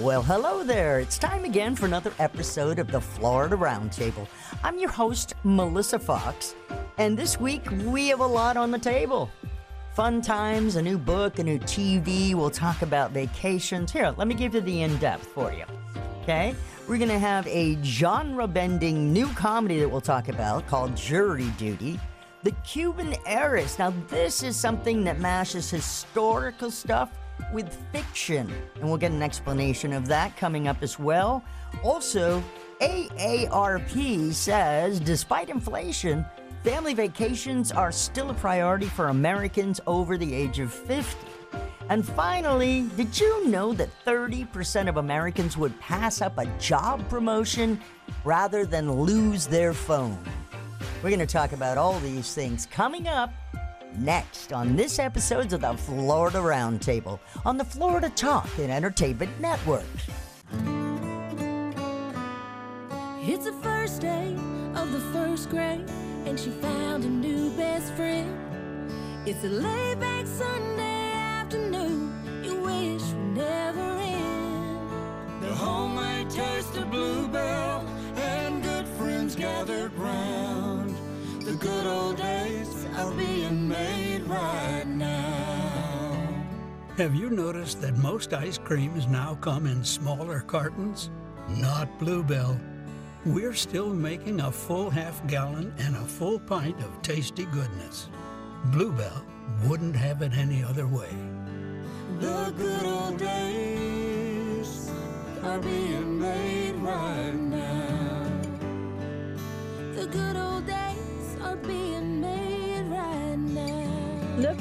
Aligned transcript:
Well, 0.00 0.22
hello 0.22 0.64
there. 0.64 1.00
It's 1.00 1.18
time 1.18 1.44
again 1.44 1.76
for 1.76 1.84
another 1.84 2.14
episode 2.18 2.78
of 2.78 2.90
the 2.90 2.98
Florida 2.98 3.56
Roundtable. 3.56 4.26
I'm 4.64 4.78
your 4.78 4.88
host, 4.88 5.34
Melissa 5.44 5.98
Fox, 5.98 6.54
and 6.96 7.14
this 7.14 7.38
week 7.38 7.70
we 7.84 8.08
have 8.08 8.20
a 8.20 8.26
lot 8.26 8.56
on 8.56 8.70
the 8.70 8.78
table. 8.78 9.28
Fun 9.92 10.22
times, 10.22 10.76
a 10.76 10.82
new 10.82 10.96
book, 10.96 11.40
a 11.40 11.44
new 11.44 11.58
TV. 11.58 12.34
We'll 12.34 12.48
talk 12.48 12.80
about 12.80 13.10
vacations. 13.10 13.92
Here, 13.92 14.14
let 14.16 14.28
me 14.28 14.34
give 14.34 14.54
you 14.54 14.62
the 14.62 14.80
in 14.80 14.96
depth 14.96 15.26
for 15.26 15.52
you. 15.52 15.64
Okay? 16.22 16.54
We're 16.88 16.96
going 16.96 17.10
to 17.10 17.18
have 17.18 17.46
a 17.46 17.76
genre 17.82 18.48
bending 18.48 19.12
new 19.12 19.28
comedy 19.34 19.78
that 19.80 19.88
we'll 19.90 20.00
talk 20.00 20.30
about 20.30 20.66
called 20.68 20.96
Jury 20.96 21.50
Duty. 21.58 22.00
The 22.44 22.52
Cuban 22.64 23.14
Heiress. 23.26 23.78
Now, 23.78 23.92
this 24.08 24.42
is 24.42 24.56
something 24.56 25.04
that 25.04 25.20
mashes 25.20 25.68
historical 25.70 26.70
stuff 26.70 27.10
with 27.52 27.74
fiction. 27.92 28.52
And 28.76 28.84
we'll 28.84 28.98
get 28.98 29.12
an 29.12 29.22
explanation 29.22 29.92
of 29.92 30.06
that 30.06 30.36
coming 30.36 30.68
up 30.68 30.82
as 30.82 30.98
well. 30.98 31.44
Also, 31.82 32.42
AARP 32.80 34.32
says 34.32 35.00
despite 35.00 35.48
inflation, 35.48 36.24
family 36.64 36.94
vacations 36.94 37.72
are 37.72 37.92
still 37.92 38.30
a 38.30 38.34
priority 38.34 38.86
for 38.86 39.08
Americans 39.08 39.80
over 39.86 40.16
the 40.18 40.34
age 40.34 40.58
of 40.58 40.72
50. 40.72 41.16
And 41.88 42.06
finally, 42.06 42.88
did 42.96 43.18
you 43.18 43.48
know 43.48 43.72
that 43.74 43.90
30% 44.06 44.88
of 44.88 44.96
Americans 44.96 45.56
would 45.56 45.78
pass 45.80 46.22
up 46.22 46.38
a 46.38 46.46
job 46.58 47.06
promotion 47.08 47.80
rather 48.24 48.64
than 48.64 48.90
lose 48.90 49.46
their 49.46 49.74
phone? 49.74 50.18
We're 51.02 51.10
going 51.10 51.18
to 51.18 51.26
talk 51.26 51.52
about 51.52 51.78
all 51.78 51.98
these 52.00 52.32
things 52.34 52.66
coming 52.66 53.08
up 53.08 53.32
next 53.98 54.52
on 54.52 54.76
this 54.76 54.98
episode 54.98 55.52
of 55.52 55.60
the 55.60 55.74
Florida 55.74 56.38
Roundtable 56.38 57.18
on 57.44 57.56
the 57.56 57.64
Florida 57.64 58.10
Talk 58.10 58.48
and 58.58 58.70
Entertainment 58.70 59.30
Network. 59.40 59.84
It's 63.24 63.44
the 63.44 63.56
first 63.62 64.00
day 64.00 64.34
of 64.74 64.92
the 64.92 65.00
first 65.12 65.48
grade, 65.50 65.88
and 66.26 66.38
she 66.38 66.50
found 66.50 67.04
a 67.04 67.08
new 67.08 67.50
best 67.56 67.92
friend. 67.94 68.38
It's 69.26 69.44
a 69.44 69.48
laid 69.48 70.00
back 70.00 70.26
Sunday 70.26 71.12
afternoon, 71.12 72.42
you 72.44 72.60
wish 72.60 73.02
would 73.02 73.36
never 73.36 73.80
end. 73.80 75.42
The 75.42 75.54
homemade 75.54 76.30
taste 76.30 76.76
of 76.76 76.90
Blue 76.90 77.28
Bell 77.28 77.86
and 78.16 78.62
good 78.62 78.86
friends 78.88 79.36
gathered 79.36 79.92
round. 79.94 80.96
The 81.44 81.54
good 81.54 81.86
old 81.86 82.16
days 82.16 82.41
are 82.96 83.12
being 83.12 83.68
made 83.68 84.22
right 84.24 84.86
now. 84.86 86.28
Have 86.98 87.14
you 87.14 87.30
noticed 87.30 87.80
that 87.80 87.96
most 87.96 88.34
ice 88.34 88.58
creams 88.58 89.06
now 89.06 89.36
come 89.40 89.66
in 89.66 89.82
smaller 89.82 90.40
cartons? 90.40 91.10
Not 91.48 91.98
Blue 91.98 92.22
Bell. 92.22 92.60
We're 93.24 93.54
still 93.54 93.94
making 93.94 94.40
a 94.40 94.52
full 94.52 94.90
half 94.90 95.26
gallon 95.26 95.72
and 95.78 95.96
a 95.96 96.00
full 96.04 96.38
pint 96.38 96.78
of 96.80 97.00
tasty 97.02 97.46
goodness. 97.46 98.08
Blue 98.66 98.92
Bell 98.92 99.24
wouldn't 99.64 99.96
have 99.96 100.22
it 100.22 100.32
any 100.34 100.62
other 100.62 100.86
way. 100.86 101.10
The 102.20 102.52
good 102.56 102.84
old 102.84 103.18
days 103.18 104.90
are 105.42 105.58
being 105.60 106.20
made 106.20 106.74
right 106.76 107.34
now. 107.34 108.40
The 109.94 110.06
good 110.06 110.36
old 110.36 110.66
days 110.66 110.81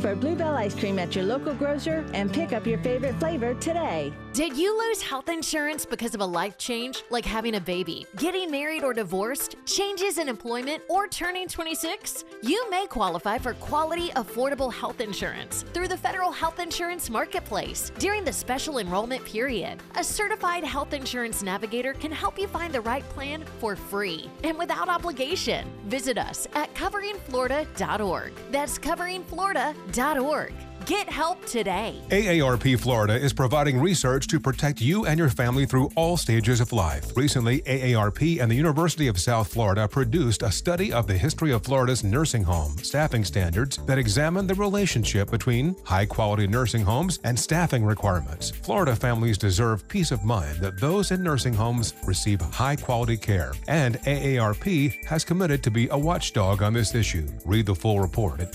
for 0.01 0.15
Blue 0.15 0.35
Bell 0.35 0.55
ice 0.55 0.73
cream 0.73 0.97
at 0.97 1.15
your 1.15 1.25
local 1.25 1.53
grocer 1.53 2.03
and 2.13 2.33
pick 2.33 2.53
up 2.53 2.65
your 2.65 2.79
favorite 2.79 3.19
flavor 3.19 3.53
today. 3.55 4.11
Did 4.33 4.55
you 4.55 4.79
lose 4.79 5.01
health 5.01 5.27
insurance 5.27 5.85
because 5.85 6.15
of 6.15 6.21
a 6.21 6.25
life 6.25 6.57
change, 6.57 7.03
like 7.09 7.25
having 7.25 7.55
a 7.55 7.59
baby, 7.59 8.05
getting 8.15 8.49
married 8.49 8.81
or 8.81 8.93
divorced, 8.93 9.57
changes 9.65 10.19
in 10.19 10.29
employment, 10.29 10.81
or 10.87 11.09
turning 11.09 11.49
26? 11.49 12.23
You 12.41 12.69
may 12.69 12.87
qualify 12.87 13.39
for 13.39 13.55
quality, 13.55 14.07
affordable 14.11 14.71
health 14.71 15.01
insurance 15.01 15.65
through 15.73 15.89
the 15.89 15.97
Federal 15.97 16.31
Health 16.31 16.61
Insurance 16.61 17.09
Marketplace 17.09 17.91
during 17.99 18.23
the 18.23 18.31
special 18.31 18.77
enrollment 18.77 19.25
period. 19.25 19.83
A 19.97 20.03
certified 20.03 20.63
health 20.63 20.93
insurance 20.93 21.43
navigator 21.43 21.91
can 21.91 22.13
help 22.13 22.39
you 22.39 22.47
find 22.47 22.73
the 22.73 22.79
right 22.79 23.03
plan 23.09 23.43
for 23.59 23.75
free 23.75 24.29
and 24.45 24.57
without 24.57 24.87
obligation. 24.87 25.67
Visit 25.87 26.17
us 26.17 26.47
at 26.53 26.73
coveringflorida.org. 26.73 28.31
That's 28.49 28.79
coveringflorida.org. 28.79 30.53
Get 30.85 31.09
help 31.09 31.45
today. 31.45 32.01
AARP 32.09 32.79
Florida 32.79 33.13
is 33.13 33.33
providing 33.33 33.79
research 33.79 34.27
to 34.27 34.39
protect 34.39 34.81
you 34.81 35.05
and 35.05 35.19
your 35.19 35.29
family 35.29 35.65
through 35.65 35.89
all 35.95 36.17
stages 36.17 36.59
of 36.59 36.71
life. 36.73 37.15
Recently, 37.15 37.61
AARP 37.61 38.41
and 38.41 38.49
the 38.49 38.55
University 38.55 39.07
of 39.07 39.19
South 39.19 39.51
Florida 39.51 39.87
produced 39.87 40.41
a 40.43 40.51
study 40.51 40.91
of 40.91 41.07
the 41.07 41.17
history 41.17 41.51
of 41.51 41.63
Florida's 41.63 42.03
nursing 42.03 42.43
home 42.43 42.77
staffing 42.77 43.23
standards 43.23 43.77
that 43.85 43.99
examined 43.99 44.49
the 44.49 44.55
relationship 44.55 45.29
between 45.29 45.75
high 45.83 46.05
quality 46.05 46.47
nursing 46.47 46.83
homes 46.83 47.19
and 47.25 47.37
staffing 47.37 47.85
requirements. 47.85 48.49
Florida 48.49 48.95
families 48.95 49.37
deserve 49.37 49.87
peace 49.87 50.11
of 50.11 50.23
mind 50.23 50.57
that 50.59 50.79
those 50.79 51.11
in 51.11 51.21
nursing 51.21 51.53
homes 51.53 51.93
receive 52.05 52.41
high 52.41 52.75
quality 52.75 53.17
care, 53.17 53.53
and 53.67 53.99
AARP 54.01 55.05
has 55.05 55.25
committed 55.25 55.61
to 55.63 55.69
be 55.69 55.89
a 55.89 55.97
watchdog 55.97 56.63
on 56.63 56.73
this 56.73 56.95
issue. 56.95 57.27
Read 57.45 57.65
the 57.65 57.75
full 57.75 57.99
report 57.99 58.39
at 58.39 58.51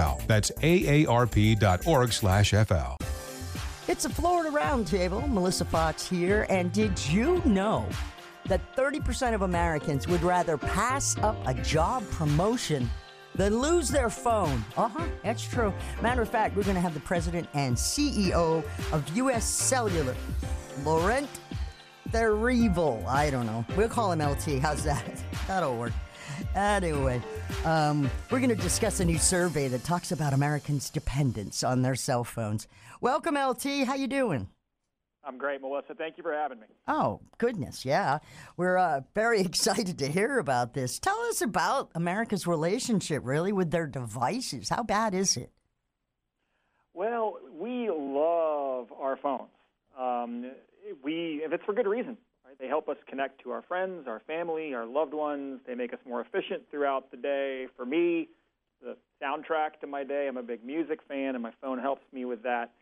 aarp.org/fl. 0.00 0.26
That's 0.26 0.50
aarp.org 0.62 2.12
slash 2.12 2.50
FL. 2.50 3.04
It's 3.88 4.04
a 4.04 4.10
Florida 4.10 4.50
Roundtable. 4.50 5.28
Melissa 5.28 5.64
Fox 5.64 6.08
here. 6.08 6.46
And 6.48 6.72
did 6.72 6.98
you 7.06 7.42
know 7.44 7.88
that 8.46 8.60
30% 8.76 9.34
of 9.34 9.42
Americans 9.42 10.06
would 10.06 10.22
rather 10.22 10.56
pass 10.56 11.18
up 11.18 11.36
a 11.46 11.54
job 11.54 12.08
promotion 12.10 12.88
than 13.34 13.58
lose 13.58 13.88
their 13.88 14.10
phone? 14.10 14.64
Uh 14.76 14.88
huh, 14.88 15.06
that's 15.24 15.46
true. 15.46 15.74
Matter 16.02 16.22
of 16.22 16.28
fact, 16.28 16.56
we're 16.56 16.62
going 16.62 16.76
to 16.76 16.80
have 16.80 16.94
the 16.94 17.00
president 17.00 17.48
and 17.54 17.76
CEO 17.76 18.64
of 18.92 19.16
U.S. 19.16 19.44
Cellular, 19.44 20.14
Laurent 20.84 21.28
Therivel. 22.10 23.04
I 23.06 23.30
don't 23.30 23.46
know. 23.46 23.64
We'll 23.76 23.88
call 23.88 24.12
him 24.12 24.20
LT. 24.20 24.60
How's 24.60 24.84
that? 24.84 25.22
That'll 25.46 25.76
work. 25.76 25.92
Anyway, 26.54 27.22
um, 27.64 28.10
we're 28.30 28.38
going 28.38 28.50
to 28.50 28.56
discuss 28.56 29.00
a 29.00 29.04
new 29.04 29.18
survey 29.18 29.68
that 29.68 29.84
talks 29.84 30.12
about 30.12 30.32
Americans' 30.32 30.90
dependence 30.90 31.62
on 31.62 31.82
their 31.82 31.94
cell 31.94 32.24
phones. 32.24 32.66
Welcome, 33.00 33.36
LT. 33.36 33.84
How 33.86 33.94
you 33.94 34.06
doing? 34.06 34.48
I'm 35.22 35.36
great, 35.36 35.60
Melissa. 35.60 35.94
Thank 35.94 36.16
you 36.16 36.22
for 36.22 36.32
having 36.32 36.60
me. 36.60 36.66
Oh, 36.88 37.20
goodness, 37.38 37.84
yeah. 37.84 38.18
We're 38.56 38.78
uh, 38.78 39.02
very 39.14 39.40
excited 39.42 39.98
to 39.98 40.08
hear 40.08 40.38
about 40.38 40.74
this. 40.74 40.98
Tell 40.98 41.18
us 41.28 41.42
about 41.42 41.90
America's 41.94 42.46
relationship, 42.46 43.22
really, 43.24 43.52
with 43.52 43.70
their 43.70 43.86
devices. 43.86 44.70
How 44.70 44.82
bad 44.82 45.14
is 45.14 45.36
it? 45.36 45.50
Well, 46.94 47.36
we 47.58 47.90
love 47.90 48.92
our 48.98 49.18
phones. 49.22 49.50
Um, 49.98 50.50
we, 51.04 51.42
if 51.44 51.52
it's 51.52 51.64
for 51.64 51.74
good 51.74 51.86
reason? 51.86 52.16
They 52.60 52.68
help 52.68 52.88
us 52.88 52.96
connect 53.08 53.42
to 53.42 53.50
our 53.52 53.62
friends, 53.62 54.06
our 54.06 54.20
family, 54.26 54.74
our 54.74 54.84
loved 54.84 55.14
ones. 55.14 55.60
They 55.66 55.74
make 55.74 55.94
us 55.94 55.98
more 56.06 56.20
efficient 56.20 56.62
throughout 56.70 57.10
the 57.10 57.16
day. 57.16 57.68
For 57.76 57.86
me, 57.86 58.28
the 58.82 58.96
soundtrack 59.22 59.80
to 59.80 59.86
my 59.86 60.04
day. 60.04 60.28
I'm 60.28 60.36
a 60.36 60.42
big 60.42 60.64
music 60.64 61.00
fan, 61.08 61.34
and 61.34 61.42
my 61.42 61.52
phone 61.60 61.78
helps 61.78 62.02
me 62.12 62.26
with 62.26 62.42
that. 62.42 62.72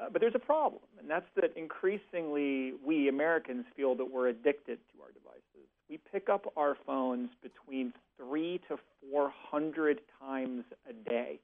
Uh, 0.00 0.06
but 0.10 0.20
there's 0.20 0.34
a 0.34 0.38
problem, 0.38 0.80
and 0.98 1.08
that's 1.08 1.26
that 1.36 1.54
increasingly 1.56 2.72
we 2.84 3.08
Americans 3.08 3.64
feel 3.76 3.94
that 3.94 4.10
we're 4.10 4.28
addicted 4.28 4.78
to 4.90 5.02
our 5.02 5.12
devices. 5.12 5.68
We 5.90 5.98
pick 6.10 6.30
up 6.30 6.50
our 6.56 6.76
phones 6.86 7.28
between 7.42 7.92
three 8.16 8.60
to 8.68 8.78
four 9.10 9.30
hundred 9.50 10.00
times 10.18 10.64
a 10.88 10.94
day, 11.10 11.40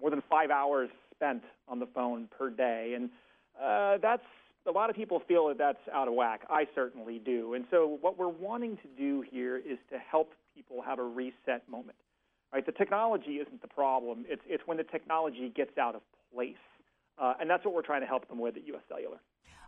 more 0.00 0.10
than 0.10 0.22
five 0.28 0.50
hours 0.50 0.90
spent 1.14 1.44
on 1.68 1.78
the 1.78 1.86
phone 1.86 2.28
per 2.36 2.50
day, 2.50 2.94
and 2.96 3.08
uh, 3.62 3.98
that's 4.02 4.26
a 4.66 4.70
lot 4.72 4.90
of 4.90 4.96
people 4.96 5.22
feel 5.26 5.48
that 5.48 5.58
that's 5.58 5.78
out 5.92 6.08
of 6.08 6.14
whack. 6.14 6.42
I 6.50 6.66
certainly 6.74 7.20
do, 7.24 7.54
and 7.54 7.64
so 7.70 7.98
what 8.00 8.18
we're 8.18 8.28
wanting 8.28 8.76
to 8.78 8.88
do 8.98 9.22
here 9.28 9.56
is 9.56 9.78
to 9.90 9.98
help 9.98 10.32
people 10.54 10.82
have 10.82 10.98
a 10.98 11.04
reset 11.04 11.68
moment. 11.68 11.96
Right, 12.52 12.64
the 12.64 12.72
technology 12.72 13.36
isn't 13.36 13.60
the 13.60 13.68
problem. 13.68 14.24
It's 14.28 14.42
it's 14.46 14.62
when 14.66 14.76
the 14.76 14.84
technology 14.84 15.52
gets 15.54 15.76
out 15.78 15.94
of 15.94 16.02
place. 16.32 16.54
Uh, 17.18 17.34
and 17.40 17.48
that's 17.48 17.64
what 17.64 17.74
we're 17.74 17.82
trying 17.82 18.02
to 18.02 18.06
help 18.06 18.28
them 18.28 18.38
with 18.38 18.56
at 18.56 18.66
U.S. 18.66 18.82
Cellular. 18.88 19.18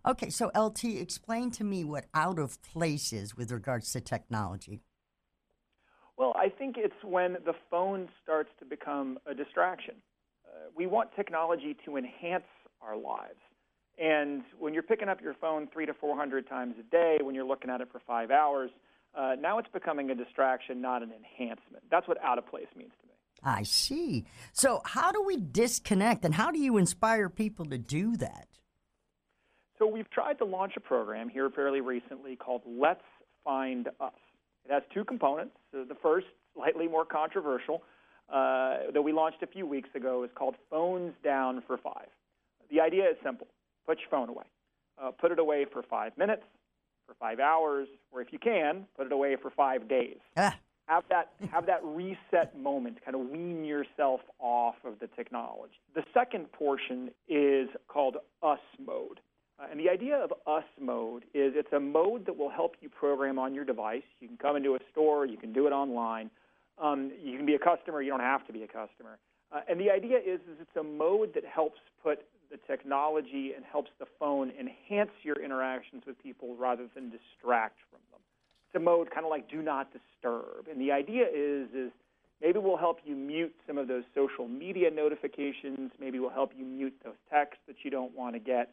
Okay, 0.07 0.31
so 0.31 0.51
LT, 0.57 0.85
explain 0.85 1.51
to 1.53 1.65
me 1.65 1.85
what 1.85 2.07
out 2.15 2.39
of 2.39 2.63
place 2.63 3.13
is 3.13 3.37
with 3.37 3.51
regards 3.51 3.91
to 3.93 4.01
technology. 4.01 4.83
Well, 6.17 6.35
I 6.37 6.49
think 6.49 6.77
it's 6.79 7.03
when 7.03 7.35
the 7.45 7.55
phone 7.71 8.09
starts 8.23 8.51
to 8.59 8.65
become 8.65 9.19
a 9.27 9.35
distraction. 9.35 9.95
Uh, 10.47 10.69
we 10.77 10.87
want 10.87 11.11
technology 11.15 11.77
to 11.85 11.97
enhance 11.97 12.45
our 12.81 12.97
lives. 12.97 13.39
And 13.99 14.43
when 14.59 14.75
you're 14.75 14.83
picking 14.85 15.09
up 15.09 15.21
your 15.21 15.35
phone 15.35 15.69
three 15.73 15.87
to 15.87 15.95
400 15.95 16.49
times 16.49 16.77
a 16.79 16.85
day, 16.91 17.19
when 17.21 17.35
you're 17.35 17.47
looking 17.47 17.71
at 17.71 17.81
it 17.81 17.89
for 17.91 18.01
five 18.07 18.31
hours, 18.31 18.71
uh, 19.15 19.35
now 19.41 19.59
it's 19.59 19.69
becoming 19.73 20.11
a 20.11 20.15
distraction, 20.15 20.81
not 20.81 21.03
an 21.03 21.11
enhancement. 21.11 21.83
That's 21.91 22.07
what 22.07 22.23
out 22.23 22.39
of 22.39 22.47
place 22.47 22.69
means 22.77 22.93
to 23.01 23.07
me. 23.09 23.15
I 23.43 23.63
see. 23.65 24.27
So, 24.53 24.83
how 24.85 25.13
do 25.13 25.23
we 25.23 25.37
disconnect 25.37 26.25
and 26.25 26.35
how 26.35 26.51
do 26.51 26.59
you 26.59 26.77
inspire 26.77 27.29
people 27.29 27.65
to 27.67 27.79
do 27.79 28.17
that? 28.17 28.49
So 29.79 29.87
we've 29.87 30.11
tried 30.11 30.39
to 30.39 30.45
launch 30.45 30.73
a 30.77 30.81
program 30.81 31.29
here 31.29 31.49
fairly 31.51 31.81
recently 31.81 32.35
called 32.35 32.63
Let's 32.67 33.05
Find 33.45 33.89
Us. 34.01 34.13
It 34.65 34.73
has 34.73 34.83
two 34.93 35.05
components. 35.05 35.55
The 35.73 35.97
first, 36.03 36.27
slightly 36.55 36.89
more 36.89 37.05
controversial, 37.05 37.83
uh, 38.29 38.91
that 38.93 39.03
we 39.03 39.13
launched 39.13 39.43
a 39.43 39.47
few 39.47 39.67
weeks 39.67 39.89
ago 39.95 40.25
is 40.25 40.31
called 40.35 40.57
Phones 40.69 41.15
Down 41.23 41.63
for 41.67 41.79
Five. 41.79 42.09
The 42.71 42.81
idea 42.81 43.05
is 43.05 43.17
simple 43.23 43.47
put 43.89 43.99
your 44.01 44.11
phone 44.11 44.29
away. 44.29 44.45
Uh, 45.03 45.11
put 45.11 45.33
it 45.33 45.39
away 45.39 45.65
for 45.73 45.83
five 45.83 46.17
minutes, 46.19 46.43
for 47.07 47.15
five 47.15 47.41
hours, 47.41 47.89
or 48.13 48.21
if 48.21 48.33
you 48.33 48.39
can, 48.39 48.85
put 48.97 49.07
it 49.07 49.13
away 49.13 49.35
for 49.41 49.51
five 49.51 49.89
days. 49.89 50.19
Ah. 50.37 50.55
Have 50.87 51.05
that, 51.11 51.33
have 51.53 51.67
that 51.67 51.81
reset 51.85 52.59
moment, 52.59 52.99
kind 53.05 53.15
of 53.15 53.29
wean 53.29 53.65
yourself 53.65 54.21
off 54.39 54.77
of 54.85 54.99
the 55.01 55.07
technology. 55.07 55.75
The 55.95 56.03
second 56.15 56.51
portion 56.53 57.11
is 57.29 57.69
called 57.89 58.17
us 58.43 58.59
mode. 58.85 59.21
Uh, 59.59 59.67
and 59.71 59.79
the 59.79 59.91
idea 59.91 60.17
of 60.17 60.33
us 60.47 60.65
mode 60.81 61.25
is 61.35 61.53
it's 61.57 61.73
a 61.73 61.81
mode 61.81 62.25
that 62.27 62.37
will 62.37 62.49
help 62.49 62.77
you 62.81 62.89
program 62.89 63.39
on 63.39 63.55
your 63.55 63.65
device. 63.65 64.03
You 64.21 64.29
can 64.29 64.39
come 64.39 64.57
into 64.57 64.75
a 64.77 64.79
store, 64.91 65.27
you 65.27 65.37
can 65.37 65.53
do 65.53 65.67
it 65.67 65.73
online. 65.73 66.31
Um, 66.79 67.11
you 67.23 67.37
can 67.37 67.45
be 67.45 67.55
a 67.55 67.59
customer, 67.59 68.01
you 68.01 68.11
don't 68.11 68.21
have 68.21 68.47
to 68.47 68.53
be 68.53 68.63
a 68.63 68.69
customer. 68.69 69.19
Uh, 69.53 69.61
and 69.69 69.81
the 69.81 69.91
idea 69.91 70.19
is, 70.19 70.41
is 70.41 70.59
it's 70.61 70.77
a 70.77 70.83
mode 70.83 71.35
that 71.35 71.45
helps 71.45 71.81
put 72.03 72.21
the 72.51 72.59
technology 72.67 73.53
and 73.55 73.65
helps 73.65 73.91
the 73.99 74.07
phone 74.19 74.53
enhance 74.59 75.11
your 75.23 75.37
interactions 75.43 76.03
with 76.07 76.21
people 76.23 76.57
rather 76.57 76.87
than 76.95 77.11
distract 77.11 77.79
from 77.91 78.01
them. 78.11 78.21
It's 78.67 78.77
a 78.77 78.81
mode 78.81 79.11
kind 79.11 79.25
of 79.25 79.31
like 79.31 79.51
do 79.51 79.63
not 79.63 79.91
disturb. 79.93 80.69
And 80.71 80.81
the 80.81 80.93
idea 80.93 81.25
is, 81.25 81.69
is 81.75 81.93
maybe 82.43 82.59
we'll 82.59 82.77
help 82.77 82.99
you 83.05 83.17
mute 83.17 83.55
some 83.67 83.79
of 83.79 83.89
those 83.89 84.05
social 84.15 84.49
media 84.49 84.91
notifications. 84.91 85.91
Maybe 85.99 86.19
we'll 86.19 86.31
help 86.31 86.53
you 86.57 86.65
mute 86.65 86.95
those 87.05 87.17
texts 87.31 87.63
that 87.67 87.77
you 87.83 87.91
don't 87.91 88.15
want 88.17 88.35
to 88.35 88.41
get 88.41 88.71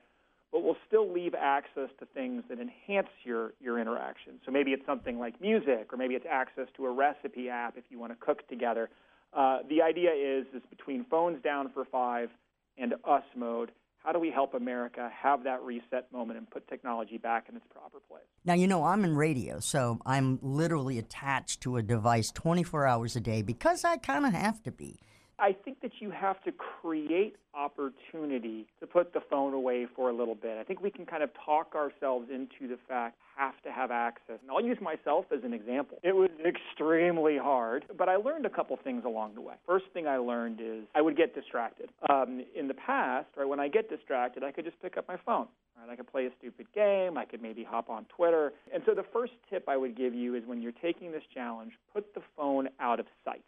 but 0.56 0.64
we'll 0.64 0.78
still 0.88 1.12
leave 1.12 1.34
access 1.36 1.90
to 2.00 2.06
things 2.14 2.42
that 2.48 2.60
enhance 2.62 3.10
your, 3.26 3.52
your 3.60 3.78
interaction. 3.78 4.40
So 4.46 4.54
maybe 4.54 4.72
it's 4.72 4.86
something 4.86 5.20
like 5.20 5.42
music, 5.42 5.92
or 5.92 5.98
maybe 5.98 6.16
it's 6.16 6.26
access 6.32 6.68
to 6.78 6.86
a 6.86 6.92
recipe 6.92 7.50
app 7.50 7.78
if 7.78 7.84
you 7.90 8.00
want 8.00 8.14
to 8.14 8.26
cook 8.26 8.48
together. 8.48 8.90
Uh, 9.34 9.60
the 9.70 9.82
idea 9.82 10.12
is, 10.12 10.46
is 10.56 10.62
between 10.70 11.06
phones 11.10 11.44
down 11.44 11.72
for 11.74 11.84
five 11.84 12.30
and 12.78 12.94
us 13.04 13.24
mode, 13.36 13.72
how 14.06 14.12
do 14.12 14.20
we 14.20 14.30
help 14.30 14.54
America 14.54 15.10
have 15.20 15.44
that 15.46 15.64
reset 15.64 16.12
moment 16.14 16.38
and 16.38 16.50
put 16.50 16.68
technology 16.68 17.18
back 17.18 17.48
in 17.50 17.56
its 17.56 17.66
proper 17.72 18.00
place? 18.08 18.24
Now, 18.44 18.54
you 18.54 18.68
know, 18.68 18.84
I'm 18.84 19.04
in 19.04 19.16
radio, 19.16 19.60
so 19.60 20.00
I'm 20.06 20.38
literally 20.44 21.00
attached 21.00 21.62
to 21.62 21.78
a 21.78 21.82
device 21.82 22.32
24 22.32 22.86
hours 22.86 23.16
a 23.16 23.20
day 23.20 23.42
because 23.42 23.84
I 23.84 23.98
kind 23.98 24.26
of 24.26 24.34
have 24.34 24.62
to 24.64 24.72
be. 24.72 25.00
I 25.38 25.52
think 25.52 25.82
that 25.82 25.92
you 26.00 26.12
have 26.12 26.42
to 26.44 26.52
create 26.52 27.36
opportunity 27.54 28.68
to 28.80 28.88
put 28.88 29.14
the 29.14 29.22
phone 29.30 29.54
away 29.54 29.86
for 29.96 30.10
a 30.10 30.14
little 30.14 30.36
bit. 30.36 30.58
I 30.58 30.64
think 30.64 30.82
we 30.82 30.90
can 30.90 31.06
kind 31.06 31.24
of 31.24 31.30
talk 31.46 31.76
ourselves 31.76 32.30
into 32.34 32.68
the 32.68 32.78
fact 32.88 33.18
have 33.36 33.62
to 33.64 33.72
have 33.72 33.92
access. 33.92 34.40
And 34.42 34.50
I'll 34.50 34.64
use 34.64 34.78
myself 34.82 35.26
as 35.36 35.44
an 35.44 35.54
example. 35.54 35.98
It 36.04 36.16
was 36.16 36.30
extremely 36.46 37.38
hard, 37.38 37.86
but 37.98 38.08
I 38.08 38.16
learned 38.16 38.46
a 38.46 38.50
couple 38.50 38.78
things 38.82 39.04
along 39.06 39.36
the 39.36 39.42
way. 39.42 39.56
First 39.66 39.86
thing 39.94 40.08
I 40.08 40.18
learned 40.18 40.62
is 40.62 40.84
I 40.96 41.02
would 41.02 41.18
get 41.18 41.36
distracted. 41.36 41.90
Um, 42.10 42.44
in 42.56 42.68
the 42.68 42.74
past, 42.74 43.28
right, 43.36 43.48
when 43.48 43.60
I 43.60 43.68
get 43.68 43.90
distracted, 43.90 44.44
I 44.44 44.52
could 44.52 44.64
just 44.64 44.82
pick 44.82 44.98
up 44.98 45.06
my 45.08 45.18
phone. 45.26 45.48
Right? 45.78 45.90
I 45.92 45.96
could 45.98 46.10
play 46.10 46.26
a 46.28 46.30
stupid 46.40 46.68
game. 46.74 47.18
I 47.18 47.26
could 47.26 47.42
maybe 47.42 47.64
hop 47.64 47.90
on 47.90 48.06
Twitter. 48.06 48.54
And 48.74 48.82
so 48.86 48.94
the 48.94 49.06
first 49.12 49.34
tip 49.50 49.66
I 49.68 49.76
would 49.76 49.98
give 49.98 50.14
you 50.14 50.36
is 50.36 50.44
when 50.46 50.62
you're 50.62 50.72
taking 50.72 51.12
this 51.12 51.24
challenge, 51.34 51.74
put 51.94 52.14
the 52.14 52.22
phone 52.38 52.70
out 52.80 53.02
of 53.02 53.08
sight 53.26 53.44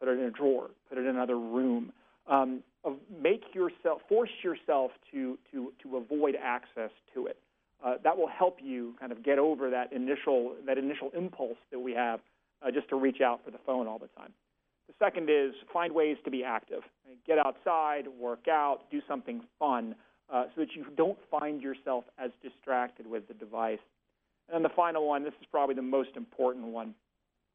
put 0.00 0.08
it 0.08 0.18
in 0.18 0.24
a 0.24 0.30
drawer, 0.30 0.70
put 0.88 0.98
it 0.98 1.02
in 1.02 1.08
another 1.08 1.38
room. 1.38 1.92
Um, 2.26 2.62
make 3.22 3.54
yourself, 3.54 4.00
force 4.08 4.30
yourself 4.42 4.90
to, 5.12 5.38
to, 5.52 5.72
to 5.82 5.96
avoid 5.96 6.36
access 6.42 6.90
to 7.14 7.26
it. 7.26 7.38
Uh, 7.84 7.94
that 8.04 8.16
will 8.16 8.28
help 8.28 8.58
you 8.62 8.94
kind 8.98 9.12
of 9.12 9.22
get 9.22 9.38
over 9.38 9.70
that 9.70 9.92
initial, 9.92 10.54
that 10.66 10.78
initial 10.78 11.10
impulse 11.16 11.56
that 11.70 11.78
we 11.78 11.92
have 11.92 12.20
uh, 12.62 12.70
just 12.70 12.88
to 12.88 12.96
reach 12.96 13.20
out 13.20 13.40
for 13.44 13.50
the 13.50 13.58
phone 13.66 13.86
all 13.86 13.98
the 13.98 14.08
time. 14.08 14.32
The 14.88 14.94
second 14.98 15.30
is 15.30 15.54
find 15.72 15.94
ways 15.94 16.16
to 16.24 16.30
be 16.30 16.44
active. 16.44 16.82
Get 17.26 17.38
outside, 17.38 18.06
work 18.18 18.48
out, 18.48 18.80
do 18.90 19.00
something 19.06 19.42
fun 19.58 19.94
uh, 20.32 20.44
so 20.54 20.62
that 20.62 20.74
you 20.74 20.84
don't 20.96 21.18
find 21.30 21.62
yourself 21.62 22.04
as 22.18 22.30
distracted 22.42 23.06
with 23.06 23.28
the 23.28 23.34
device. 23.34 23.78
And 24.48 24.56
then 24.56 24.62
the 24.62 24.74
final 24.74 25.06
one, 25.06 25.24
this 25.24 25.32
is 25.40 25.46
probably 25.50 25.74
the 25.74 25.82
most 25.82 26.10
important 26.16 26.66
one, 26.66 26.94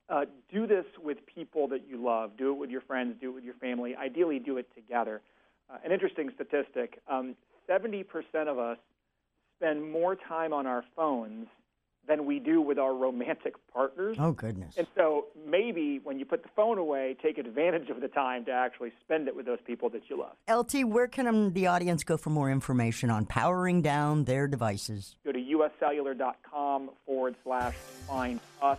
uh, 0.10 0.26
do 0.52 0.68
this 0.68 0.86
with 1.04 1.18
people 1.26 1.68
that 1.70 1.88
you 1.88 2.04
love. 2.04 2.32
Do 2.38 2.52
it 2.52 2.58
with 2.58 2.70
your 2.70 2.82
friends. 2.82 3.16
Do 3.20 3.30
it 3.32 3.36
with 3.36 3.44
your 3.44 3.56
family. 3.56 3.96
Ideally, 3.96 4.40
do 4.40 4.58
it 4.58 4.68
together. 4.76 5.22
Uh, 5.70 5.78
an 5.84 5.92
interesting 5.92 6.30
statistic 6.36 7.02
um, 7.10 7.36
70% 7.68 8.06
of 8.48 8.60
us 8.60 8.78
spend 9.58 9.92
more 9.92 10.16
time 10.16 10.54
on 10.54 10.68
our 10.68 10.84
phones 10.96 11.48
than 12.08 12.26
we 12.26 12.38
do 12.38 12.62
with 12.62 12.78
our 12.78 12.94
romantic 12.94 13.56
partners. 13.74 14.16
Oh, 14.20 14.32
goodness. 14.32 14.76
And 14.78 14.86
so 14.96 15.26
maybe 15.48 16.00
when 16.04 16.20
you 16.20 16.26
put 16.26 16.44
the 16.44 16.50
phone 16.56 16.78
away, 16.78 17.16
take 17.22 17.40
advantage 17.40 17.90
of 17.90 18.00
the 18.00 18.08
time 18.08 18.46
to 18.46 18.52
actually 18.52 18.92
spend 19.04 19.28
it 19.28 19.36
with 19.36 19.48
those 19.48 19.58
people 19.66 19.90
that 19.90 20.04
you 20.08 20.20
love. 20.20 20.36
LT, 20.48 20.88
where 20.88 21.08
can 21.08 21.26
um, 21.26 21.54
the 21.54 21.66
audience 21.66 22.04
go 22.04 22.16
for 22.16 22.30
more 22.30 22.52
information 22.52 23.10
on 23.10 23.26
powering 23.26 23.82
down 23.82 24.26
their 24.26 24.48
devices? 24.48 25.16
Go 25.26 25.32
to 25.32 25.40
uscellular.com 25.40 26.92
forward 27.08 27.36
slash 27.44 27.74
find 28.08 28.40
us 28.62 28.78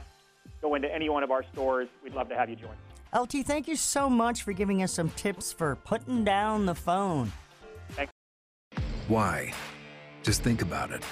go 0.61 0.75
into 0.75 0.93
any 0.93 1.09
one 1.09 1.23
of 1.23 1.31
our 1.31 1.45
stores. 1.53 1.89
We'd 2.03 2.15
love 2.15 2.29
to 2.29 2.37
have 2.37 2.49
you 2.49 2.57
join. 2.57 2.77
LT, 3.15 3.47
thank 3.47 3.69
you 3.69 3.77
so 3.77 4.11
much 4.11 4.43
for 4.43 4.53
giving 4.53 4.83
us 4.83 4.93
some 4.93 5.11
tips 5.11 5.53
for 5.53 5.77
putting 5.77 6.25
down 6.25 6.67
the 6.67 6.75
phone. 6.75 7.33
Thanks. 7.91 8.13
Why? 9.09 9.53
Just 10.23 10.43
think 10.43 10.61
about 10.61 10.91
it. 10.91 11.05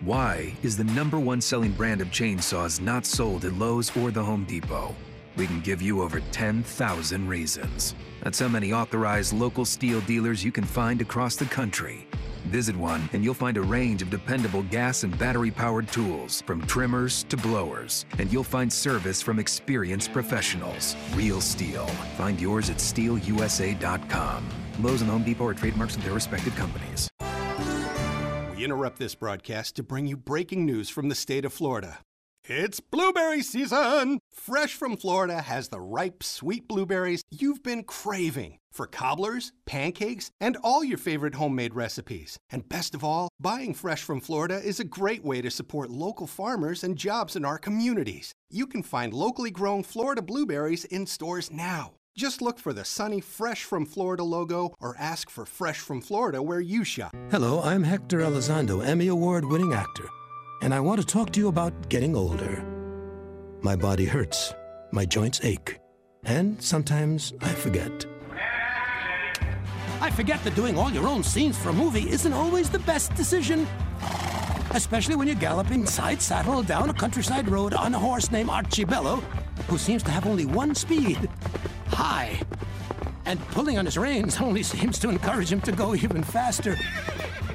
Why 0.00 0.54
is 0.62 0.76
the 0.76 0.84
number 0.84 1.18
one 1.18 1.40
selling 1.40 1.72
brand 1.72 2.00
of 2.00 2.08
chainsaws 2.08 2.80
not 2.80 3.06
sold 3.06 3.44
at 3.44 3.52
Lowe's 3.52 3.94
or 3.96 4.10
the 4.10 4.22
Home 4.22 4.44
Depot? 4.44 4.94
We 5.36 5.46
can 5.46 5.60
give 5.60 5.80
you 5.80 6.02
over 6.02 6.20
10,000 6.32 7.28
reasons. 7.28 7.94
That's 8.22 8.38
how 8.38 8.48
many 8.48 8.72
authorized 8.72 9.32
local 9.32 9.64
Stihl 9.64 10.04
dealers 10.06 10.44
you 10.44 10.52
can 10.52 10.64
find 10.64 11.00
across 11.00 11.36
the 11.36 11.46
country. 11.46 12.06
Visit 12.46 12.76
one 12.76 13.08
and 13.12 13.24
you'll 13.24 13.34
find 13.34 13.56
a 13.56 13.62
range 13.62 14.02
of 14.02 14.10
dependable 14.10 14.62
gas 14.64 15.04
and 15.04 15.18
battery 15.18 15.50
powered 15.50 15.88
tools, 15.88 16.42
from 16.42 16.66
trimmers 16.66 17.24
to 17.24 17.36
blowers. 17.36 18.06
And 18.18 18.32
you'll 18.32 18.44
find 18.44 18.72
service 18.72 19.22
from 19.22 19.38
experienced 19.38 20.12
professionals. 20.12 20.96
Real 21.14 21.38
Stihl. 21.38 21.88
Find 22.16 22.40
yours 22.40 22.70
at 22.70 22.76
stihlusa.com. 22.76 24.48
Lowe's 24.80 25.02
and 25.02 25.10
Home 25.10 25.24
Depot 25.24 25.46
are 25.46 25.54
trademarks 25.54 25.96
of 25.96 26.04
their 26.04 26.14
respective 26.14 26.54
companies. 26.56 27.08
We 28.56 28.64
interrupt 28.64 28.98
this 28.98 29.14
broadcast 29.14 29.76
to 29.76 29.82
bring 29.82 30.06
you 30.06 30.16
breaking 30.16 30.64
news 30.66 30.88
from 30.88 31.08
the 31.08 31.14
state 31.14 31.44
of 31.44 31.52
Florida. 31.52 31.98
It's 32.44 32.80
blueberry 32.80 33.40
season! 33.40 34.18
Fresh 34.32 34.74
from 34.74 34.96
Florida 34.96 35.42
has 35.42 35.68
the 35.68 35.80
ripe, 35.80 36.24
sweet 36.24 36.66
blueberries 36.66 37.22
you've 37.30 37.62
been 37.62 37.84
craving 37.84 38.58
for 38.72 38.88
cobblers, 38.88 39.52
pancakes, 39.64 40.32
and 40.40 40.56
all 40.64 40.82
your 40.82 40.98
favorite 40.98 41.36
homemade 41.36 41.74
recipes. 41.74 42.40
And 42.50 42.68
best 42.68 42.96
of 42.96 43.04
all, 43.04 43.28
buying 43.38 43.74
fresh 43.74 44.02
from 44.02 44.20
Florida 44.20 44.60
is 44.60 44.80
a 44.80 44.84
great 44.84 45.24
way 45.24 45.40
to 45.40 45.52
support 45.52 45.88
local 45.88 46.26
farmers 46.26 46.82
and 46.82 46.98
jobs 46.98 47.36
in 47.36 47.44
our 47.44 47.58
communities. 47.58 48.32
You 48.50 48.66
can 48.66 48.82
find 48.82 49.14
locally 49.14 49.52
grown 49.52 49.84
Florida 49.84 50.20
blueberries 50.20 50.84
in 50.86 51.06
stores 51.06 51.48
now. 51.48 51.92
Just 52.16 52.42
look 52.42 52.58
for 52.58 52.72
the 52.72 52.84
sunny 52.84 53.20
Fresh 53.20 53.62
from 53.62 53.86
Florida 53.86 54.24
logo 54.24 54.74
or 54.80 54.96
ask 54.98 55.30
for 55.30 55.46
Fresh 55.46 55.78
from 55.78 56.00
Florida 56.00 56.42
where 56.42 56.60
you 56.60 56.82
shop. 56.82 57.14
Hello, 57.30 57.62
I'm 57.62 57.84
Hector 57.84 58.18
Elizondo, 58.18 58.84
Emmy 58.84 59.06
Award 59.06 59.44
winning 59.44 59.72
actor 59.72 60.08
and 60.62 60.72
I 60.72 60.78
want 60.78 61.00
to 61.00 61.06
talk 61.06 61.32
to 61.32 61.40
you 61.40 61.48
about 61.48 61.88
getting 61.88 62.14
older. 62.14 62.64
My 63.62 63.74
body 63.74 64.04
hurts, 64.04 64.54
my 64.92 65.04
joints 65.04 65.40
ache, 65.42 65.80
and 66.24 66.62
sometimes 66.62 67.32
I 67.40 67.48
forget. 67.48 68.06
I 70.00 70.10
forget 70.10 70.42
that 70.44 70.54
doing 70.54 70.78
all 70.78 70.90
your 70.90 71.08
own 71.08 71.24
scenes 71.24 71.58
for 71.58 71.70
a 71.70 71.72
movie 71.72 72.08
isn't 72.08 72.32
always 72.32 72.70
the 72.70 72.78
best 72.80 73.14
decision. 73.16 73.66
Especially 74.70 75.16
when 75.16 75.26
you're 75.26 75.36
galloping 75.36 75.84
side 75.84 76.22
saddle 76.22 76.62
down 76.62 76.90
a 76.90 76.94
countryside 76.94 77.48
road 77.48 77.74
on 77.74 77.94
a 77.94 77.98
horse 77.98 78.30
named 78.30 78.48
Archibello, 78.48 79.20
who 79.68 79.78
seems 79.78 80.02
to 80.04 80.10
have 80.12 80.26
only 80.26 80.46
one 80.46 80.74
speed 80.76 81.28
high. 81.88 82.40
And 83.26 83.40
pulling 83.48 83.78
on 83.78 83.84
his 83.84 83.98
reins 83.98 84.40
only 84.40 84.62
seems 84.74 84.98
to 85.00 85.08
encourage 85.08 85.50
him 85.50 85.60
to 85.62 85.72
go 85.72 85.94
even 85.94 86.22
faster. 86.22 86.76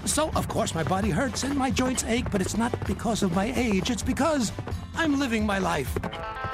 So, 0.08 0.32
of 0.36 0.48
course, 0.48 0.74
my 0.74 0.84
body 0.84 1.10
hurts 1.10 1.44
and 1.44 1.56
my 1.56 1.70
joints 1.70 2.04
ache, 2.06 2.32
but 2.32 2.42
it's 2.42 2.58
not 2.58 2.72
because 2.88 3.22
of 3.22 3.36
my 3.36 3.54
age. 3.56 3.92
It's 3.92 4.02
because 4.02 4.52
I'm 4.96 5.20
living 5.20 5.46
my 5.46 5.60
life. 5.60 5.96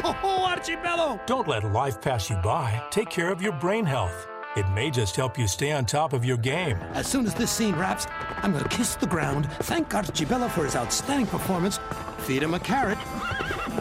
Oh, 0.03 0.53
Archibello! 0.53 1.25
Don't 1.25 1.47
let 1.47 1.63
life 1.71 2.01
pass 2.01 2.29
you 2.29 2.35
by. 2.37 2.83
Take 2.89 3.09
care 3.09 3.31
of 3.31 3.41
your 3.41 3.53
brain 3.53 3.85
health. 3.85 4.27
It 4.57 4.67
may 4.71 4.91
just 4.91 5.15
help 5.15 5.37
you 5.37 5.47
stay 5.47 5.71
on 5.71 5.85
top 5.85 6.13
of 6.13 6.25
your 6.25 6.35
game. 6.35 6.77
As 6.93 7.07
soon 7.07 7.25
as 7.25 7.33
this 7.33 7.51
scene 7.51 7.75
wraps, 7.75 8.05
I'm 8.41 8.51
going 8.51 8.63
to 8.63 8.69
kiss 8.69 8.95
the 8.95 9.07
ground, 9.07 9.49
thank 9.61 9.89
Archibello 9.89 10.49
for 10.49 10.65
his 10.65 10.75
outstanding 10.75 11.27
performance, 11.27 11.79
feed 12.19 12.43
him 12.43 12.55
a 12.55 12.59
carrot, 12.59 12.97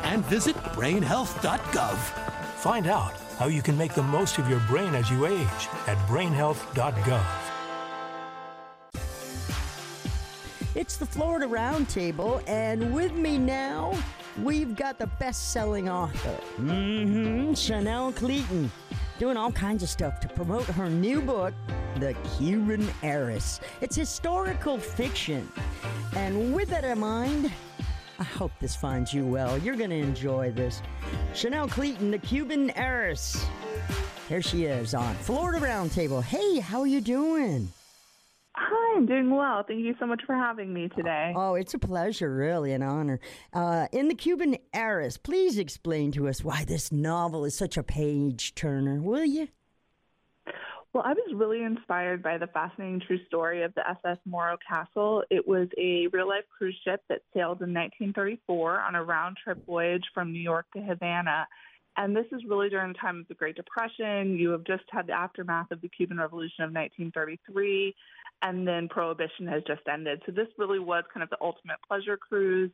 and 0.05 0.25
visit 0.27 0.55
brainhealth.gov. 0.77 1.97
Find 1.97 2.87
out 2.87 3.15
how 3.39 3.47
you 3.47 3.63
can 3.63 3.77
make 3.77 3.95
the 3.95 4.03
most 4.03 4.39
of 4.39 4.49
your 4.49 4.61
brain 4.61 4.95
as 4.95 5.11
you 5.11 5.27
age 5.27 5.69
at 5.89 5.99
brainhealth.gov. 6.07 7.52
It's 10.75 10.97
the 10.97 11.05
Florida 11.05 11.47
Roundtable, 11.47 12.43
and 12.49 12.95
with 12.95 13.13
me 13.13 13.37
now, 13.37 13.93
we've 14.43 14.75
got 14.75 14.99
the 14.99 15.07
best 15.07 15.53
selling 15.53 15.91
author, 15.91 16.35
mm-hmm, 16.57 17.53
Chanel 17.53 18.11
Cleeton, 18.13 18.71
doing 19.19 19.37
all 19.37 19.53
kinds 19.53 19.83
of 19.83 19.91
stuff 19.91 20.19
to 20.21 20.29
promote 20.29 20.65
her 20.65 20.89
new 20.89 21.21
book, 21.21 21.53
The 21.97 22.17
Cuban 22.39 22.89
Heiress. 23.03 23.61
It's 23.83 23.95
historical 23.95 24.79
fiction. 24.79 25.47
And 26.17 26.55
with 26.55 26.71
that 26.71 26.85
in 26.85 27.01
mind, 27.01 27.53
I 28.19 28.25
hope 28.25 28.53
this 28.59 28.75
finds 28.75 29.13
you 29.13 29.27
well. 29.27 29.59
You're 29.59 29.77
going 29.77 29.91
to 29.91 29.97
enjoy 29.97 30.53
this. 30.53 30.81
Chanel 31.35 31.69
Cleeton, 31.69 32.11
The 32.11 32.19
Cuban 32.19 32.71
Heiress. 32.71 33.45
Here 34.27 34.41
she 34.41 34.65
is 34.65 34.95
on 34.95 35.15
Florida 35.17 35.59
Roundtable. 35.59 36.23
Hey, 36.23 36.61
how 36.61 36.81
are 36.81 36.87
you 36.87 37.03
doing? 37.03 37.69
I'm 38.95 39.07
doing 39.07 39.31
well. 39.31 39.65
Thank 39.67 39.81
you 39.81 39.95
so 39.99 40.07
much 40.07 40.23
for 40.27 40.35
having 40.35 40.73
me 40.73 40.89
today. 40.97 41.33
Oh, 41.37 41.55
it's 41.55 41.75
a 41.75 41.79
pleasure, 41.79 42.35
really, 42.35 42.73
an 42.73 42.83
honor. 42.83 43.21
Uh, 43.53 43.89
in 43.93 44.09
the 44.09 44.15
Cuban 44.15 44.57
Heiress, 44.73 45.17
please 45.17 45.59
explain 45.59 46.13
to 46.13 46.29
us 46.29 46.45
why 46.45 46.65
this 46.65 46.93
novel 46.93 47.45
is 47.45 47.57
such 47.57 47.77
a 47.77 47.83
page 47.83 48.55
turner, 48.55 49.01
will 49.01 49.25
you? 49.25 49.49
Well, 50.93 51.05
I 51.07 51.15
was 51.15 51.33
really 51.35 51.63
inspired 51.63 52.23
by 52.23 52.37
the 52.37 52.49
fascinating 52.49 53.01
true 53.07 53.19
story 53.27 53.63
of 53.63 53.75
the 53.75 53.89
SS 53.89 54.19
Morro 54.27 54.59
Castle. 54.69 55.25
It 55.31 55.49
was 55.49 55.69
a 55.79 56.09
real 56.09 56.29
life 56.29 56.45
cruise 56.57 56.79
ship 56.85 57.03
that 57.09 57.23
sailed 57.33 57.63
in 57.63 57.73
1934 57.73 58.81
on 58.81 58.95
a 58.95 59.03
round 59.03 59.39
trip 59.43 59.65
voyage 59.65 60.05
from 60.13 60.33
New 60.33 60.41
York 60.41 60.67
to 60.75 60.83
Havana. 60.83 61.47
And 61.97 62.15
this 62.15 62.27
is 62.33 62.43
really 62.47 62.69
during 62.69 62.93
the 62.93 62.99
time 62.99 63.21
of 63.21 63.29
the 63.29 63.35
Great 63.35 63.57
Depression. 63.57 64.37
You 64.39 64.51
have 64.51 64.65
just 64.65 64.85
had 64.91 65.07
the 65.07 65.13
aftermath 65.13 65.71
of 65.71 65.81
the 65.81 65.89
Cuban 65.89 66.19
Revolution 66.19 66.65
of 66.65 66.73
1933 66.73 67.95
and 68.43 68.67
then 68.67 68.89
prohibition 68.89 69.47
has 69.47 69.63
just 69.67 69.83
ended. 69.91 70.23
So 70.27 70.33
this 70.33 70.49
really 70.59 70.81
was 70.81 71.05
kind 71.13 71.23
of 71.23 71.31
the 71.31 71.39
ultimate 71.41 71.77
pleasure 71.87 72.17
cruise. 72.17 72.71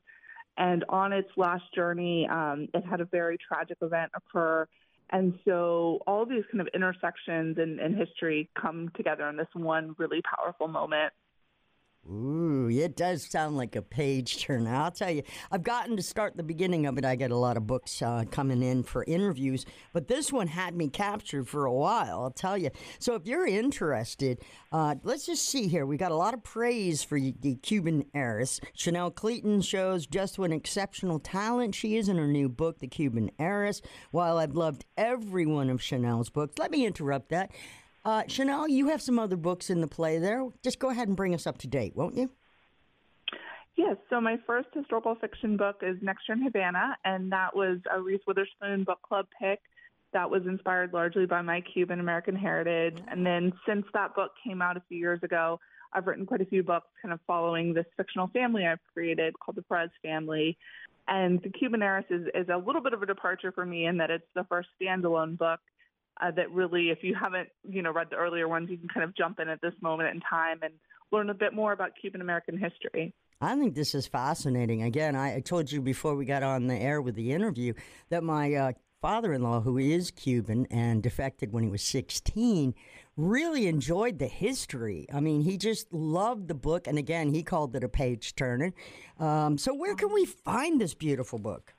And 0.56 0.84
on 0.88 1.12
its 1.12 1.28
last 1.36 1.62
journey, 1.74 2.26
um, 2.28 2.68
it 2.74 2.84
had 2.84 3.00
a 3.00 3.04
very 3.04 3.38
tragic 3.38 3.76
event 3.80 4.10
occur. 4.16 4.66
And 5.10 5.38
so 5.46 6.00
all 6.06 6.26
these 6.26 6.44
kind 6.50 6.60
of 6.60 6.68
intersections 6.74 7.58
in, 7.58 7.78
in 7.78 7.96
history 7.96 8.50
come 8.60 8.90
together 8.96 9.28
in 9.28 9.36
this 9.36 9.46
one 9.54 9.94
really 9.98 10.20
powerful 10.22 10.68
moment. 10.68 11.12
Ooh, 12.10 12.70
it 12.70 12.96
does 12.96 13.28
sound 13.28 13.58
like 13.58 13.76
a 13.76 13.82
page 13.82 14.42
turner. 14.42 14.74
I'll 14.74 14.90
tell 14.90 15.10
you, 15.10 15.22
I've 15.50 15.62
gotten 15.62 15.94
to 15.96 16.02
start 16.02 16.38
the 16.38 16.42
beginning 16.42 16.86
of 16.86 16.96
it. 16.96 17.04
I 17.04 17.16
get 17.16 17.30
a 17.30 17.36
lot 17.36 17.58
of 17.58 17.66
books 17.66 18.00
uh, 18.00 18.24
coming 18.30 18.62
in 18.62 18.82
for 18.82 19.04
interviews, 19.04 19.66
but 19.92 20.08
this 20.08 20.32
one 20.32 20.46
had 20.46 20.74
me 20.74 20.88
captured 20.88 21.46
for 21.48 21.66
a 21.66 21.72
while, 21.72 22.22
I'll 22.22 22.30
tell 22.30 22.56
you. 22.56 22.70
So 22.98 23.14
if 23.14 23.26
you're 23.26 23.46
interested, 23.46 24.38
uh, 24.72 24.94
let's 25.02 25.26
just 25.26 25.50
see 25.50 25.68
here. 25.68 25.84
We 25.84 25.98
got 25.98 26.12
a 26.12 26.16
lot 26.16 26.32
of 26.32 26.42
praise 26.42 27.02
for 27.02 27.20
the 27.20 27.56
Cuban 27.56 28.06
heiress. 28.14 28.58
Chanel 28.74 29.10
Cleeton 29.10 29.60
shows 29.60 30.06
just 30.06 30.38
what 30.38 30.50
an 30.50 30.56
exceptional 30.56 31.18
talent 31.18 31.74
she 31.74 31.96
is 31.96 32.08
in 32.08 32.16
her 32.16 32.26
new 32.26 32.48
book, 32.48 32.78
The 32.78 32.88
Cuban 32.88 33.30
Heiress. 33.38 33.82
While 34.12 34.38
I've 34.38 34.54
loved 34.54 34.86
every 34.96 35.44
one 35.44 35.68
of 35.68 35.82
Chanel's 35.82 36.30
books, 36.30 36.58
let 36.58 36.70
me 36.70 36.86
interrupt 36.86 37.28
that. 37.30 37.50
Uh, 38.04 38.22
Chanel, 38.26 38.68
you 38.68 38.88
have 38.88 39.02
some 39.02 39.18
other 39.18 39.36
books 39.36 39.70
in 39.70 39.80
the 39.80 39.88
play 39.88 40.18
there. 40.18 40.46
Just 40.62 40.78
go 40.78 40.90
ahead 40.90 41.08
and 41.08 41.16
bring 41.16 41.34
us 41.34 41.46
up 41.46 41.58
to 41.58 41.66
date, 41.66 41.94
won't 41.96 42.16
you? 42.16 42.30
Yes. 43.76 43.96
So 44.10 44.20
my 44.20 44.38
first 44.46 44.68
historical 44.74 45.14
fiction 45.14 45.56
book 45.56 45.82
is 45.82 45.96
Next 46.02 46.28
Year 46.28 46.36
in 46.36 46.42
Havana, 46.42 46.96
and 47.04 47.30
that 47.30 47.54
was 47.54 47.78
a 47.92 48.00
Reese 48.00 48.20
Witherspoon 48.26 48.84
book 48.84 49.00
club 49.02 49.26
pick. 49.40 49.60
That 50.12 50.30
was 50.30 50.42
inspired 50.46 50.92
largely 50.92 51.26
by 51.26 51.42
my 51.42 51.60
Cuban 51.60 52.00
American 52.00 52.34
heritage. 52.34 52.98
And 53.08 53.24
then 53.24 53.52
since 53.66 53.86
that 53.94 54.14
book 54.14 54.32
came 54.42 54.62
out 54.62 54.76
a 54.76 54.82
few 54.88 54.98
years 54.98 55.22
ago, 55.22 55.60
I've 55.92 56.06
written 56.06 56.26
quite 56.26 56.40
a 56.40 56.46
few 56.46 56.62
books 56.62 56.86
kind 57.00 57.12
of 57.12 57.20
following 57.26 57.72
this 57.72 57.86
fictional 57.96 58.28
family 58.28 58.66
I've 58.66 58.80
created 58.92 59.38
called 59.38 59.56
the 59.56 59.62
Perez 59.62 59.90
family. 60.02 60.56
And 61.06 61.40
the 61.42 61.50
Cuban 61.50 61.82
heiress 61.82 62.06
is, 62.10 62.26
is 62.34 62.48
a 62.48 62.56
little 62.56 62.82
bit 62.82 62.94
of 62.94 63.02
a 63.02 63.06
departure 63.06 63.52
for 63.52 63.64
me 63.64 63.86
in 63.86 63.96
that 63.98 64.10
it's 64.10 64.26
the 64.34 64.44
first 64.44 64.68
standalone 64.80 65.38
book 65.38 65.60
uh, 66.20 66.30
that 66.32 66.50
really, 66.52 66.90
if 66.90 67.02
you 67.02 67.14
haven't, 67.14 67.48
you 67.68 67.82
know, 67.82 67.92
read 67.92 68.08
the 68.10 68.16
earlier 68.16 68.48
ones, 68.48 68.70
you 68.70 68.78
can 68.78 68.88
kind 68.88 69.04
of 69.04 69.16
jump 69.16 69.40
in 69.40 69.48
at 69.48 69.60
this 69.60 69.74
moment 69.80 70.14
in 70.14 70.20
time 70.20 70.60
and 70.62 70.74
learn 71.12 71.30
a 71.30 71.34
bit 71.34 71.54
more 71.54 71.72
about 71.72 71.92
Cuban 72.00 72.20
American 72.20 72.58
history. 72.58 73.14
I 73.40 73.56
think 73.56 73.74
this 73.74 73.94
is 73.94 74.06
fascinating. 74.06 74.82
Again, 74.82 75.14
I, 75.14 75.40
told 75.40 75.70
you 75.70 75.80
before 75.80 76.16
we 76.16 76.24
got 76.24 76.42
on 76.42 76.66
the 76.66 76.74
air 76.74 77.00
with 77.00 77.14
the 77.14 77.32
interview 77.32 77.72
that 78.08 78.24
my 78.24 78.52
uh, 78.52 78.72
father 79.00 79.32
in 79.32 79.42
law, 79.42 79.60
who 79.60 79.78
is 79.78 80.10
Cuban 80.10 80.66
and 80.70 81.02
defected 81.02 81.52
when 81.52 81.62
he 81.62 81.70
was 81.70 81.82
16, 81.82 82.74
really 83.16 83.68
enjoyed 83.68 84.18
the 84.18 84.26
history. 84.26 85.06
I 85.12 85.20
mean, 85.20 85.42
he 85.42 85.56
just 85.56 85.92
loved 85.92 86.48
the 86.48 86.54
book. 86.54 86.88
And 86.88 86.98
again, 86.98 87.32
he 87.32 87.44
called 87.44 87.76
it 87.76 87.84
a 87.84 87.88
page 87.88 88.34
turner. 88.34 88.72
Um, 89.20 89.56
so, 89.56 89.72
where 89.72 89.94
can 89.94 90.12
we 90.12 90.24
find 90.24 90.80
this 90.80 90.94
beautiful 90.94 91.38
book? 91.38 91.74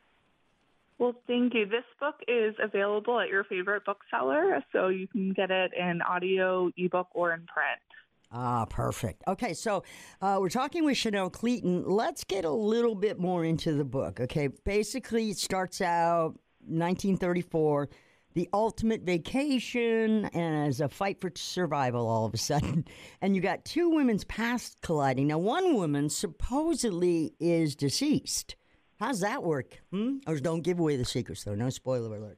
Well, 0.99 1.15
thank 1.27 1.53
you. 1.53 1.65
This 1.65 1.85
book 1.97 2.15
is 2.27 2.55
available 2.61 3.21
at 3.21 3.29
your 3.29 3.45
favorite 3.45 3.85
bookseller, 3.85 4.61
so 4.73 4.89
you 4.89 5.07
can 5.07 5.31
get 5.31 5.49
it 5.49 5.71
in 5.73 6.01
audio, 6.01 6.69
ebook, 6.77 7.07
or 7.13 7.33
in 7.33 7.45
print. 7.45 7.79
Ah, 8.33 8.65
perfect. 8.65 9.23
Okay, 9.25 9.53
so 9.53 9.83
uh, 10.21 10.37
we're 10.41 10.49
talking 10.49 10.83
with 10.83 10.97
Chanel 10.97 11.29
Cleeton. 11.29 11.85
Let's 11.87 12.25
get 12.25 12.43
a 12.43 12.51
little 12.51 12.95
bit 12.95 13.17
more 13.17 13.45
into 13.45 13.73
the 13.73 13.85
book. 13.85 14.19
Okay, 14.19 14.49
basically, 14.65 15.29
it 15.29 15.37
starts 15.37 15.79
out 15.79 16.37
1934, 16.67 17.89
the 18.33 18.49
ultimate 18.53 19.01
vacation, 19.01 20.25
and 20.25 20.67
as 20.67 20.81
a 20.81 20.89
fight 20.89 21.21
for 21.21 21.31
survival 21.33 22.07
all 22.07 22.25
of 22.25 22.33
a 22.33 22.37
sudden. 22.37 22.85
And 23.21 23.35
you 23.35 23.41
got 23.41 23.65
two 23.65 23.89
women's 23.89 24.25
past 24.25 24.81
colliding. 24.81 25.27
Now, 25.27 25.39
one 25.39 25.75
woman 25.75 26.09
supposedly 26.09 27.35
is 27.39 27.75
deceased. 27.75 28.55
How's 28.99 29.21
that 29.21 29.43
work? 29.43 29.81
Hmm? 29.91 30.17
Or 30.27 30.37
don't 30.39 30.61
give 30.61 30.79
away 30.79 30.97
the 30.97 31.05
secrets, 31.05 31.43
though. 31.43 31.55
No 31.55 31.69
spoiler 31.69 32.09
alerts. 32.09 32.35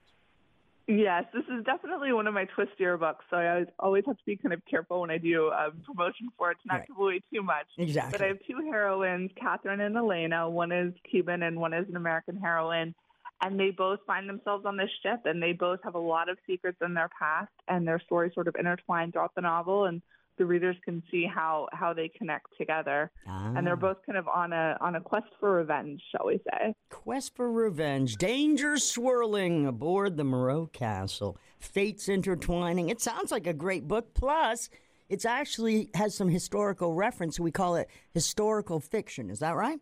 Yes, 0.87 1.23
this 1.33 1.43
is 1.43 1.63
definitely 1.63 2.11
one 2.11 2.27
of 2.27 2.33
my 2.33 2.45
twistier 2.45 2.99
books, 2.99 3.23
so 3.29 3.37
I 3.37 3.65
always 3.79 4.03
have 4.07 4.17
to 4.17 4.23
be 4.25 4.35
kind 4.35 4.51
of 4.53 4.61
careful 4.69 5.01
when 5.01 5.09
I 5.09 5.17
do 5.17 5.49
um, 5.51 5.81
promotion 5.85 6.27
for 6.37 6.51
it 6.51 6.55
to 6.55 6.67
not 6.67 6.73
right. 6.79 6.87
give 6.87 6.97
away 6.97 7.21
too 7.33 7.41
much. 7.41 7.67
Exactly. 7.77 8.11
But 8.11 8.21
I 8.25 8.27
have 8.27 8.37
two 8.45 8.57
heroines, 8.69 9.31
Catherine 9.39 9.79
and 9.79 9.95
Elena. 9.95 10.49
One 10.49 10.71
is 10.71 10.93
Cuban 11.09 11.43
and 11.43 11.59
one 11.59 11.73
is 11.73 11.87
an 11.87 11.95
American 11.95 12.35
heroine. 12.35 12.93
And 13.41 13.59
they 13.59 13.71
both 13.71 13.99
find 14.05 14.27
themselves 14.27 14.65
on 14.65 14.77
this 14.77 14.89
ship, 15.01 15.21
and 15.25 15.41
they 15.41 15.53
both 15.53 15.79
have 15.83 15.95
a 15.95 15.99
lot 15.99 16.29
of 16.29 16.37
secrets 16.45 16.77
in 16.85 16.93
their 16.93 17.09
past, 17.17 17.51
and 17.67 17.87
their 17.87 17.99
stories 17.99 18.33
sort 18.33 18.47
of 18.47 18.55
intertwine 18.59 19.11
throughout 19.11 19.33
the 19.33 19.41
novel. 19.41 19.85
And 19.85 20.01
the 20.41 20.47
readers 20.47 20.75
can 20.83 21.03
see 21.11 21.27
how 21.31 21.67
how 21.71 21.93
they 21.93 22.07
connect 22.07 22.47
together. 22.57 23.11
Ah. 23.27 23.53
And 23.55 23.65
they're 23.65 23.75
both 23.75 23.97
kind 24.07 24.17
of 24.17 24.27
on 24.27 24.53
a 24.53 24.75
on 24.81 24.95
a 24.95 24.99
quest 24.99 25.27
for 25.39 25.53
revenge, 25.53 26.01
shall 26.11 26.25
we 26.25 26.39
say? 26.49 26.73
Quest 26.89 27.35
for 27.35 27.51
revenge, 27.51 28.15
danger 28.15 28.79
swirling 28.79 29.67
aboard 29.67 30.17
the 30.17 30.23
Morro 30.23 30.65
Castle, 30.65 31.37
fates 31.59 32.09
intertwining. 32.09 32.89
It 32.89 32.99
sounds 32.99 33.31
like 33.31 33.45
a 33.45 33.53
great 33.53 33.87
book. 33.87 34.15
Plus, 34.15 34.67
it's 35.09 35.25
actually 35.25 35.91
has 35.93 36.15
some 36.15 36.29
historical 36.29 36.95
reference. 36.95 37.39
We 37.39 37.51
call 37.51 37.75
it 37.75 37.87
historical 38.11 38.79
fiction. 38.79 39.29
Is 39.29 39.41
that 39.41 39.55
right? 39.55 39.79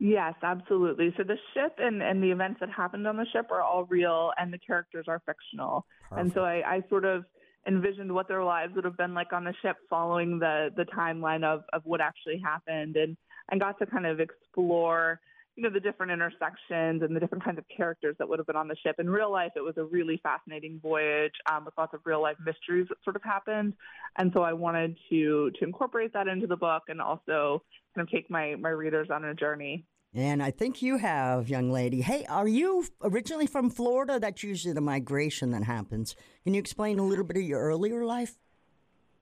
Yes, 0.00 0.34
absolutely. 0.42 1.14
So 1.16 1.22
the 1.22 1.36
ship 1.54 1.76
and, 1.78 2.02
and 2.02 2.20
the 2.20 2.32
events 2.32 2.58
that 2.58 2.70
happened 2.70 3.06
on 3.06 3.16
the 3.16 3.26
ship 3.32 3.52
are 3.52 3.62
all 3.62 3.84
real, 3.84 4.32
and 4.36 4.52
the 4.52 4.58
characters 4.58 5.04
are 5.06 5.22
fictional. 5.24 5.86
Perfect. 6.10 6.20
And 6.20 6.34
so 6.34 6.40
I, 6.42 6.62
I 6.66 6.82
sort 6.88 7.04
of 7.04 7.24
envisioned 7.66 8.12
what 8.12 8.28
their 8.28 8.44
lives 8.44 8.74
would 8.74 8.84
have 8.84 8.96
been 8.96 9.14
like 9.14 9.32
on 9.32 9.44
the 9.44 9.54
ship 9.62 9.76
following 9.88 10.38
the 10.38 10.70
the 10.76 10.84
timeline 10.84 11.44
of 11.44 11.62
of 11.72 11.82
what 11.84 12.00
actually 12.00 12.38
happened 12.38 12.96
and 12.96 13.16
and 13.50 13.60
got 13.60 13.78
to 13.78 13.86
kind 13.86 14.06
of 14.06 14.20
explore 14.20 15.20
you 15.56 15.62
know 15.62 15.70
the 15.70 15.80
different 15.80 16.10
intersections 16.10 17.02
and 17.02 17.14
the 17.14 17.20
different 17.20 17.44
kinds 17.44 17.58
of 17.58 17.64
characters 17.74 18.16
that 18.18 18.28
would 18.28 18.38
have 18.38 18.46
been 18.46 18.56
on 18.56 18.66
the 18.66 18.76
ship. 18.76 18.96
In 18.98 19.08
real 19.08 19.30
life 19.30 19.52
it 19.56 19.60
was 19.60 19.76
a 19.76 19.84
really 19.84 20.20
fascinating 20.22 20.80
voyage 20.82 21.34
um, 21.50 21.64
with 21.64 21.74
lots 21.78 21.94
of 21.94 22.00
real 22.04 22.20
life 22.20 22.36
mysteries 22.44 22.86
that 22.88 22.98
sort 23.04 23.16
of 23.16 23.22
happened. 23.22 23.74
And 24.16 24.30
so 24.34 24.42
i 24.42 24.52
wanted 24.52 24.96
to 25.10 25.50
to 25.58 25.64
incorporate 25.64 26.12
that 26.12 26.28
into 26.28 26.46
the 26.46 26.56
book 26.56 26.84
and 26.88 27.00
also 27.00 27.62
kind 27.94 28.06
of 28.06 28.10
take 28.10 28.30
my 28.30 28.56
my 28.56 28.70
readers 28.70 29.08
on 29.10 29.24
a 29.24 29.34
journey 29.34 29.84
and 30.14 30.42
I 30.42 30.50
think 30.50 30.80
you 30.80 30.98
have, 30.98 31.48
young 31.48 31.70
lady. 31.70 32.00
Hey, 32.00 32.24
are 32.26 32.46
you 32.46 32.86
originally 33.02 33.46
from 33.46 33.68
Florida? 33.68 34.20
That's 34.20 34.42
usually 34.42 34.72
the 34.72 34.80
migration 34.80 35.50
that 35.50 35.64
happens. 35.64 36.14
Can 36.44 36.54
you 36.54 36.60
explain 36.60 36.98
a 36.98 37.04
little 37.04 37.24
bit 37.24 37.36
of 37.36 37.42
your 37.42 37.60
earlier 37.60 38.04
life? 38.04 38.36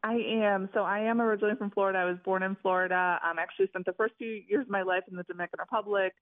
I 0.04 0.14
am. 0.14 0.68
So 0.75 0.80
I 0.80 1.00
am 1.00 1.20
originally 1.20 1.56
from 1.56 1.70
Florida. 1.70 1.99
I 2.00 2.04
was 2.04 2.18
born 2.25 2.42
in 2.42 2.56
Florida. 2.61 3.18
I 3.22 3.30
um, 3.30 3.38
actually 3.38 3.68
spent 3.68 3.87
the 3.87 3.92
first 3.92 4.14
few 4.18 4.42
years 4.49 4.62
of 4.62 4.70
my 4.70 4.82
life 4.82 5.04
in 5.08 5.16
the 5.16 5.22
Dominican 5.22 5.61
Republic 5.61 6.12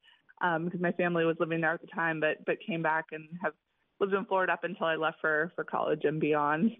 um, 0.41 0.67
because 0.67 0.81
my 0.81 0.93
family 0.93 1.25
was 1.25 1.37
living 1.41 1.61
there 1.61 1.73
at 1.73 1.81
the 1.81 1.87
time, 1.87 2.21
but 2.21 2.45
but 2.47 2.57
came 2.67 2.83
back 2.83 3.07
and 3.13 3.27
have 3.43 3.55
lived 3.99 4.13
in 4.13 4.25
Florida 4.27 4.53
up 4.53 4.65
until 4.65 4.87
I 4.87 4.97
left 4.97 5.19
for 5.21 5.53
for 5.55 5.65
college 5.65 6.05
and 6.05 6.21
beyond. 6.21 6.73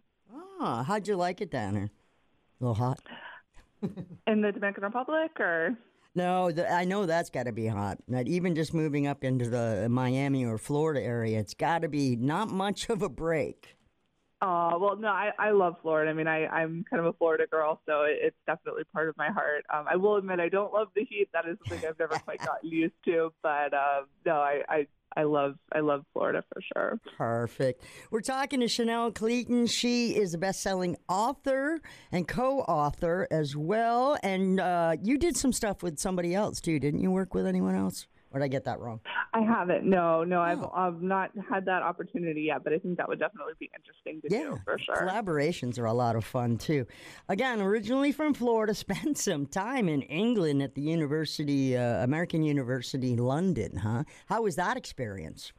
Ah, 0.61 0.85
how'd 0.87 1.09
you 1.09 1.17
like 1.17 1.41
it 1.41 1.51
down 1.51 1.75
there? 1.75 1.91
A 2.61 2.65
little 2.65 2.75
hot. 2.75 3.01
in 4.27 4.43
the 4.43 4.53
Dominican 4.53 4.85
Republic, 4.85 5.33
or 5.41 5.77
no, 6.15 6.51
the, 6.51 6.71
I 6.71 6.85
know 6.85 7.07
that's 7.07 7.31
got 7.31 7.45
to 7.45 7.53
be 7.53 7.67
hot. 7.67 7.99
That 8.09 8.29
even 8.29 8.55
just 8.55 8.75
moving 8.75 9.07
up 9.07 9.25
into 9.25 9.49
the 9.49 9.89
Miami 9.89 10.45
or 10.45 10.59
Florida 10.59 11.03
area, 11.03 11.39
it's 11.39 11.55
got 11.55 11.83
to 11.83 11.89
be 11.89 12.17
not 12.17 12.51
much 12.51 12.89
of 12.89 13.03
a 13.03 13.09
break. 13.09 13.77
Uh, 14.43 14.73
well, 14.81 14.97
no, 14.97 15.09
I, 15.09 15.33
I 15.39 15.51
love 15.51 15.77
Florida. 15.83 16.11
I 16.11 16.15
mean, 16.15 16.27
I, 16.27 16.47
I'm 16.47 16.85
kind 16.89 17.01
of 17.01 17.07
a 17.07 17.13
Florida 17.13 17.47
girl, 17.51 17.81
so 17.87 18.03
it, 18.03 18.19
it's 18.23 18.37
definitely 18.47 18.85
part 18.93 19.09
of 19.09 19.17
my 19.19 19.29
heart. 19.29 19.65
Um, 19.73 19.85
I 19.91 19.97
will 19.97 20.17
admit 20.17 20.41
I 20.41 20.49
don't 20.49 20.73
love 20.73 20.89
the 20.97 21.05
heat. 21.05 21.29
That 21.35 21.47
is 21.47 21.59
something 21.69 21.87
I've 21.87 21.99
never 21.99 22.19
quite 22.19 22.39
gotten 22.39 22.71
used 22.71 22.95
to. 23.05 23.33
But 23.43 23.75
um, 23.75 24.07
no, 24.25 24.37
I, 24.37 24.63
I 24.69 24.87
I 25.17 25.25
love 25.25 25.57
I 25.73 25.81
love 25.81 26.05
Florida 26.13 26.45
for 26.53 26.63
sure. 26.73 27.01
Perfect. 27.17 27.83
We're 28.11 28.21
talking 28.21 28.61
to 28.61 28.69
Chanel 28.69 29.11
Cleeton. 29.11 29.67
She 29.67 30.17
is 30.17 30.35
a 30.35 30.39
best-selling 30.39 30.97
author 31.09 31.81
and 32.13 32.29
co-author 32.29 33.27
as 33.31 33.57
well. 33.57 34.17
And 34.23 34.61
uh, 34.61 34.97
you 35.03 35.19
did 35.19 35.37
some 35.37 35.53
stuff 35.53 35.83
with 35.83 35.99
somebody 35.99 36.35
else 36.35 36.61
too, 36.61 36.79
didn't 36.79 37.01
you? 37.01 37.11
Work 37.11 37.35
with 37.35 37.47
anyone 37.47 37.75
else? 37.75 38.07
Or 38.33 38.39
did 38.39 38.45
I 38.45 38.49
get 38.49 38.65
that 38.65 38.79
wrong? 38.79 39.01
I 39.35 39.41
haven't. 39.41 39.85
No, 39.85 40.23
no, 40.23 40.41
I've 40.41 40.65
I've 40.73 41.03
not 41.03 41.33
had 41.49 41.65
that 41.65 41.83
opportunity 41.83 42.43
yet, 42.43 42.63
but 42.63 42.73
I 42.73 42.79
think 42.79 42.97
that 42.99 43.09
would 43.09 43.19
definitely 43.19 43.55
be 43.59 43.71
interesting 43.77 44.21
to 44.23 44.29
Yeah, 44.33 44.51
do 44.51 44.61
for 44.65 44.79
sure. 44.79 44.95
Collaborations 44.97 45.79
are 45.79 45.87
a 45.87 45.93
lot 45.93 46.15
of 46.15 46.25
fun 46.25 46.57
too. 46.57 46.87
Again, 47.29 47.61
originally 47.61 48.13
from 48.13 48.35
Florida, 48.35 48.73
spent 48.87 49.19
some 49.19 49.47
time 49.47 49.89
in 49.89 50.03
England 50.03 50.63
at 50.63 50.75
the 50.75 50.83
University, 50.83 51.77
uh, 51.77 52.05
American 52.05 52.43
University, 52.45 53.17
London. 53.17 53.77
Huh? 53.79 54.05
How 54.27 54.43
was 54.43 54.55
that 54.57 54.77
experience? 54.77 55.53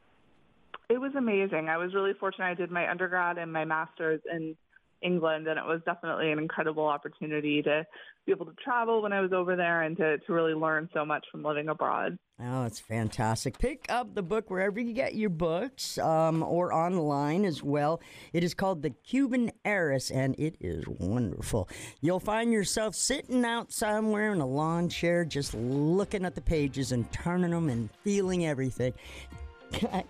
It 0.88 0.98
was 1.00 1.14
amazing. 1.14 1.68
I 1.68 1.76
was 1.76 1.94
really 1.94 2.12
fortunate. 2.14 2.46
I 2.46 2.54
did 2.54 2.70
my 2.70 2.90
undergrad 2.90 3.38
and 3.38 3.52
my 3.52 3.64
master's 3.64 4.20
in 4.30 4.56
England, 5.02 5.46
and 5.46 5.58
it 5.58 5.64
was 5.64 5.80
definitely 5.84 6.30
an 6.32 6.38
incredible 6.38 6.86
opportunity 6.86 7.62
to 7.62 7.84
be 8.26 8.32
able 8.32 8.46
to 8.46 8.54
travel 8.62 9.02
when 9.02 9.12
I 9.12 9.20
was 9.20 9.32
over 9.32 9.56
there 9.56 9.82
and 9.82 9.96
to, 9.96 10.18
to 10.18 10.32
really 10.32 10.54
learn 10.54 10.88
so 10.94 11.04
much 11.04 11.24
from 11.30 11.42
living 11.42 11.68
abroad. 11.68 12.16
Oh, 12.40 12.64
it's 12.64 12.80
fantastic. 12.80 13.58
Pick 13.58 13.86
up 13.88 14.14
the 14.14 14.22
book 14.22 14.50
wherever 14.50 14.80
you 14.80 14.92
get 14.92 15.14
your 15.14 15.30
books 15.30 15.96
um, 15.98 16.42
or 16.42 16.72
online 16.72 17.44
as 17.44 17.62
well. 17.62 18.00
It 18.32 18.42
is 18.42 18.54
called 18.54 18.82
The 18.82 18.90
Cuban 18.90 19.52
Heiress, 19.64 20.10
and 20.10 20.34
it 20.38 20.56
is 20.60 20.84
wonderful. 20.88 21.68
You'll 22.00 22.20
find 22.20 22.52
yourself 22.52 22.94
sitting 22.94 23.44
out 23.44 23.72
somewhere 23.72 24.32
in 24.32 24.40
a 24.40 24.46
lawn 24.46 24.88
chair 24.88 25.24
just 25.24 25.54
looking 25.54 26.24
at 26.24 26.34
the 26.34 26.40
pages 26.40 26.90
and 26.90 27.10
turning 27.12 27.50
them 27.52 27.68
and 27.68 27.90
feeling 28.02 28.46
everything. 28.46 28.92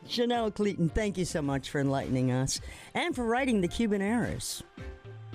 Chanel 0.09 0.51
Cleeton, 0.51 0.89
thank 0.89 1.19
you 1.19 1.25
so 1.25 1.43
much 1.43 1.71
for 1.71 1.81
enlightening 1.81 2.31
us 2.31 2.61
and 2.95 3.15
for 3.15 3.25
writing 3.25 3.61
The 3.61 3.69
Cuban 3.69 4.03
Heiress. 4.03 4.63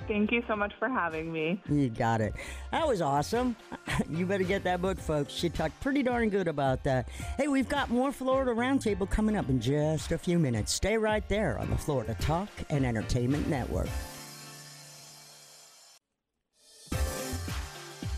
Thank 0.08 0.32
you 0.32 0.42
so 0.48 0.56
much 0.56 0.72
for 0.78 0.88
having 0.88 1.30
me. 1.30 1.62
You 1.68 1.90
got 1.90 2.22
it. 2.22 2.32
That 2.72 2.88
was 2.88 3.02
awesome. 3.02 3.56
You 4.08 4.26
better 4.26 4.44
get 4.44 4.64
that 4.64 4.80
book, 4.80 4.98
folks. 4.98 5.32
She 5.32 5.48
talked 5.48 5.78
pretty 5.80 6.02
darn 6.02 6.28
good 6.28 6.46
about 6.46 6.84
that. 6.84 7.08
Hey, 7.36 7.48
we've 7.48 7.68
got 7.68 7.90
more 7.90 8.12
Florida 8.12 8.52
Roundtable 8.52 9.08
coming 9.10 9.36
up 9.36 9.48
in 9.48 9.60
just 9.60 10.12
a 10.12 10.18
few 10.18 10.38
minutes. 10.38 10.72
Stay 10.72 10.96
right 10.96 11.26
there 11.28 11.58
on 11.58 11.68
the 11.68 11.76
Florida 11.76 12.14
Talk 12.20 12.48
and 12.70 12.86
Entertainment 12.86 13.48
Network. 13.48 13.88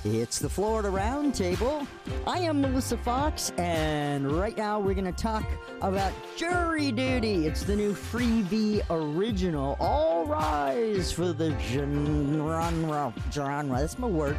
It's 0.02 0.38
the 0.38 0.48
Florida 0.48 0.88
Roundtable. 0.88 1.86
I 2.26 2.38
am 2.38 2.62
Melissa 2.62 2.96
Fox, 2.96 3.52
and 3.58 4.32
right 4.32 4.56
now 4.56 4.80
we're 4.80 4.94
going 4.94 5.04
to 5.04 5.22
talk 5.22 5.44
about 5.82 6.14
jury 6.38 6.90
duty. 6.90 7.46
It's 7.46 7.64
the 7.64 7.76
new 7.76 7.92
Freevee 7.92 8.80
original. 8.88 9.76
All 9.78 10.24
rise 10.24 11.12
for 11.12 11.34
the 11.34 11.54
genre. 11.60 13.12
Genre. 13.30 13.78
That's 13.78 13.98
my 13.98 14.06
word. 14.06 14.38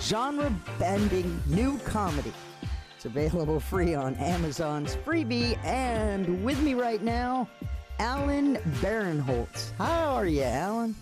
Genre 0.00 0.54
bending 0.78 1.42
new 1.46 1.78
comedy. 1.78 2.32
It's 2.94 3.04
available 3.04 3.58
free 3.58 3.96
on 3.96 4.14
Amazon's 4.14 4.94
Freevee, 4.94 5.58
and 5.64 6.44
with 6.44 6.62
me 6.62 6.74
right 6.74 7.02
now, 7.02 7.48
Alan 7.98 8.54
Barinholtz. 8.80 9.72
How 9.78 10.14
are 10.14 10.26
you, 10.26 10.44
Alan? 10.44 10.94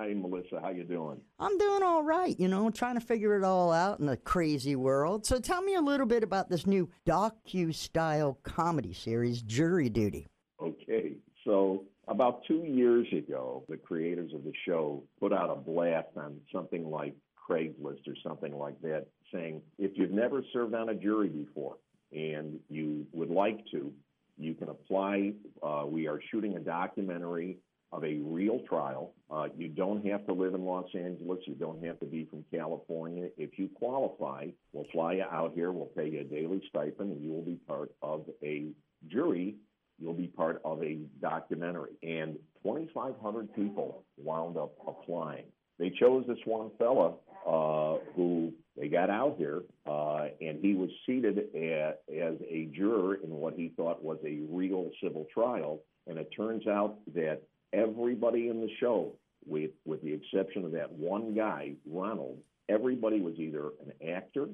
Hi, 0.00 0.14
Melissa. 0.14 0.58
How 0.62 0.70
you 0.70 0.84
doing? 0.84 1.20
I'm 1.38 1.58
doing 1.58 1.82
all 1.82 2.02
right, 2.02 2.34
you 2.40 2.48
know, 2.48 2.70
trying 2.70 2.94
to 2.94 3.02
figure 3.02 3.36
it 3.36 3.44
all 3.44 3.70
out 3.70 4.00
in 4.00 4.08
a 4.08 4.16
crazy 4.16 4.74
world. 4.74 5.26
So 5.26 5.38
tell 5.38 5.60
me 5.60 5.74
a 5.74 5.82
little 5.82 6.06
bit 6.06 6.22
about 6.22 6.48
this 6.48 6.66
new 6.66 6.88
docu-style 7.06 8.38
comedy 8.42 8.94
series, 8.94 9.42
Jury 9.42 9.90
Duty. 9.90 10.26
Okay. 10.58 11.16
So 11.44 11.84
about 12.08 12.40
two 12.48 12.64
years 12.64 13.08
ago, 13.12 13.62
the 13.68 13.76
creators 13.76 14.32
of 14.32 14.42
the 14.42 14.54
show 14.66 15.02
put 15.20 15.34
out 15.34 15.50
a 15.50 15.56
blast 15.56 16.16
on 16.16 16.38
something 16.50 16.88
like 16.88 17.14
Craigslist 17.36 18.08
or 18.08 18.14
something 18.26 18.56
like 18.56 18.80
that, 18.80 19.04
saying 19.30 19.60
if 19.78 19.90
you've 19.96 20.12
never 20.12 20.42
served 20.54 20.72
on 20.74 20.88
a 20.88 20.94
jury 20.94 21.28
before 21.28 21.76
and 22.10 22.58
you 22.70 23.06
would 23.12 23.30
like 23.30 23.66
to, 23.72 23.92
you 24.38 24.54
can 24.54 24.70
apply. 24.70 25.34
Uh, 25.62 25.84
we 25.84 26.08
are 26.08 26.22
shooting 26.30 26.56
a 26.56 26.60
documentary 26.60 27.58
of 27.92 28.04
a 28.04 28.18
real 28.22 28.60
trial. 28.68 29.12
Uh, 29.30 29.46
you 29.56 29.68
don't 29.68 30.04
have 30.06 30.26
to 30.26 30.32
live 30.32 30.54
in 30.54 30.64
Los 30.64 30.88
Angeles. 30.94 31.40
You 31.46 31.54
don't 31.54 31.84
have 31.84 31.98
to 32.00 32.06
be 32.06 32.26
from 32.26 32.44
California. 32.52 33.28
If 33.36 33.58
you 33.58 33.68
qualify, 33.74 34.46
we'll 34.72 34.86
fly 34.92 35.14
you 35.14 35.24
out 35.24 35.52
here. 35.54 35.72
We'll 35.72 35.86
pay 35.86 36.08
you 36.08 36.20
a 36.20 36.24
daily 36.24 36.62
stipend, 36.68 37.12
and 37.12 37.22
you 37.22 37.30
will 37.30 37.42
be 37.42 37.58
part 37.66 37.90
of 38.02 38.26
a 38.42 38.66
jury. 39.08 39.56
You'll 39.98 40.14
be 40.14 40.28
part 40.28 40.60
of 40.64 40.82
a 40.82 40.98
documentary. 41.20 41.92
And 42.02 42.38
2,500 42.62 43.54
people 43.54 44.04
wound 44.16 44.56
up 44.56 44.72
applying. 44.86 45.44
They 45.78 45.90
chose 45.90 46.24
this 46.28 46.38
one 46.44 46.70
fella 46.78 47.14
uh, 47.46 47.98
who 48.14 48.52
they 48.76 48.88
got 48.88 49.10
out 49.10 49.36
here, 49.38 49.62
uh, 49.86 50.26
and 50.40 50.58
he 50.62 50.74
was 50.74 50.90
seated 51.06 51.38
a, 51.54 51.94
as 52.10 52.34
a 52.48 52.68
juror 52.74 53.16
in 53.16 53.30
what 53.30 53.54
he 53.54 53.72
thought 53.76 54.04
was 54.04 54.18
a 54.24 54.40
real 54.48 54.90
civil 55.02 55.26
trial. 55.32 55.80
And 56.06 56.18
it 56.18 56.28
turns 56.36 56.66
out 56.66 56.96
that 57.14 57.42
everybody 57.72 58.48
in 58.48 58.60
the 58.60 58.70
show, 58.80 59.12
with 59.46 59.70
with 59.84 60.02
the 60.02 60.12
exception 60.12 60.64
of 60.64 60.72
that 60.72 60.92
one 60.92 61.34
guy, 61.34 61.72
Ronald, 61.86 62.38
everybody 62.68 63.20
was 63.20 63.34
either 63.38 63.70
an 63.84 64.08
actor 64.08 64.46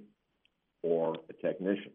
or 0.82 1.16
a 1.28 1.32
technician. 1.46 1.92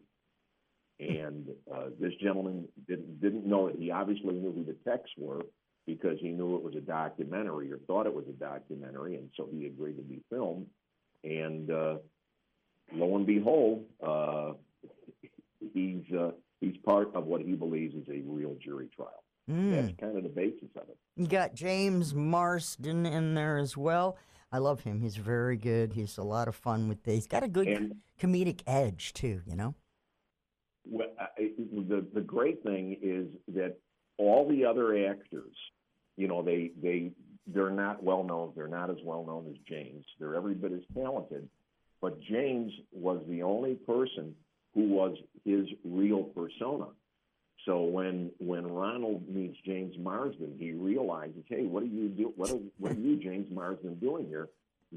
And 1.00 1.48
uh, 1.72 1.86
this 1.98 2.12
gentleman 2.22 2.68
didn't 2.86 3.20
didn't 3.20 3.46
know 3.46 3.68
it. 3.68 3.76
He 3.78 3.90
obviously 3.90 4.34
knew 4.34 4.52
who 4.52 4.64
the 4.64 4.76
techs 4.88 5.10
were 5.16 5.42
because 5.86 6.18
he 6.20 6.28
knew 6.28 6.56
it 6.56 6.62
was 6.62 6.76
a 6.76 6.80
documentary 6.80 7.72
or 7.72 7.78
thought 7.78 8.06
it 8.06 8.14
was 8.14 8.26
a 8.28 8.32
documentary, 8.32 9.16
and 9.16 9.28
so 9.36 9.48
he 9.50 9.66
agreed 9.66 9.96
to 9.96 10.02
be 10.02 10.20
filmed. 10.30 10.66
And 11.24 11.70
uh, 11.70 11.96
lo 12.92 13.16
and 13.16 13.26
behold, 13.26 13.84
uh, 14.06 14.52
he's 15.74 16.04
uh, 16.16 16.32
he's 16.60 16.76
part 16.84 17.14
of 17.14 17.24
what 17.24 17.40
he 17.40 17.54
believes 17.54 17.94
is 17.94 18.08
a 18.08 18.22
real 18.26 18.56
jury 18.62 18.88
trial. 18.94 19.24
Mm. 19.50 19.70
That's 19.72 20.00
kind 20.00 20.16
of 20.16 20.22
the 20.22 20.28
basis 20.28 20.68
of 20.76 20.88
it. 20.88 20.96
You 21.16 21.26
got 21.26 21.54
James 21.54 22.14
Marsden 22.14 23.04
in 23.06 23.34
there 23.34 23.58
as 23.58 23.76
well. 23.76 24.16
I 24.52 24.58
love 24.58 24.82
him. 24.82 25.00
He's 25.00 25.16
very 25.16 25.56
good. 25.56 25.94
He's 25.94 26.18
a 26.18 26.22
lot 26.22 26.46
of 26.48 26.54
fun 26.54 26.88
with 26.88 27.02
this. 27.04 27.14
He's 27.14 27.26
got 27.26 27.42
a 27.42 27.48
good 27.48 27.68
And- 27.68 27.96
comedic 28.20 28.62
edge 28.66 29.12
too. 29.14 29.40
You 29.46 29.56
know. 29.56 29.74
Well, 30.84 31.08
I- 31.18 31.52
the 31.58 32.06
the 32.12 32.20
great 32.20 32.62
thing 32.62 32.96
is 33.02 33.28
that 33.54 33.78
all 34.18 34.48
the 34.48 34.64
other 34.64 35.06
actors, 35.08 35.56
you 36.16 36.28
know, 36.28 36.42
they 36.42 36.70
they 36.80 37.12
they're 37.46 37.70
not 37.70 38.02
well 38.02 38.22
known. 38.22 38.52
They're 38.54 38.68
not 38.68 38.90
as 38.90 38.98
well 39.04 39.24
known 39.24 39.46
as 39.48 39.56
James. 39.68 40.04
They're 40.18 40.34
every 40.34 40.54
bit 40.54 40.72
as 40.72 40.82
talented, 40.94 41.48
but 42.00 42.20
James 42.20 42.72
was 42.92 43.24
the 43.28 43.42
only 43.42 43.74
person 43.74 44.34
who 44.74 44.88
was 44.88 45.16
his 45.44 45.66
real 45.84 46.24
persona. 46.24 46.88
So 47.64 47.82
when 47.82 48.30
when 48.38 48.66
Ronald 48.66 49.28
meets 49.28 49.56
James 49.64 49.94
Marsden, 49.98 50.56
he 50.58 50.72
realizes, 50.72 51.44
hey, 51.48 51.64
what 51.64 51.82
are 51.82 51.86
you 51.86 52.08
do? 52.08 52.32
What 52.36 52.50
are 52.50 52.58
what 52.78 52.92
are 52.92 53.00
you, 53.00 53.16
James 53.16 53.46
Marsden, 53.52 53.96
doing 53.96 54.26
here? 54.26 54.48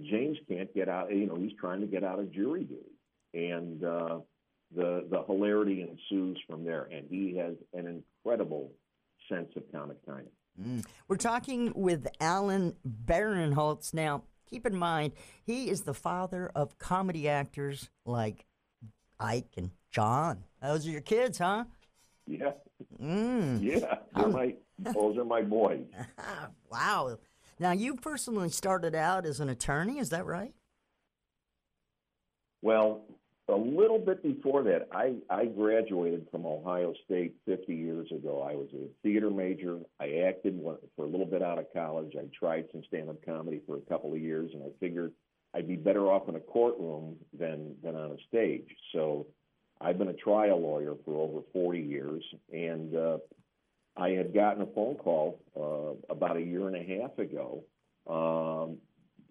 James 0.03 0.37
can't 0.49 0.73
get 0.73 0.89
out. 0.89 1.11
You 1.11 1.27
know, 1.27 1.35
he's 1.35 1.53
trying 1.59 1.81
to 1.81 1.87
get 1.87 2.03
out 2.03 2.19
of 2.19 2.31
jury 2.31 2.63
duty, 2.63 2.91
and 3.33 3.83
uh, 3.83 4.19
the 4.75 5.05
the 5.09 5.23
hilarity 5.27 5.81
ensues 5.81 6.39
from 6.47 6.65
there. 6.65 6.87
And 6.91 7.07
he 7.09 7.37
has 7.37 7.53
an 7.73 8.03
incredible 8.25 8.71
sense 9.29 9.49
of 9.55 9.63
comic 9.71 10.03
timing. 10.05 10.25
Mm. 10.61 10.85
We're 11.07 11.17
talking 11.17 11.71
with 11.75 12.07
Alan 12.19 12.75
Barinholtz. 13.05 13.93
Now, 13.93 14.23
keep 14.49 14.65
in 14.65 14.75
mind, 14.75 15.13
he 15.43 15.69
is 15.69 15.81
the 15.81 15.93
father 15.93 16.51
of 16.55 16.77
comedy 16.79 17.29
actors 17.29 17.89
like 18.05 18.45
Ike 19.19 19.53
and 19.57 19.71
Jon. 19.91 20.45
Those 20.61 20.87
are 20.87 20.91
your 20.91 21.01
kids, 21.01 21.37
huh? 21.37 21.65
Yeah, 22.27 22.51
Mm. 23.01 23.61
yeah, 23.61 23.95
they're 24.15 24.27
my 24.29 24.55
those 24.79 25.17
are 25.17 25.25
my 25.25 25.41
boys. 25.41 25.85
wow. 26.71 27.17
Now, 27.59 27.71
you 27.71 27.95
personally 27.95 28.49
started 28.49 28.95
out 28.95 29.25
as 29.25 29.39
an 29.39 29.47
attorney, 29.49 29.99
is 29.99 30.09
that 30.09 30.25
right? 30.25 30.53
Well, 32.61 33.03
a 33.47 33.55
little 33.55 33.99
bit 33.99 34.23
before 34.23 34.63
that, 34.63 34.87
I, 34.91 35.15
I 35.29 35.45
graduated 35.45 36.27
from 36.31 36.45
Ohio 36.45 36.93
State 37.05 37.35
50 37.45 37.75
years 37.75 38.11
ago. 38.11 38.41
I 38.41 38.55
was 38.55 38.67
a 38.73 38.87
theater 39.03 39.29
major. 39.29 39.79
I 39.99 40.23
acted 40.27 40.59
for 40.95 41.05
a 41.05 41.07
little 41.07 41.27
bit 41.27 41.43
out 41.43 41.59
of 41.59 41.71
college. 41.71 42.13
I 42.19 42.25
tried 42.37 42.65
some 42.71 42.81
stand-up 42.87 43.23
comedy 43.23 43.61
for 43.67 43.77
a 43.77 43.81
couple 43.81 44.13
of 44.13 44.19
years, 44.19 44.49
and 44.53 44.63
I 44.63 44.69
figured 44.79 45.13
I'd 45.53 45.67
be 45.67 45.75
better 45.75 46.11
off 46.11 46.27
in 46.27 46.35
a 46.35 46.39
courtroom 46.39 47.17
than 47.37 47.75
than 47.83 47.95
on 47.95 48.11
a 48.11 48.17
stage. 48.27 48.67
So 48.93 49.27
I've 49.81 49.97
been 49.97 50.07
a 50.07 50.13
trial 50.13 50.61
lawyer 50.61 50.95
for 51.05 51.21
over 51.21 51.41
40 51.53 51.79
years, 51.79 52.23
and 52.51 52.95
uh, 52.95 53.17
I 53.97 54.09
had 54.09 54.33
gotten 54.33 54.61
a 54.61 54.67
phone 54.67 54.95
call 54.95 55.39
uh, 55.55 56.13
about 56.13 56.37
a 56.37 56.41
year 56.41 56.67
and 56.67 56.75
a 56.75 57.01
half 57.01 57.17
ago. 57.19 57.63
Um, 58.07 58.77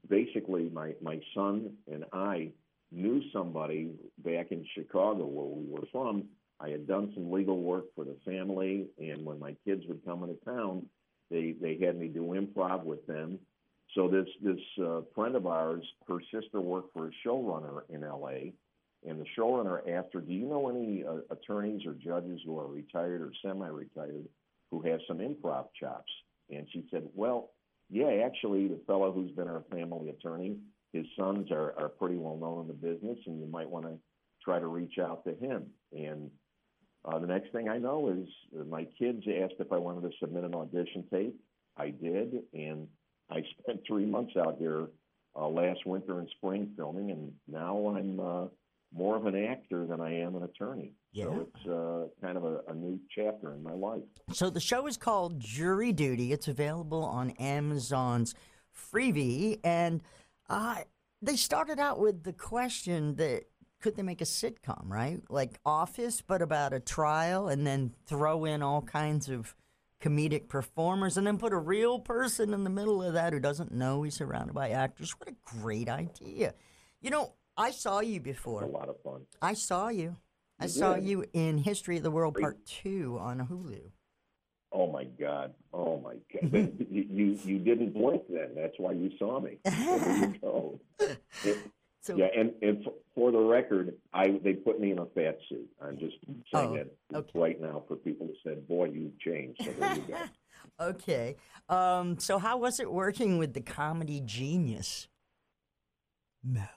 basically, 0.08 0.70
my, 0.70 0.92
my 1.00 1.20
son 1.34 1.72
and 1.90 2.04
I 2.12 2.50
knew 2.92 3.22
somebody 3.32 3.90
back 4.18 4.52
in 4.52 4.64
Chicago 4.74 5.24
where 5.24 5.46
we 5.46 5.66
were 5.68 5.86
from. 5.90 6.24
I 6.60 6.68
had 6.68 6.86
done 6.86 7.10
some 7.14 7.32
legal 7.32 7.60
work 7.60 7.86
for 7.94 8.04
the 8.04 8.16
family, 8.24 8.86
and 8.98 9.24
when 9.24 9.38
my 9.38 9.56
kids 9.64 9.82
would 9.88 10.04
come 10.04 10.22
into 10.22 10.36
town, 10.44 10.86
they 11.30 11.54
they 11.60 11.78
had 11.84 11.98
me 11.98 12.08
do 12.08 12.22
improv 12.28 12.84
with 12.84 13.04
them. 13.06 13.38
So 13.94 14.08
this 14.08 14.26
this 14.42 14.60
uh, 14.82 15.00
friend 15.14 15.34
of 15.34 15.46
ours, 15.46 15.84
her 16.08 16.18
sister 16.32 16.60
worked 16.60 16.92
for 16.92 17.08
a 17.08 17.10
showrunner 17.26 17.82
in 17.88 18.04
L.A. 18.04 18.52
And 19.06 19.20
the 19.20 19.26
showrunner 19.36 19.88
asked 19.88 20.14
her, 20.14 20.20
"Do 20.20 20.32
you 20.32 20.46
know 20.46 20.68
any 20.68 21.04
uh, 21.04 21.18
attorneys 21.30 21.84
or 21.86 21.94
judges 21.94 22.40
who 22.44 22.58
are 22.58 22.66
retired 22.66 23.20
or 23.20 23.32
semi-retired 23.42 24.26
who 24.70 24.80
have 24.82 25.00
some 25.06 25.18
improv 25.18 25.66
chops?" 25.78 26.10
And 26.50 26.66
she 26.72 26.86
said, 26.90 27.08
"Well, 27.14 27.50
yeah, 27.90 28.22
actually, 28.24 28.68
the 28.68 28.80
fellow 28.86 29.12
who's 29.12 29.30
been 29.32 29.48
our 29.48 29.64
family 29.70 30.08
attorney, 30.08 30.58
his 30.92 31.06
sons 31.18 31.50
are 31.50 31.74
are 31.78 31.88
pretty 31.88 32.16
well 32.16 32.36
known 32.36 32.62
in 32.62 32.68
the 32.68 32.72
business, 32.72 33.18
and 33.26 33.40
you 33.40 33.46
might 33.46 33.68
want 33.68 33.84
to 33.86 33.98
try 34.42 34.58
to 34.58 34.66
reach 34.66 34.98
out 34.98 35.24
to 35.24 35.34
him." 35.34 35.66
And 35.92 36.30
uh, 37.04 37.18
the 37.18 37.26
next 37.26 37.52
thing 37.52 37.68
I 37.68 37.78
know 37.78 38.08
is 38.08 38.28
uh, 38.58 38.64
my 38.64 38.84
kids 38.98 39.22
asked 39.42 39.60
if 39.60 39.70
I 39.70 39.76
wanted 39.76 40.10
to 40.10 40.16
submit 40.18 40.44
an 40.44 40.54
audition 40.54 41.04
tape. 41.12 41.38
I 41.76 41.90
did, 41.90 42.42
and 42.54 42.88
I 43.30 43.42
spent 43.60 43.80
three 43.86 44.06
months 44.06 44.32
out 44.36 44.56
here 44.58 44.88
uh, 45.36 45.48
last 45.48 45.84
winter 45.84 46.20
and 46.20 46.28
spring 46.36 46.72
filming, 46.76 47.10
and 47.10 47.32
now 47.46 47.94
I'm 47.96 48.20
uh, 48.20 48.46
more 48.94 49.16
of 49.16 49.26
an 49.26 49.36
actor 49.44 49.86
than 49.86 50.00
I 50.00 50.20
am 50.20 50.36
an 50.36 50.44
attorney. 50.44 50.92
Yeah. 51.12 51.24
So 51.24 51.48
it's 51.48 51.66
uh, 51.66 52.26
kind 52.26 52.36
of 52.36 52.44
a, 52.44 52.60
a 52.68 52.74
new 52.74 53.00
chapter 53.14 53.52
in 53.52 53.62
my 53.62 53.72
life. 53.72 54.02
So 54.32 54.50
the 54.50 54.60
show 54.60 54.86
is 54.86 54.96
called 54.96 55.40
Jury 55.40 55.92
Duty. 55.92 56.32
It's 56.32 56.48
available 56.48 57.04
on 57.04 57.30
Amazon's 57.32 58.34
Freevee. 58.74 59.60
and 59.64 60.00
uh, 60.48 60.76
they 61.22 61.36
started 61.36 61.78
out 61.78 61.98
with 61.98 62.22
the 62.22 62.32
question 62.32 63.16
that 63.16 63.44
could 63.80 63.96
they 63.96 64.02
make 64.02 64.20
a 64.20 64.24
sitcom, 64.24 64.84
right? 64.84 65.20
Like 65.28 65.58
Office, 65.64 66.22
but 66.22 66.40
about 66.40 66.72
a 66.72 66.80
trial, 66.80 67.48
and 67.48 67.66
then 67.66 67.92
throw 68.06 68.44
in 68.44 68.62
all 68.62 68.82
kinds 68.82 69.28
of 69.28 69.54
comedic 70.02 70.48
performers, 70.48 71.16
and 71.16 71.26
then 71.26 71.38
put 71.38 71.52
a 71.52 71.58
real 71.58 71.98
person 71.98 72.54
in 72.54 72.64
the 72.64 72.70
middle 72.70 73.02
of 73.02 73.14
that 73.14 73.32
who 73.32 73.40
doesn't 73.40 73.72
know 73.72 74.02
he's 74.02 74.14
surrounded 74.14 74.54
by 74.54 74.70
actors. 74.70 75.12
What 75.18 75.28
a 75.28 75.34
great 75.60 75.88
idea! 75.88 76.54
You 77.00 77.10
know, 77.10 77.32
I 77.56 77.70
saw 77.70 78.00
you 78.00 78.20
before. 78.20 78.62
A 78.62 78.66
lot 78.66 78.88
of 78.88 78.96
fun. 79.02 79.22
I 79.40 79.54
saw 79.54 79.88
you. 79.88 80.16
I 80.58 80.64
You 80.64 80.68
saw 80.70 80.94
did? 80.94 81.04
you 81.04 81.24
in 81.32 81.58
History 81.58 81.96
of 81.96 82.02
the 82.02 82.10
World 82.10 82.36
Part 82.40 82.64
Two 82.66 83.18
on 83.20 83.38
Hulu. 83.46 83.80
Oh 84.72 84.90
my 84.90 85.04
God! 85.04 85.54
Oh 85.72 86.00
my 86.00 86.14
God! 86.32 86.52
You, 86.90 87.06
you 87.10 87.38
you 87.44 87.58
didn't 87.58 87.92
blink 87.94 88.22
then. 88.28 88.50
That's 88.56 88.74
why 88.78 88.92
you 88.92 89.10
saw 89.18 89.40
me. 89.40 89.58
So 89.66 89.70
there 89.98 90.18
you 90.18 90.34
go. 90.40 90.80
It- 91.44 91.58
So- 92.00 92.16
yeah, 92.16 92.28
and 92.36 92.52
and 92.60 92.86
for 93.14 93.30
the 93.32 93.38
record, 93.40 93.94
I 94.12 94.38
they 94.42 94.52
put 94.54 94.78
me 94.80 94.90
in 94.90 94.98
a 94.98 95.06
fat 95.06 95.38
suit. 95.48 95.68
I'm 95.80 95.96
just 95.98 96.16
saying 96.52 96.86
Oh, 97.12 97.22
that 97.22 97.24
right 97.34 97.60
now 97.60 97.82
for 97.88 97.96
people 97.96 98.26
who 98.26 98.34
said, 98.48 98.66
"Boy, 98.68 98.86
you've 98.86 99.18
changed." 99.20 99.62
So 99.64 99.70
there 99.78 99.94
you 99.96 100.02
go. 100.02 100.16
Okay. 100.80 101.36
Um, 101.68 102.18
so 102.18 102.38
how 102.38 102.56
was 102.56 102.80
it 102.80 102.90
working 102.90 103.38
with 103.38 103.52
the 103.54 103.60
comedy 103.60 104.20
genius? 104.24 105.08
Mel. 106.42 106.68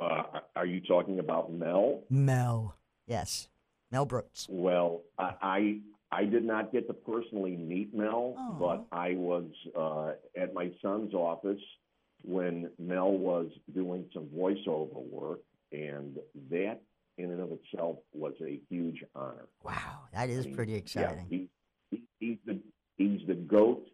Uh, 0.00 0.22
are 0.56 0.66
you 0.66 0.80
talking 0.80 1.18
about 1.18 1.52
Mel? 1.52 2.00
Mel. 2.10 2.76
Yes. 3.06 3.48
Mel 3.90 4.06
Brooks. 4.06 4.46
Well, 4.50 5.02
I 5.18 5.32
I, 5.42 5.78
I 6.10 6.24
did 6.24 6.44
not 6.44 6.72
get 6.72 6.86
to 6.88 6.94
personally 6.94 7.56
meet 7.56 7.94
Mel, 7.94 8.34
but 8.58 8.86
I 8.90 9.14
was 9.14 9.44
uh, 9.78 10.12
at 10.40 10.54
my 10.54 10.70
son's 10.82 11.14
office 11.14 11.60
when 12.24 12.70
Mel 12.78 13.12
was 13.12 13.48
doing 13.74 14.04
some 14.12 14.26
voiceover 14.26 15.02
work, 15.10 15.40
and 15.72 16.16
that 16.50 16.80
in 17.18 17.30
and 17.30 17.40
of 17.40 17.50
itself 17.52 17.98
was 18.12 18.32
a 18.44 18.58
huge 18.68 19.04
honor. 19.14 19.46
Wow, 19.62 20.00
that 20.12 20.28
is 20.28 20.44
I 20.44 20.48
mean, 20.48 20.56
pretty 20.56 20.72
yeah, 20.72 20.78
exciting. 20.78 21.26
he, 21.28 21.48
he, 21.90 22.02
he's 22.18 22.38
the 22.46 22.60
he's 22.96 23.20
the 23.28 23.34
goat 23.34 23.86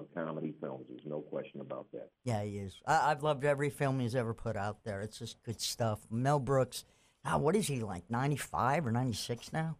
of 0.00 0.06
comedy 0.14 0.54
films. 0.60 0.86
There's 0.88 1.06
no 1.06 1.20
question 1.20 1.60
about 1.60 1.86
that. 1.92 2.10
Yeah, 2.24 2.42
he 2.42 2.58
is. 2.58 2.80
I- 2.86 3.10
I've 3.10 3.22
loved 3.22 3.44
every 3.44 3.70
film 3.70 4.00
he's 4.00 4.14
ever 4.14 4.34
put 4.34 4.56
out 4.56 4.84
there. 4.84 5.00
It's 5.00 5.18
just 5.18 5.42
good 5.42 5.60
stuff. 5.60 6.00
Mel 6.10 6.38
Brooks. 6.40 6.84
Ah, 7.24 7.38
what 7.38 7.56
is 7.56 7.66
he 7.66 7.80
like? 7.80 8.04
Ninety 8.10 8.36
five 8.36 8.86
or 8.86 8.92
ninety 8.92 9.14
six 9.14 9.52
now? 9.52 9.76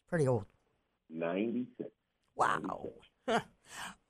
It's 0.00 0.08
Pretty 0.08 0.26
old. 0.26 0.46
Ninety 1.10 1.66
six. 1.76 1.90
Wow. 2.34 2.90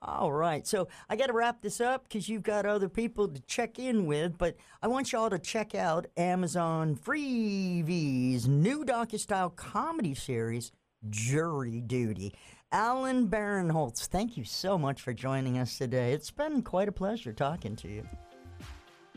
All 0.03 0.31
right. 0.31 0.65
So 0.65 0.87
I 1.09 1.17
got 1.17 1.27
to 1.27 1.33
wrap 1.33 1.61
this 1.61 1.81
up 1.81 2.05
because 2.05 2.29
you've 2.29 2.45
got 2.45 2.67
other 2.67 2.89
people 2.89 3.27
to 3.27 3.41
check 3.43 3.81
in 3.81 4.07
with, 4.07 4.39
but 4.39 4.57
I 4.81 4.87
want 4.87 5.11
y'all 5.11 5.31
to 5.31 5.39
check 5.41 5.75
out 5.75 6.07
Amazon 6.17 6.95
Freevee's 6.95 8.47
new 8.47 8.85
docu-style 8.85 9.51
comedy 9.51 10.15
series, 10.15 10.71
Jury 11.11 11.81
Duty. 11.81 12.33
Alan 12.71 13.29
Barinholtz, 13.29 14.07
thank 14.07 14.37
you 14.37 14.45
so 14.45 14.77
much 14.77 15.01
for 15.01 15.15
joining 15.15 15.57
us 15.57 15.79
today. 15.79 16.13
It's 16.13 16.31
been 16.31 16.61
quite 16.61 16.87
a 16.87 16.93
pleasure 16.93 17.33
talking 17.33 17.75
to 17.77 17.89
you. 17.89 18.07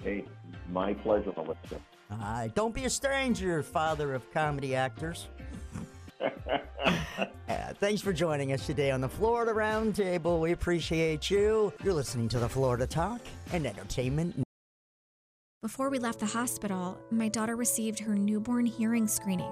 Hey, 0.02 0.24
my 0.70 0.94
pleasure, 0.94 1.34
Melissa. 1.36 1.82
Uh, 2.10 2.48
don't 2.56 2.74
be 2.74 2.86
a 2.86 2.90
stranger, 2.90 3.62
father 3.62 4.14
of 4.14 4.30
comedy 4.32 4.76
actors. 4.76 5.28
Uh, 7.48 7.74
thanks 7.76 8.02
for 8.02 8.14
joining 8.14 8.54
us 8.54 8.66
today 8.66 8.92
on 8.92 9.02
the 9.02 9.10
Florida 9.10 9.52
Roundtable. 9.52 10.40
We 10.40 10.54
appreciate 10.54 11.30
you. 11.30 11.74
You're 11.84 11.94
listening 11.94 12.30
to 12.30 12.40
the 12.40 12.48
Florida 12.48 12.88
Talk 12.88 13.20
and 13.52 13.68
Entertainment. 13.68 14.42
Before 15.62 15.90
we 15.90 16.00
left 16.00 16.22
the 16.22 16.26
hospital, 16.26 16.98
my 17.12 17.28
daughter 17.28 17.58
received 17.58 18.00
her 18.00 18.16
newborn 18.16 18.66
hearing 18.66 19.06
screening. 19.08 19.52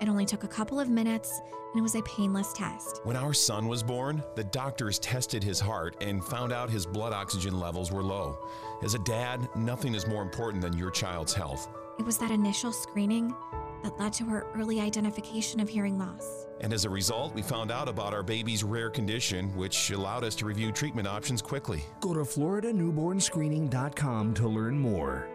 It 0.00 0.08
only 0.08 0.26
took 0.26 0.44
a 0.44 0.48
couple 0.48 0.80
of 0.80 0.88
minutes, 0.88 1.40
and 1.72 1.78
it 1.78 1.82
was 1.82 1.94
a 1.94 2.02
painless 2.02 2.52
test. 2.52 3.00
When 3.04 3.16
our 3.16 3.32
son 3.32 3.68
was 3.68 3.82
born, 3.82 4.22
the 4.34 4.44
doctors 4.44 4.98
tested 4.98 5.42
his 5.42 5.60
heart 5.60 5.96
and 6.00 6.24
found 6.24 6.52
out 6.52 6.70
his 6.70 6.86
blood 6.86 7.12
oxygen 7.12 7.58
levels 7.58 7.92
were 7.92 8.02
low. 8.02 8.38
As 8.82 8.94
a 8.94 8.98
dad, 9.00 9.48
nothing 9.54 9.94
is 9.94 10.06
more 10.06 10.22
important 10.22 10.62
than 10.62 10.76
your 10.76 10.90
child's 10.90 11.34
health. 11.34 11.68
It 11.98 12.06
was 12.06 12.18
that 12.18 12.30
initial 12.30 12.72
screening 12.72 13.34
that 13.82 13.98
led 13.98 14.12
to 14.14 14.24
her 14.24 14.46
early 14.54 14.80
identification 14.80 15.60
of 15.60 15.68
hearing 15.68 15.98
loss. 15.98 16.46
And 16.60 16.72
as 16.72 16.84
a 16.84 16.90
result, 16.90 17.34
we 17.34 17.42
found 17.42 17.72
out 17.72 17.88
about 17.88 18.14
our 18.14 18.22
baby's 18.22 18.62
rare 18.62 18.90
condition, 18.90 19.48
which 19.56 19.90
allowed 19.90 20.22
us 20.24 20.36
to 20.36 20.46
review 20.46 20.70
treatment 20.72 21.08
options 21.08 21.42
quickly. 21.42 21.82
Go 22.00 22.14
to 22.14 22.20
FloridaNewbornScreening.com 22.20 24.34
to 24.34 24.48
learn 24.48 24.78
more. 24.78 25.28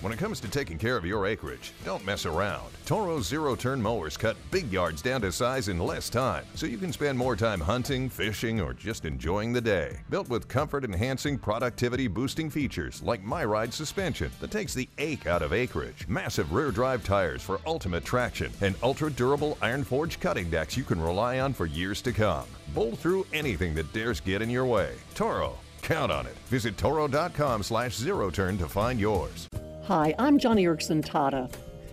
When 0.00 0.12
it 0.12 0.18
comes 0.20 0.38
to 0.40 0.48
taking 0.48 0.78
care 0.78 0.96
of 0.96 1.04
your 1.04 1.26
acreage, 1.26 1.72
don't 1.84 2.06
mess 2.06 2.24
around. 2.24 2.68
Toro 2.86 3.20
zero 3.20 3.56
turn 3.56 3.82
mowers 3.82 4.16
cut 4.16 4.36
big 4.52 4.70
yards 4.70 5.02
down 5.02 5.20
to 5.22 5.32
size 5.32 5.66
in 5.66 5.80
less 5.80 6.08
time, 6.08 6.44
so 6.54 6.66
you 6.66 6.78
can 6.78 6.92
spend 6.92 7.18
more 7.18 7.34
time 7.34 7.60
hunting, 7.60 8.08
fishing, 8.08 8.60
or 8.60 8.72
just 8.72 9.04
enjoying 9.04 9.52
the 9.52 9.60
day. 9.60 9.98
Built 10.08 10.28
with 10.28 10.46
comfort 10.46 10.84
enhancing, 10.84 11.36
productivity 11.36 12.06
boosting 12.06 12.48
features 12.48 13.02
like 13.02 13.24
MyRide 13.24 13.72
suspension 13.72 14.30
that 14.38 14.52
takes 14.52 14.72
the 14.72 14.88
ache 14.98 15.26
out 15.26 15.42
of 15.42 15.52
acreage, 15.52 16.06
massive 16.06 16.52
rear 16.52 16.70
drive 16.70 17.02
tires 17.02 17.42
for 17.42 17.60
ultimate 17.66 18.04
traction, 18.04 18.52
and 18.60 18.76
ultra 18.84 19.10
durable 19.10 19.58
iron 19.60 19.82
forged 19.82 20.20
cutting 20.20 20.48
decks 20.48 20.76
you 20.76 20.84
can 20.84 21.00
rely 21.00 21.40
on 21.40 21.52
for 21.52 21.66
years 21.66 22.00
to 22.02 22.12
come. 22.12 22.46
Bowl 22.72 22.94
through 22.94 23.26
anything 23.32 23.74
that 23.74 23.92
dares 23.92 24.20
get 24.20 24.42
in 24.42 24.48
your 24.48 24.64
way. 24.64 24.94
Toro, 25.16 25.58
count 25.88 26.12
on 26.12 26.26
it. 26.26 26.36
Visit 26.48 26.76
toro.com 26.76 27.62
slash 27.62 27.96
zero 27.96 28.30
turn 28.30 28.58
to 28.58 28.68
find 28.68 29.00
yours. 29.00 29.48
Hi, 29.84 30.14
I'm 30.18 30.38
Joni 30.38 30.64
Eareckson 30.64 31.02
Tada. 31.02 31.50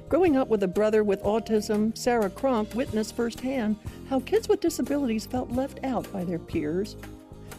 Growing 0.10 0.36
up 0.36 0.49
with 0.49 0.63
a 0.63 0.67
brother 0.67 1.03
with 1.03 1.23
autism, 1.23 1.97
Sarah 1.97 2.29
Cronk 2.29 2.75
witnessed 2.75 3.15
firsthand 3.15 3.77
how 4.10 4.19
kids 4.19 4.49
with 4.49 4.60
disabilities 4.60 5.25
felt 5.25 5.49
left 5.49 5.79
out 5.86 6.12
by 6.12 6.25
their 6.25 6.39
peers. 6.39 6.97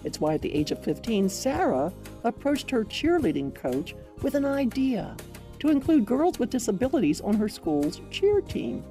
It's 0.04 0.20
why 0.20 0.34
at 0.34 0.42
the 0.42 0.54
age 0.54 0.70
of 0.72 0.84
15, 0.84 1.30
Sarah 1.30 1.90
approached 2.22 2.70
her 2.70 2.84
cheerleading 2.84 3.54
coach 3.54 3.96
with 4.20 4.34
an 4.34 4.44
idea 4.44 5.16
to 5.60 5.70
include 5.70 6.04
girls 6.04 6.38
with 6.38 6.50
disabilities 6.50 7.22
on 7.22 7.34
her 7.34 7.48
school's 7.48 8.02
cheer 8.10 8.42
team. 8.42 8.84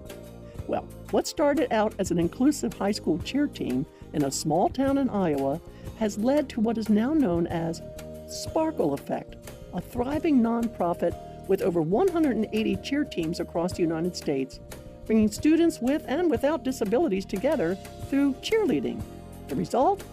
Well, 0.67 0.87
what 1.11 1.27
started 1.27 1.71
out 1.71 1.93
as 1.99 2.09
an 2.09 2.17
inclusive 2.17 2.73
high 2.73 2.91
school 2.91 3.19
cheer 3.19 3.45
team 3.45 3.85
in 4.13 4.25
a 4.25 4.31
small 4.31 4.67
town 4.67 4.97
in 4.97 5.09
Iowa 5.11 5.61
has 5.97 6.17
led 6.17 6.49
to 6.49 6.59
what 6.59 6.77
is 6.77 6.89
now 6.89 7.13
known 7.13 7.47
as 7.47 7.81
Sparkle 8.27 8.93
Effect, 8.93 9.35
a 9.73 9.81
thriving 9.81 10.41
nonprofit 10.41 11.15
with 11.47 11.61
over 11.61 11.81
180 11.81 12.75
cheer 12.77 13.03
teams 13.03 13.39
across 13.39 13.73
the 13.73 13.81
United 13.81 14.15
States, 14.15 14.59
bringing 15.05 15.31
students 15.31 15.79
with 15.79 16.03
and 16.07 16.29
without 16.29 16.63
disabilities 16.63 17.25
together 17.25 17.75
through 18.09 18.33
cheerleading. 18.35 19.01
The 19.47 19.55
result? 19.55 20.03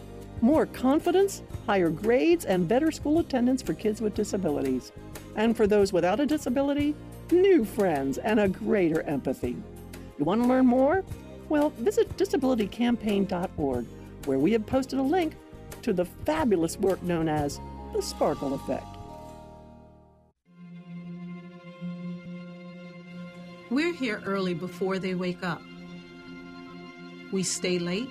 More 0.41 0.67
confidence, 0.67 1.43
higher 1.67 1.89
grades, 1.89 2.45
and 2.45 2.69
better 2.69 2.91
school 2.91 3.21
attendance 3.21 3.63
for 3.63 3.75
kids 3.75 4.01
with 4.01 4.15
disabilities. 4.15 4.93
And 5.37 5.57
for 5.57 5.67
those 5.67 5.93
without 5.93 6.21
a 6.21 6.27
disability, 6.27 6.95
new 7.31 7.65
friends 7.65 8.19
and 8.19 8.41
a 8.41 8.49
greater 8.49 9.03
empathy. 9.03 9.57
You 10.19 10.25
want 10.25 10.43
to 10.43 10.49
learn 10.49 10.67
more? 10.67 11.05
Well, 11.49 11.71
visit 11.71 12.15
disabilitycampaign.org 12.17 13.87
where 14.25 14.39
we 14.39 14.53
have 14.53 14.67
posted 14.67 14.99
a 14.99 15.03
link 15.03 15.35
to 15.83 15.93
the 15.93 16.05
fabulous 16.05 16.79
work 16.79 17.03
known 17.03 17.29
as 17.29 17.61
the 17.93 18.03
Sparkle 18.03 18.55
Effect. 18.55 18.87
We're 23.71 23.95
here 23.95 24.23
early 24.27 24.55
before 24.55 24.99
they 24.99 25.15
wake 25.15 25.43
up. 25.43 25.63
We 27.33 27.43
stay 27.43 27.79
late, 27.79 28.11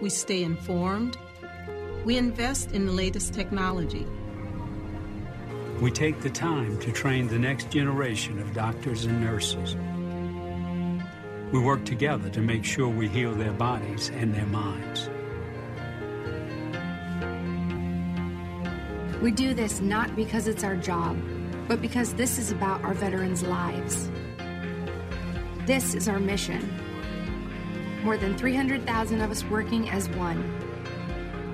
we 0.00 0.08
stay 0.08 0.42
informed, 0.42 1.18
we 2.04 2.16
invest 2.16 2.72
in 2.72 2.86
the 2.86 2.92
latest 2.92 3.34
technology. 3.34 4.06
We 5.80 5.90
take 5.90 6.20
the 6.20 6.30
time 6.30 6.78
to 6.80 6.92
train 6.92 7.28
the 7.28 7.38
next 7.38 7.70
generation 7.70 8.40
of 8.40 8.54
doctors 8.54 9.04
and 9.04 9.20
nurses. 9.20 9.76
We 11.52 11.60
work 11.60 11.84
together 11.84 12.30
to 12.30 12.40
make 12.40 12.64
sure 12.64 12.88
we 12.88 13.08
heal 13.08 13.34
their 13.34 13.52
bodies 13.52 14.10
and 14.14 14.34
their 14.34 14.46
minds. 14.46 15.10
We 19.22 19.30
do 19.30 19.54
this 19.54 19.80
not 19.80 20.16
because 20.16 20.48
it's 20.48 20.64
our 20.64 20.74
job, 20.74 21.16
but 21.68 21.80
because 21.80 22.12
this 22.12 22.38
is 22.38 22.50
about 22.50 22.82
our 22.82 22.92
veterans' 22.92 23.44
lives. 23.44 24.10
This 25.64 25.94
is 25.94 26.08
our 26.08 26.18
mission. 26.18 26.68
More 28.02 28.16
than 28.16 28.36
300,000 28.36 29.20
of 29.20 29.30
us 29.30 29.44
working 29.44 29.88
as 29.90 30.08
one, 30.08 30.42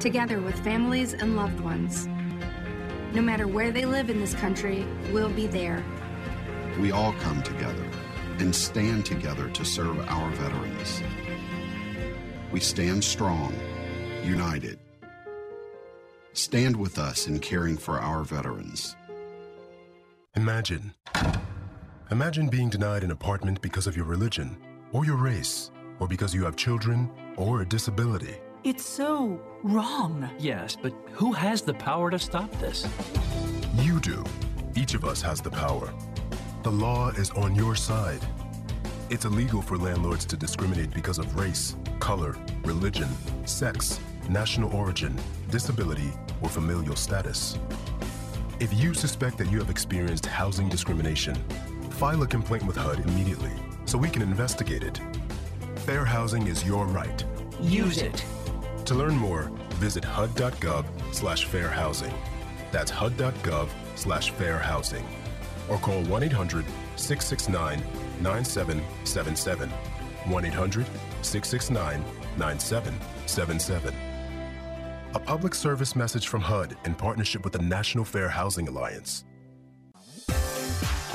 together 0.01 0.41
with 0.41 0.59
families 0.65 1.13
and 1.13 1.37
loved 1.37 1.61
ones. 1.61 2.09
No 3.13 3.21
matter 3.21 3.47
where 3.47 3.71
they 3.71 3.85
live 3.85 4.09
in 4.09 4.19
this 4.19 4.33
country, 4.33 4.87
we'll 5.13 5.29
be 5.29 5.47
there. 5.47 5.85
We 6.81 6.91
all 6.91 7.13
come 7.21 7.43
together 7.43 7.85
and 8.39 8.57
stand 8.57 9.05
together 9.05 9.51
to 9.51 9.65
serve 9.67 10.01
our 10.09 10.31
veterans. 10.31 11.03
We 12.51 12.61
stand 12.61 13.05
strong, 13.05 13.55
united. 14.25 14.78
Stand 16.39 16.77
with 16.77 17.01
us 17.01 17.27
in 17.27 17.41
caring 17.41 17.77
for 17.77 17.99
our 17.99 18.23
veterans. 18.23 18.95
Imagine. 20.37 20.95
Imagine 22.13 22.49
being 22.49 22.69
denied 22.69 23.03
an 23.03 23.11
apartment 23.11 23.61
because 23.61 23.89
of 23.89 23.97
your 23.97 24.05
religion, 24.05 24.57
or 24.93 25.05
your 25.05 25.17
race, 25.17 25.73
or 25.99 26.07
because 26.07 26.33
you 26.33 26.45
have 26.45 26.55
children, 26.55 27.11
or 27.37 27.63
a 27.63 27.67
disability. 27.67 28.37
It's 28.63 28.87
so 28.87 29.41
wrong. 29.65 30.31
Yes, 30.39 30.77
but 30.81 30.95
who 31.11 31.33
has 31.33 31.63
the 31.63 31.75
power 31.75 32.09
to 32.09 32.21
stop 32.21 32.53
this? 32.61 32.87
You 33.75 33.99
do. 33.99 34.25
Each 34.77 34.95
of 34.95 35.05
us 35.05 35.21
has 35.23 35.41
the 35.41 35.51
power. 35.51 35.93
The 36.63 36.71
law 36.71 37.09
is 37.09 37.31
on 37.31 37.57
your 37.57 37.75
side. 37.75 38.25
It's 39.11 39.25
illegal 39.25 39.61
for 39.61 39.77
landlords 39.77 40.25
to 40.27 40.37
discriminate 40.37 40.95
because 40.95 41.19
of 41.19 41.35
race, 41.35 41.75
color, 41.99 42.37
religion, 42.63 43.09
sex, 43.45 43.99
national 44.29 44.75
origin, 44.75 45.19
disability, 45.51 46.13
or 46.43 46.49
familial 46.49 46.97
status. 46.97 47.59
If 48.61 48.73
you 48.75 48.93
suspect 48.95 49.39
that 49.39 49.51
you 49.51 49.59
have 49.59 49.71
experienced 49.71 50.27
housing 50.27 50.69
discrimination, 50.69 51.35
file 51.91 52.23
a 52.23 52.27
complaint 52.27 52.67
with 52.67 52.77
HUD 52.77 53.01
immediately 53.01 53.53
so 53.85 53.97
we 53.99 54.09
can 54.09 54.23
investigate 54.23 54.83
it. 54.83 55.01
Fair 55.87 56.05
housing 56.05 56.47
is 56.47 56.65
your 56.65 56.87
right. 56.87 57.25
Use 57.61 57.99
it. 57.99 58.25
To 58.87 58.95
learn 58.95 59.17
more, 59.17 59.51
visit 59.75 60.05
hud.gov 60.05 60.85
slash 61.13 61.45
fair 61.47 61.69
housing. 61.69 62.13
That's 62.71 62.91
hud.gov 62.91 63.69
slash 63.95 64.31
fair 64.33 64.59
housing. 64.59 65.07
Or 65.69 65.79
call 65.79 66.03
1 66.05 66.23
800 66.25 66.65
669 66.97 67.83
9777. 68.21 69.71
1 69.71 70.45
800 70.45 70.87
669 71.23 72.05
9777. 72.37 74.08
A 75.15 75.19
public 75.19 75.55
service 75.55 75.97
message 75.97 76.29
from 76.29 76.43
HUD 76.43 76.77
in 76.85 76.95
partnership 76.95 77.43
with 77.43 77.55
the 77.55 77.61
National 77.61 78.05
Fair 78.05 78.29
Housing 78.29 78.69
Alliance. 78.69 79.25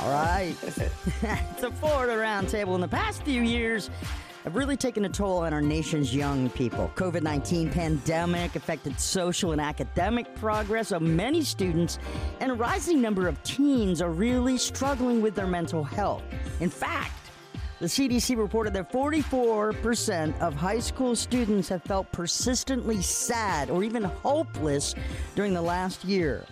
All 0.00 0.10
right. 0.10 0.54
a 1.22 1.70
Florida 1.70 2.14
Roundtable. 2.14 2.74
In 2.74 2.80
the 2.80 2.88
past 2.88 3.22
few 3.22 3.42
years, 3.42 3.90
have 4.42 4.56
really 4.56 4.76
taken 4.76 5.04
a 5.04 5.08
toll 5.08 5.38
on 5.38 5.52
our 5.52 5.62
nation's 5.62 6.12
young 6.12 6.50
people. 6.50 6.90
COVID 6.96 7.22
19 7.22 7.70
pandemic 7.70 8.56
affected 8.56 8.98
social 8.98 9.52
and 9.52 9.60
academic 9.60 10.34
progress 10.34 10.90
of 10.90 11.00
many 11.00 11.42
students, 11.42 12.00
and 12.40 12.50
a 12.50 12.54
rising 12.54 13.00
number 13.00 13.28
of 13.28 13.40
teens 13.44 14.02
are 14.02 14.10
really 14.10 14.58
struggling 14.58 15.22
with 15.22 15.36
their 15.36 15.46
mental 15.46 15.84
health. 15.84 16.22
In 16.58 16.68
fact, 16.68 17.23
the 17.84 17.90
CDC 17.90 18.38
reported 18.38 18.72
that 18.72 18.90
44% 18.90 20.40
of 20.40 20.54
high 20.54 20.78
school 20.78 21.14
students 21.14 21.68
have 21.68 21.82
felt 21.82 22.10
persistently 22.12 23.02
sad 23.02 23.68
or 23.68 23.84
even 23.84 24.04
hopeless 24.04 24.94
during 25.34 25.52
the 25.52 25.60
last 25.60 26.02
year. 26.02 26.46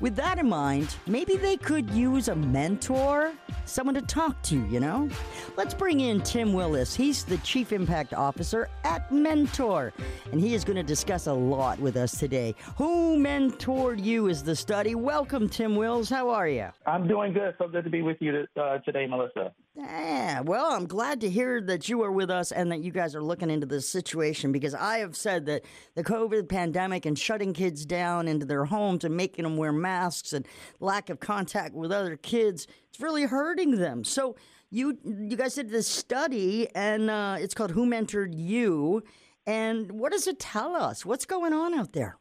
With 0.00 0.16
that 0.16 0.40
in 0.40 0.48
mind, 0.48 0.96
maybe 1.06 1.36
they 1.36 1.56
could 1.56 1.88
use 1.90 2.26
a 2.26 2.34
mentor, 2.34 3.32
someone 3.64 3.94
to 3.94 4.02
talk 4.02 4.42
to, 4.42 4.66
you 4.66 4.80
know? 4.80 5.08
Let's 5.56 5.72
bring 5.72 6.00
in 6.00 6.20
Tim 6.22 6.52
Willis. 6.52 6.96
He's 6.96 7.22
the 7.22 7.38
Chief 7.38 7.72
Impact 7.72 8.12
Officer 8.12 8.68
at 8.82 9.12
Mentor, 9.12 9.92
and 10.32 10.40
he 10.40 10.52
is 10.52 10.64
going 10.64 10.74
to 10.74 10.82
discuss 10.82 11.28
a 11.28 11.32
lot 11.32 11.78
with 11.78 11.96
us 11.96 12.18
today. 12.18 12.56
Who 12.76 13.16
mentored 13.18 14.02
you 14.02 14.26
is 14.26 14.42
the 14.42 14.56
study. 14.56 14.96
Welcome, 14.96 15.48
Tim 15.48 15.76
Wills. 15.76 16.10
How 16.10 16.28
are 16.30 16.48
you? 16.48 16.70
I'm 16.86 17.06
doing 17.06 17.32
good. 17.32 17.54
So 17.58 17.68
good 17.68 17.84
to 17.84 17.90
be 17.90 18.02
with 18.02 18.16
you 18.18 18.48
uh, 18.60 18.78
today, 18.78 19.06
Melissa. 19.06 19.52
Yeah, 19.74 20.40
well, 20.40 20.72
I'm 20.72 20.86
glad 20.86 21.22
to 21.22 21.30
hear 21.30 21.58
that 21.62 21.88
you 21.88 22.02
are 22.02 22.12
with 22.12 22.30
us 22.30 22.52
and 22.52 22.70
that 22.70 22.80
you 22.80 22.92
guys 22.92 23.14
are 23.14 23.22
looking 23.22 23.48
into 23.48 23.66
this 23.66 23.88
situation 23.88 24.52
because 24.52 24.74
I 24.74 24.98
have 24.98 25.16
said 25.16 25.46
that 25.46 25.64
the 25.94 26.04
COVID 26.04 26.46
pandemic 26.46 27.06
and 27.06 27.18
shutting 27.18 27.54
kids 27.54 27.86
down 27.86 28.28
into 28.28 28.44
their 28.44 28.66
homes 28.66 29.04
and 29.04 29.16
making 29.16 29.44
them 29.44 29.56
wear 29.56 29.72
masks 29.72 30.34
and 30.34 30.46
lack 30.80 31.08
of 31.08 31.20
contact 31.20 31.74
with 31.74 31.90
other 31.90 32.18
kids, 32.18 32.66
it's 32.90 33.00
really 33.00 33.22
hurting 33.22 33.78
them. 33.78 34.04
So 34.04 34.36
you 34.70 34.98
you 35.04 35.36
guys 35.38 35.54
did 35.54 35.70
this 35.70 35.88
study 35.88 36.68
and 36.74 37.08
uh, 37.08 37.36
it's 37.38 37.54
called 37.54 37.70
Who 37.70 37.86
Mentored 37.86 38.34
You, 38.36 39.02
and 39.46 39.90
what 39.92 40.12
does 40.12 40.26
it 40.26 40.38
tell 40.38 40.76
us? 40.76 41.06
What's 41.06 41.24
going 41.24 41.54
on 41.54 41.72
out 41.72 41.94
there? 41.94 42.18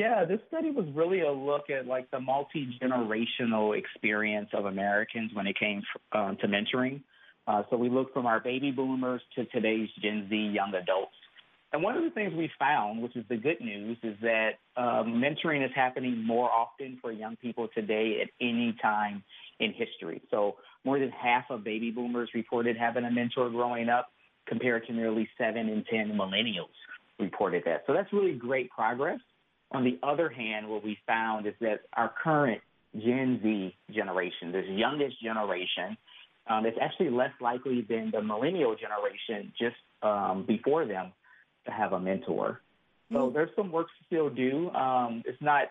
Yeah, 0.00 0.24
this 0.24 0.40
study 0.48 0.70
was 0.70 0.86
really 0.94 1.20
a 1.20 1.30
look 1.30 1.68
at 1.68 1.86
like 1.86 2.10
the 2.10 2.20
multi 2.20 2.74
generational 2.80 3.78
experience 3.78 4.48
of 4.54 4.64
Americans 4.64 5.30
when 5.34 5.46
it 5.46 5.58
came 5.58 5.82
um, 6.12 6.38
to 6.40 6.48
mentoring. 6.48 7.02
Uh, 7.46 7.64
so 7.68 7.76
we 7.76 7.90
looked 7.90 8.14
from 8.14 8.24
our 8.24 8.40
baby 8.40 8.70
boomers 8.70 9.20
to 9.34 9.44
today's 9.44 9.90
Gen 10.00 10.26
Z 10.30 10.34
young 10.34 10.72
adults. 10.72 11.12
And 11.74 11.82
one 11.82 11.98
of 11.98 12.02
the 12.02 12.08
things 12.08 12.32
we 12.32 12.50
found, 12.58 13.02
which 13.02 13.14
is 13.14 13.26
the 13.28 13.36
good 13.36 13.60
news, 13.60 13.98
is 14.02 14.16
that 14.22 14.52
um, 14.74 15.22
mentoring 15.22 15.62
is 15.62 15.70
happening 15.74 16.24
more 16.24 16.50
often 16.50 16.96
for 17.02 17.12
young 17.12 17.36
people 17.36 17.68
today 17.74 18.22
at 18.22 18.30
any 18.40 18.74
time 18.80 19.22
in 19.58 19.74
history. 19.74 20.22
So 20.30 20.56
more 20.82 20.98
than 20.98 21.10
half 21.10 21.44
of 21.50 21.62
baby 21.62 21.90
boomers 21.90 22.30
reported 22.34 22.78
having 22.78 23.04
a 23.04 23.10
mentor 23.10 23.50
growing 23.50 23.90
up, 23.90 24.08
compared 24.46 24.86
to 24.86 24.94
nearly 24.94 25.28
seven 25.36 25.68
in 25.68 25.84
10 25.84 26.16
millennials 26.16 26.72
reported 27.18 27.64
that. 27.66 27.82
So 27.86 27.92
that's 27.92 28.10
really 28.14 28.32
great 28.32 28.70
progress. 28.70 29.20
On 29.72 29.84
the 29.84 29.98
other 30.02 30.28
hand, 30.28 30.68
what 30.68 30.82
we 30.84 30.98
found 31.06 31.46
is 31.46 31.54
that 31.60 31.82
our 31.92 32.12
current 32.22 32.60
Gen 32.94 33.40
Z 33.42 33.76
generation, 33.92 34.50
this 34.52 34.66
youngest 34.68 35.22
generation, 35.22 35.96
um, 36.48 36.66
is 36.66 36.74
actually 36.80 37.10
less 37.10 37.32
likely 37.40 37.82
than 37.82 38.10
the 38.10 38.22
millennial 38.22 38.74
generation 38.74 39.52
just 39.58 39.76
um, 40.02 40.44
before 40.46 40.84
them 40.84 41.12
to 41.66 41.70
have 41.70 41.92
a 41.92 42.00
mentor. 42.00 42.60
So 43.12 43.18
mm. 43.18 43.32
there's 43.32 43.50
some 43.54 43.70
work 43.70 43.86
to 43.86 44.04
still 44.06 44.30
do. 44.30 44.70
Um, 44.70 45.22
it's 45.24 45.40
not, 45.40 45.68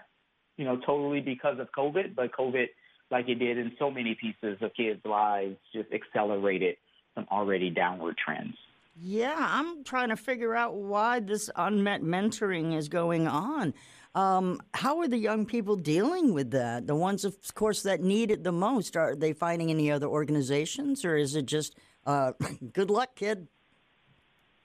you 0.57 0.65
know, 0.65 0.77
totally 0.77 1.19
because 1.19 1.59
of 1.59 1.67
COVID, 1.77 2.15
but 2.15 2.31
COVID, 2.31 2.67
like 3.11 3.27
it 3.27 3.35
did 3.35 3.57
in 3.57 3.73
so 3.79 3.91
many 3.91 4.15
pieces 4.15 4.57
of 4.61 4.73
kids' 4.75 5.01
lives, 5.03 5.57
just 5.73 5.91
accelerated 5.91 6.77
some 7.15 7.27
already 7.31 7.69
downward 7.69 8.15
trends. 8.23 8.55
Yeah, 9.01 9.35
I'm 9.37 9.83
trying 9.83 10.09
to 10.09 10.17
figure 10.17 10.55
out 10.55 10.75
why 10.75 11.21
this 11.21 11.49
unmet 11.55 12.01
mentoring 12.01 12.75
is 12.75 12.89
going 12.89 13.27
on. 13.27 13.73
Um, 14.13 14.59
how 14.73 14.99
are 14.99 15.07
the 15.07 15.17
young 15.17 15.45
people 15.45 15.77
dealing 15.77 16.33
with 16.33 16.51
that? 16.51 16.85
The 16.85 16.95
ones, 16.95 17.23
of 17.23 17.35
course, 17.53 17.83
that 17.83 18.01
need 18.01 18.29
it 18.29 18.43
the 18.43 18.51
most. 18.51 18.97
Are 18.97 19.15
they 19.15 19.31
finding 19.31 19.69
any 19.69 19.89
other 19.89 20.07
organizations, 20.07 21.05
or 21.05 21.15
is 21.15 21.35
it 21.35 21.45
just 21.45 21.77
uh, 22.05 22.33
good 22.73 22.89
luck, 22.89 23.15
kid? 23.15 23.47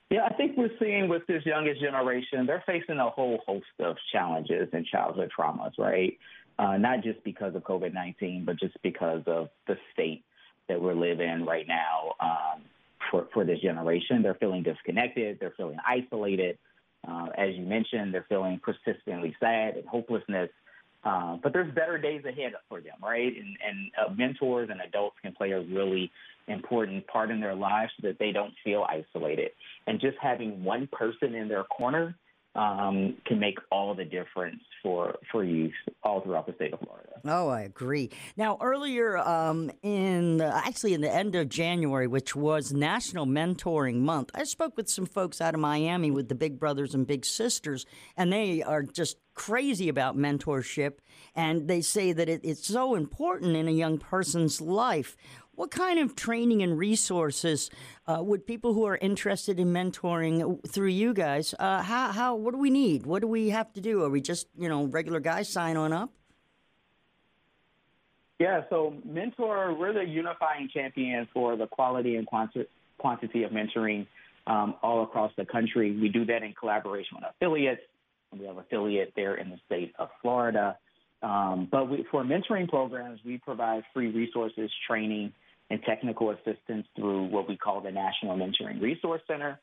Yeah, 0.09 0.25
I 0.25 0.33
think 0.33 0.57
we're 0.57 0.69
seeing 0.79 1.07
with 1.07 1.25
this 1.27 1.45
youngest 1.45 1.81
generation, 1.81 2.45
they're 2.45 2.63
facing 2.65 2.99
a 2.99 3.09
whole 3.09 3.39
host 3.45 3.65
of 3.79 3.95
challenges 4.11 4.67
and 4.73 4.85
childhood 4.85 5.31
traumas, 5.37 5.71
right? 5.77 6.17
Uh, 6.59 6.77
not 6.77 7.03
just 7.03 7.23
because 7.23 7.55
of 7.55 7.63
COVID 7.63 7.93
19, 7.93 8.43
but 8.45 8.59
just 8.59 8.75
because 8.83 9.23
of 9.27 9.49
the 9.67 9.77
state 9.93 10.23
that 10.67 10.81
we're 10.81 10.93
living 10.93 11.29
in 11.29 11.45
right 11.45 11.67
now. 11.67 12.13
Um, 12.19 12.63
for, 13.11 13.27
for 13.33 13.43
this 13.43 13.59
generation. 13.59 14.21
They're 14.21 14.35
feeling 14.35 14.63
disconnected, 14.63 15.37
they're 15.39 15.53
feeling 15.57 15.77
isolated. 15.87 16.57
Uh, 17.07 17.27
as 17.37 17.55
you 17.55 17.63
mentioned, 17.63 18.13
they're 18.13 18.25
feeling 18.27 18.59
persistently 18.63 19.35
sad 19.39 19.75
and 19.75 19.87
hopelessness. 19.87 20.49
Uh, 21.03 21.37
but 21.43 21.53
there's 21.53 21.71
better 21.75 21.99
days 21.99 22.25
ahead 22.25 22.53
for 22.67 22.81
them, 22.81 22.95
right? 23.01 23.31
And, 23.35 23.57
and 23.67 23.91
uh, 23.95 24.11
mentors 24.13 24.69
and 24.71 24.81
adults 24.81 25.15
can 25.21 25.33
play 25.33 25.51
a 25.51 25.61
really 25.61 26.11
important 26.47 27.05
part 27.05 27.29
in 27.29 27.39
their 27.39 27.53
lives 27.53 27.91
so 27.99 28.07
that 28.07 28.17
they 28.17 28.31
don't 28.31 28.53
feel 28.63 28.85
isolated. 28.89 29.51
And 29.85 29.99
just 29.99 30.17
having 30.19 30.63
one 30.63 30.89
person 30.91 31.35
in 31.35 31.47
their 31.47 31.63
corner 31.63 32.15
um, 32.55 33.15
can 33.25 33.39
make 33.39 33.57
all 33.71 33.93
the 33.93 34.05
difference 34.05 34.61
for 34.81 35.15
for 35.31 35.43
youth 35.43 35.73
all 36.03 36.21
throughout 36.21 36.47
the 36.47 36.53
state 36.53 36.73
of 36.73 36.79
Florida. 36.79 37.13
Oh, 37.25 37.49
I 37.49 37.61
agree. 37.61 38.11
Now, 38.37 38.57
earlier 38.61 39.17
um, 39.17 39.71
in 39.81 40.37
the, 40.37 40.45
actually 40.45 40.93
in 40.93 41.01
the 41.01 41.13
end 41.13 41.35
of 41.35 41.49
January, 41.49 42.07
which 42.07 42.35
was 42.35 42.71
National 42.71 43.25
Mentoring 43.25 43.95
Month, 43.95 44.31
I 44.35 44.43
spoke 44.43 44.77
with 44.77 44.89
some 44.89 45.05
folks 45.05 45.41
out 45.41 45.53
of 45.53 45.59
Miami 45.59 46.11
with 46.11 46.29
the 46.29 46.35
Big 46.35 46.59
Brothers 46.59 46.93
and 46.93 47.05
Big 47.05 47.25
Sisters, 47.25 47.85
and 48.15 48.31
they 48.31 48.61
are 48.61 48.83
just 48.83 49.17
crazy 49.33 49.89
about 49.89 50.17
mentorship, 50.17 50.93
and 51.35 51.67
they 51.67 51.81
say 51.81 52.13
that 52.13 52.29
it, 52.29 52.41
it's 52.43 52.65
so 52.65 52.95
important 52.95 53.55
in 53.55 53.67
a 53.67 53.71
young 53.71 53.97
person's 53.97 54.61
life. 54.61 55.17
What 55.55 55.71
kind 55.71 55.99
of 55.99 56.15
training 56.15 56.61
and 56.63 56.77
resources 56.77 57.69
uh, 58.07 58.21
would 58.21 58.45
people 58.45 58.73
who 58.73 58.85
are 58.85 58.97
interested 58.97 59.57
in 59.57 59.71
mentoring 59.71 60.59
through 60.67 60.89
you 60.89 61.13
guys? 61.13 61.55
Uh, 61.57 61.81
how, 61.81 62.11
how? 62.11 62.35
What 62.35 62.51
do 62.51 62.57
we 62.57 62.69
need? 62.69 63.05
What 63.05 63.21
do 63.21 63.27
we 63.27 63.49
have 63.51 63.71
to 63.73 63.81
do? 63.81 64.03
Are 64.03 64.09
we 64.09 64.19
just 64.19 64.47
you 64.57 64.67
know 64.67 64.83
regular 64.83 65.21
guys 65.21 65.47
sign 65.47 65.77
on 65.77 65.93
up? 65.93 66.11
Yeah, 68.37 68.63
so 68.69 68.95
mentor, 69.05 69.73
we're 69.73 69.93
the 69.93 70.03
unifying 70.03 70.69
champion 70.73 71.25
for 71.33 71.55
the 71.55 71.67
quality 71.67 72.17
and 72.17 72.27
quanti- 72.27 72.67
quantity 72.97 73.43
of 73.43 73.51
mentoring 73.51 74.07
um, 74.45 74.75
all 74.83 75.03
across 75.03 75.31
the 75.37 75.45
country. 75.45 75.97
We 75.97 76.09
do 76.09 76.25
that 76.25 76.43
in 76.43 76.53
collaboration 76.53 77.15
with 77.15 77.23
affiliates. 77.29 77.81
We 78.37 78.45
have 78.45 78.57
affiliate 78.57 79.13
there 79.15 79.35
in 79.35 79.51
the 79.51 79.57
state 79.65 79.93
of 79.97 80.09
Florida. 80.21 80.77
Um, 81.23 81.69
but 81.71 81.89
we, 81.89 82.05
for 82.11 82.25
mentoring 82.25 82.67
programs, 82.67 83.21
we 83.25 83.37
provide 83.37 83.83
free 83.93 84.11
resources, 84.11 84.69
training, 84.85 85.31
and 85.69 85.81
technical 85.83 86.31
assistance 86.31 86.85
through 86.95 87.25
what 87.25 87.47
we 87.47 87.57
call 87.57 87.81
the 87.81 87.91
National 87.91 88.37
Mentoring 88.37 88.81
Resource 88.81 89.21
Center. 89.27 89.59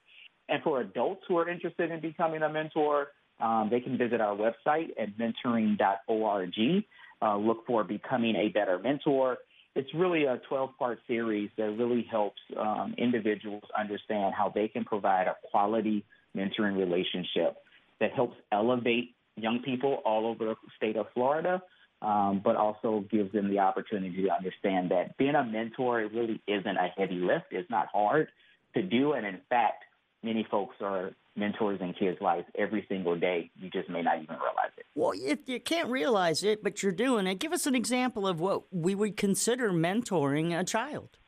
And 0.48 0.62
for 0.62 0.80
adults 0.80 1.22
who 1.28 1.38
are 1.38 1.48
interested 1.48 1.90
in 1.90 2.00
becoming 2.00 2.42
a 2.42 2.48
mentor, 2.48 3.08
um, 3.40 3.68
they 3.70 3.80
can 3.80 3.96
visit 3.96 4.20
our 4.20 4.36
website 4.36 4.88
at 5.00 5.16
mentoring.org. 5.18 6.84
Uh, 7.22 7.36
look 7.36 7.66
for 7.66 7.84
Becoming 7.84 8.34
a 8.36 8.48
Better 8.48 8.78
Mentor. 8.78 9.38
It's 9.74 9.88
really 9.94 10.24
a 10.24 10.40
12 10.48 10.70
part 10.78 10.98
series 11.06 11.50
that 11.56 11.70
really 11.70 12.06
helps 12.10 12.40
um, 12.58 12.94
individuals 12.98 13.62
understand 13.78 14.34
how 14.36 14.52
they 14.54 14.68
can 14.68 14.84
provide 14.84 15.28
a 15.28 15.36
quality 15.50 16.04
mentoring 16.36 16.76
relationship 16.76 17.56
that 18.00 18.12
helps 18.12 18.36
elevate 18.50 19.14
young 19.36 19.62
people 19.64 20.02
all 20.04 20.26
over 20.26 20.44
the 20.44 20.54
state 20.76 20.96
of 20.96 21.06
Florida 21.14 21.62
um, 22.02 22.40
but 22.44 22.56
also 22.56 23.04
gives 23.10 23.32
them 23.32 23.48
the 23.48 23.60
opportunity 23.60 24.22
to 24.22 24.30
understand 24.30 24.90
that 24.90 25.16
being 25.16 25.34
a 25.34 25.44
mentor 25.44 26.00
it 26.00 26.12
really 26.12 26.40
isn't 26.46 26.76
a 26.76 26.88
heavy 26.96 27.14
lift. 27.14 27.46
It's 27.50 27.70
not 27.70 27.86
hard 27.92 28.28
to 28.74 28.82
do, 28.82 29.12
and 29.12 29.24
in 29.24 29.38
fact, 29.48 29.84
many 30.22 30.46
folks 30.50 30.76
are 30.80 31.12
mentors 31.36 31.80
in 31.80 31.94
kids' 31.94 32.20
lives 32.20 32.46
every 32.56 32.84
single 32.88 33.18
day. 33.18 33.50
You 33.56 33.70
just 33.70 33.88
may 33.88 34.02
not 34.02 34.16
even 34.16 34.36
realize 34.36 34.72
it. 34.76 34.84
Well, 34.94 35.12
if 35.14 35.48
you 35.48 35.60
can't 35.60 35.88
realize 35.88 36.42
it, 36.42 36.62
but 36.62 36.82
you're 36.82 36.92
doing 36.92 37.26
it, 37.26 37.38
give 37.38 37.52
us 37.52 37.66
an 37.66 37.74
example 37.74 38.26
of 38.26 38.40
what 38.40 38.64
we 38.72 38.94
would 38.94 39.16
consider 39.16 39.70
mentoring 39.70 40.58
a 40.58 40.64
child. 40.64 41.18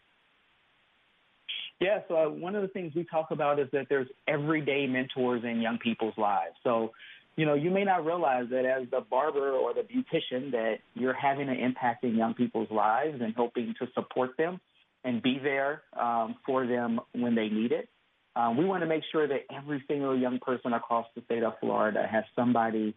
Yeah, 1.80 2.00
so 2.08 2.16
uh, 2.16 2.28
one 2.28 2.54
of 2.54 2.62
the 2.62 2.68
things 2.68 2.94
we 2.94 3.04
talk 3.04 3.30
about 3.30 3.58
is 3.58 3.68
that 3.72 3.86
there's 3.88 4.08
everyday 4.28 4.86
mentors 4.86 5.44
in 5.44 5.60
young 5.60 5.78
people's 5.78 6.16
lives. 6.16 6.54
So 6.62 6.92
you 7.36 7.46
know, 7.46 7.54
you 7.54 7.70
may 7.70 7.84
not 7.84 8.04
realize 8.04 8.46
that 8.50 8.64
as 8.64 8.88
the 8.90 9.00
barber 9.00 9.52
or 9.52 9.74
the 9.74 9.80
beautician 9.80 10.52
that 10.52 10.76
you're 10.94 11.14
having 11.14 11.48
an 11.48 11.56
impact 11.56 12.04
in 12.04 12.14
young 12.16 12.34
people's 12.34 12.70
lives 12.70 13.20
and 13.20 13.34
helping 13.34 13.74
to 13.80 13.88
support 13.94 14.36
them 14.36 14.60
and 15.02 15.20
be 15.22 15.38
there 15.42 15.82
um, 16.00 16.36
for 16.46 16.66
them 16.66 17.00
when 17.12 17.34
they 17.34 17.48
need 17.48 17.72
it. 17.72 17.88
Um, 18.36 18.56
we 18.56 18.64
want 18.64 18.82
to 18.82 18.86
make 18.86 19.02
sure 19.12 19.26
that 19.26 19.40
every 19.54 19.82
single 19.86 20.16
young 20.16 20.38
person 20.38 20.72
across 20.72 21.06
the 21.14 21.22
state 21.22 21.42
of 21.42 21.54
Florida 21.60 22.06
has 22.10 22.24
somebody 22.34 22.94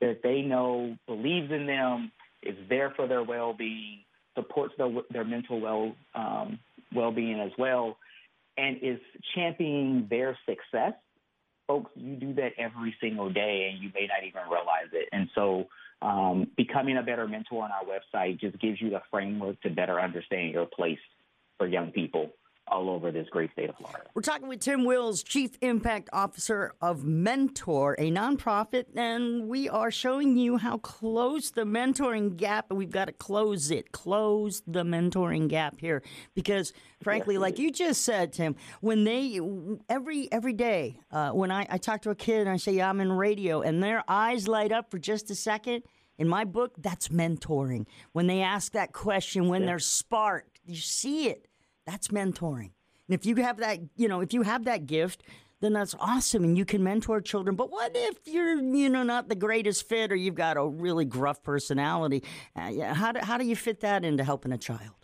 that 0.00 0.20
they 0.22 0.42
know 0.42 0.96
believes 1.06 1.50
in 1.50 1.66
them, 1.66 2.12
is 2.42 2.56
there 2.68 2.92
for 2.94 3.06
their 3.06 3.22
well-being, 3.22 4.00
supports 4.34 4.74
their, 4.78 4.90
their 5.10 5.24
mental 5.24 5.60
well 5.60 5.94
um, 6.14 6.58
well-being 6.94 7.40
as 7.40 7.50
well, 7.58 7.98
and 8.56 8.78
is 8.82 8.98
championing 9.34 10.06
their 10.08 10.38
success 10.46 10.94
folks, 11.68 11.90
you 11.94 12.16
do 12.16 12.34
that 12.34 12.54
every 12.58 12.96
single 13.00 13.30
day 13.30 13.70
and 13.70 13.80
you 13.80 13.90
may 13.94 14.08
not 14.08 14.26
even 14.26 14.42
realize 14.50 14.88
it. 14.92 15.08
And 15.12 15.28
so, 15.34 15.68
um, 16.00 16.48
becoming 16.56 16.96
a 16.96 17.02
better 17.02 17.28
mentor 17.28 17.64
on 17.64 17.70
our 17.70 17.84
website 17.84 18.40
just 18.40 18.58
gives 18.60 18.80
you 18.80 18.90
the 18.90 19.02
framework 19.10 19.60
to 19.62 19.70
better 19.70 20.00
understand 20.00 20.52
your 20.52 20.66
place 20.66 20.98
for 21.58 21.66
young 21.66 21.92
people 21.92 22.30
all 22.70 22.90
over 22.90 23.10
this 23.10 23.28
great 23.30 23.50
state 23.52 23.68
of 23.68 23.76
Florida. 23.76 24.04
We're 24.14 24.22
talking 24.22 24.48
with 24.48 24.60
Tim 24.60 24.84
Wills, 24.84 25.22
Chief 25.22 25.56
Impact 25.60 26.08
Officer 26.12 26.74
of 26.80 27.04
Mentor, 27.04 27.94
a 27.98 28.10
nonprofit, 28.10 28.86
and 28.94 29.48
we 29.48 29.68
are 29.68 29.90
showing 29.90 30.36
you 30.36 30.56
how 30.56 30.78
close 30.78 31.50
the 31.50 31.64
mentoring 31.64 32.36
gap, 32.36 32.66
and 32.70 32.78
we've 32.78 32.90
got 32.90 33.06
to 33.06 33.12
close 33.12 33.70
it, 33.70 33.92
close 33.92 34.62
the 34.66 34.84
mentoring 34.84 35.48
gap 35.48 35.80
here, 35.80 36.02
because 36.34 36.72
frankly, 37.02 37.34
yes, 37.34 37.40
like 37.40 37.58
you 37.58 37.70
just 37.70 38.02
said, 38.02 38.32
Tim, 38.32 38.56
when 38.80 39.04
they 39.04 39.40
every 39.88 40.30
every 40.30 40.52
day 40.52 41.00
uh, 41.10 41.30
when 41.30 41.50
I, 41.50 41.66
I 41.68 41.78
talk 41.78 42.02
to 42.02 42.10
a 42.10 42.14
kid 42.14 42.42
and 42.42 42.50
I 42.50 42.56
say 42.56 42.72
yeah, 42.72 42.88
I'm 42.88 43.00
in 43.00 43.12
radio, 43.12 43.62
and 43.62 43.82
their 43.82 44.04
eyes 44.08 44.46
light 44.46 44.72
up 44.72 44.90
for 44.90 44.98
just 44.98 45.30
a 45.30 45.34
second. 45.34 45.82
In 46.18 46.28
my 46.28 46.44
book, 46.44 46.74
that's 46.78 47.08
mentoring. 47.08 47.86
When 48.10 48.26
they 48.26 48.42
ask 48.42 48.72
that 48.72 48.92
question, 48.92 49.46
when 49.46 49.66
they're 49.66 49.78
sparked, 49.78 50.58
you 50.64 50.74
see 50.74 51.28
it 51.28 51.47
that's 51.88 52.08
mentoring. 52.08 52.70
And 53.08 53.18
if 53.18 53.24
you 53.24 53.36
have 53.36 53.56
that, 53.58 53.78
you 53.96 54.08
know, 54.08 54.20
if 54.20 54.34
you 54.34 54.42
have 54.42 54.64
that 54.64 54.86
gift, 54.86 55.22
then 55.60 55.72
that's 55.72 55.94
awesome 55.98 56.44
and 56.44 56.56
you 56.56 56.64
can 56.64 56.84
mentor 56.84 57.20
children. 57.20 57.56
But 57.56 57.70
what 57.70 57.92
if 57.94 58.18
you're, 58.26 58.56
you 58.56 58.88
know, 58.88 59.02
not 59.02 59.28
the 59.28 59.34
greatest 59.34 59.88
fit 59.88 60.12
or 60.12 60.16
you've 60.16 60.34
got 60.34 60.56
a 60.56 60.64
really 60.64 61.04
gruff 61.04 61.42
personality? 61.42 62.22
Uh, 62.54 62.94
how, 62.94 63.12
do, 63.12 63.20
how 63.20 63.38
do 63.38 63.46
you 63.46 63.56
fit 63.56 63.80
that 63.80 64.04
into 64.04 64.22
helping 64.22 64.52
a 64.52 64.58
child? 64.58 64.94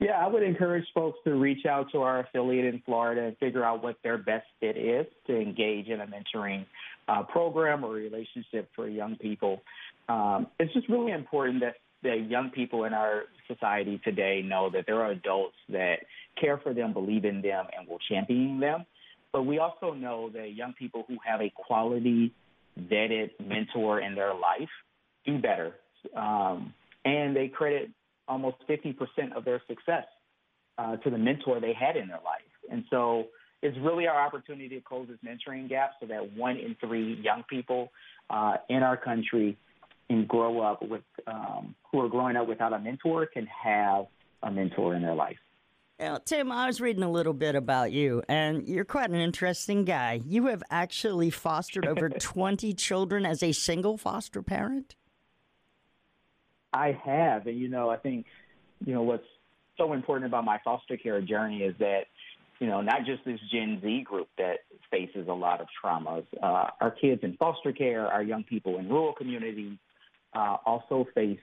Yeah, 0.00 0.18
I 0.22 0.26
would 0.26 0.42
encourage 0.42 0.84
folks 0.92 1.18
to 1.24 1.34
reach 1.34 1.66
out 1.66 1.92
to 1.92 2.02
our 2.02 2.20
affiliate 2.20 2.66
in 2.66 2.82
Florida 2.84 3.22
and 3.22 3.38
figure 3.38 3.64
out 3.64 3.82
what 3.82 3.96
their 4.02 4.18
best 4.18 4.46
fit 4.60 4.76
is 4.76 5.06
to 5.26 5.38
engage 5.38 5.88
in 5.88 6.00
a 6.00 6.06
mentoring 6.06 6.66
uh, 7.06 7.22
program 7.22 7.84
or 7.84 7.92
relationship 7.92 8.68
for 8.74 8.88
young 8.88 9.16
people. 9.16 9.62
Um, 10.08 10.48
it's 10.58 10.72
just 10.74 10.88
really 10.88 11.12
important 11.12 11.60
that 11.60 11.76
that 12.04 12.30
young 12.30 12.50
people 12.50 12.84
in 12.84 12.94
our 12.94 13.24
society 13.48 14.00
today 14.04 14.42
know 14.44 14.70
that 14.70 14.84
there 14.86 15.02
are 15.02 15.10
adults 15.10 15.56
that 15.68 15.96
care 16.40 16.58
for 16.58 16.72
them, 16.72 16.92
believe 16.92 17.24
in 17.24 17.42
them, 17.42 17.66
and 17.76 17.88
will 17.88 17.98
champion 18.08 18.60
them. 18.60 18.86
But 19.32 19.42
we 19.42 19.58
also 19.58 19.92
know 19.92 20.30
that 20.30 20.54
young 20.54 20.74
people 20.74 21.04
who 21.08 21.16
have 21.26 21.40
a 21.40 21.52
quality, 21.54 22.32
vetted 22.80 23.30
mentor 23.44 24.00
in 24.00 24.14
their 24.14 24.32
life 24.32 24.68
do 25.26 25.38
better. 25.38 25.74
Um, 26.16 26.72
and 27.04 27.34
they 27.34 27.48
credit 27.48 27.90
almost 28.28 28.56
50% 28.68 28.96
of 29.36 29.44
their 29.44 29.60
success 29.66 30.04
uh, 30.78 30.96
to 30.98 31.10
the 31.10 31.18
mentor 31.18 31.60
they 31.60 31.72
had 31.72 31.96
in 31.96 32.08
their 32.08 32.20
life. 32.24 32.42
And 32.70 32.84
so 32.90 33.26
it's 33.62 33.76
really 33.78 34.06
our 34.06 34.20
opportunity 34.20 34.68
to 34.68 34.80
close 34.80 35.08
this 35.08 35.18
mentoring 35.24 35.68
gap 35.68 35.92
so 36.00 36.06
that 36.06 36.32
one 36.36 36.56
in 36.56 36.76
three 36.80 37.20
young 37.22 37.44
people 37.48 37.90
uh, 38.30 38.56
in 38.68 38.82
our 38.82 38.96
country 38.96 39.56
and 40.10 40.28
grow 40.28 40.60
up 40.60 40.82
with 40.82 41.02
um, 41.26 41.74
who 41.90 42.00
are 42.00 42.08
growing 42.08 42.36
up 42.36 42.48
without 42.48 42.72
a 42.72 42.78
mentor 42.78 43.26
can 43.26 43.46
have 43.46 44.06
a 44.42 44.50
mentor 44.50 44.94
in 44.94 45.02
their 45.02 45.14
life. 45.14 45.38
Now, 45.98 46.18
Tim, 46.18 46.50
I 46.50 46.66
was 46.66 46.80
reading 46.80 47.04
a 47.04 47.10
little 47.10 47.32
bit 47.32 47.54
about 47.54 47.92
you, 47.92 48.22
and 48.28 48.66
you're 48.66 48.84
quite 48.84 49.10
an 49.10 49.16
interesting 49.16 49.84
guy. 49.84 50.20
You 50.26 50.46
have 50.46 50.62
actually 50.68 51.30
fostered 51.30 51.86
over 51.86 52.08
20 52.18 52.74
children 52.74 53.24
as 53.24 53.42
a 53.42 53.52
single 53.52 53.96
foster 53.96 54.42
parent? 54.42 54.96
I 56.72 56.98
have. 57.04 57.46
And, 57.46 57.56
you 57.56 57.68
know, 57.68 57.90
I 57.90 57.96
think, 57.96 58.26
you 58.84 58.92
know, 58.92 59.02
what's 59.02 59.24
so 59.78 59.92
important 59.92 60.26
about 60.26 60.44
my 60.44 60.58
foster 60.64 60.96
care 60.96 61.20
journey 61.20 61.62
is 61.62 61.76
that, 61.78 62.06
you 62.58 62.66
know, 62.66 62.80
not 62.80 63.04
just 63.06 63.24
this 63.24 63.38
Gen 63.52 63.80
Z 63.80 64.02
group 64.02 64.28
that 64.36 64.58
faces 64.90 65.28
a 65.28 65.32
lot 65.32 65.60
of 65.60 65.68
traumas, 65.82 66.24
uh, 66.42 66.70
our 66.80 66.90
kids 66.90 67.22
in 67.22 67.36
foster 67.36 67.72
care, 67.72 68.08
our 68.08 68.22
young 68.22 68.42
people 68.42 68.78
in 68.78 68.88
rural 68.88 69.12
communities, 69.12 69.78
uh, 70.34 70.56
also 70.66 71.06
face 71.14 71.38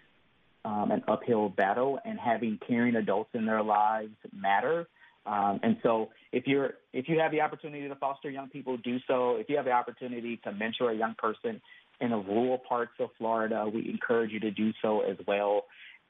um, 0.63 0.91
an 0.91 1.03
uphill 1.07 1.49
battle, 1.49 1.99
and 2.05 2.19
having 2.19 2.59
caring 2.67 2.95
adults 2.95 3.31
in 3.33 3.45
their 3.45 3.63
lives 3.63 4.13
matter. 4.33 4.87
Um, 5.25 5.59
and 5.63 5.77
so, 5.83 6.09
if 6.31 6.47
you're 6.47 6.73
if 6.93 7.07
you 7.07 7.19
have 7.19 7.31
the 7.31 7.41
opportunity 7.41 7.87
to 7.87 7.95
foster 7.95 8.29
young 8.29 8.49
people, 8.49 8.77
do 8.77 8.97
so. 9.07 9.37
If 9.37 9.49
you 9.49 9.57
have 9.57 9.65
the 9.65 9.71
opportunity 9.71 10.37
to 10.43 10.51
mentor 10.51 10.91
a 10.91 10.95
young 10.95 11.15
person 11.17 11.61
in 11.99 12.09
the 12.09 12.17
rural 12.17 12.57
parts 12.57 12.93
of 12.99 13.09
Florida, 13.17 13.69
we 13.71 13.89
encourage 13.89 14.31
you 14.31 14.39
to 14.41 14.51
do 14.51 14.71
so 14.81 15.01
as 15.01 15.17
well. 15.27 15.65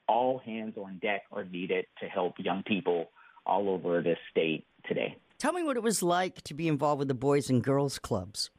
All 0.08 0.38
hands 0.38 0.74
on 0.76 0.98
deck 1.00 1.22
are 1.30 1.44
needed 1.44 1.86
to 2.00 2.06
help 2.06 2.34
young 2.38 2.62
people 2.62 3.10
all 3.46 3.68
over 3.68 4.02
this 4.02 4.18
state 4.30 4.64
today. 4.86 5.16
Tell 5.38 5.52
me 5.52 5.62
what 5.62 5.76
it 5.76 5.82
was 5.82 6.02
like 6.02 6.42
to 6.42 6.54
be 6.54 6.68
involved 6.68 7.00
with 7.00 7.08
the 7.08 7.14
Boys 7.14 7.50
and 7.50 7.62
Girls 7.62 7.98
Clubs. 7.98 8.50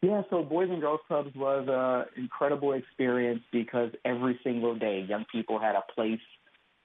Yeah, 0.00 0.22
so 0.30 0.44
Boys 0.44 0.68
and 0.70 0.80
Girls 0.80 1.00
Clubs 1.08 1.34
was 1.34 1.66
an 1.68 2.22
incredible 2.22 2.72
experience 2.74 3.42
because 3.50 3.90
every 4.04 4.38
single 4.44 4.78
day 4.78 5.04
young 5.08 5.24
people 5.30 5.58
had 5.58 5.74
a 5.74 5.82
place 5.92 6.20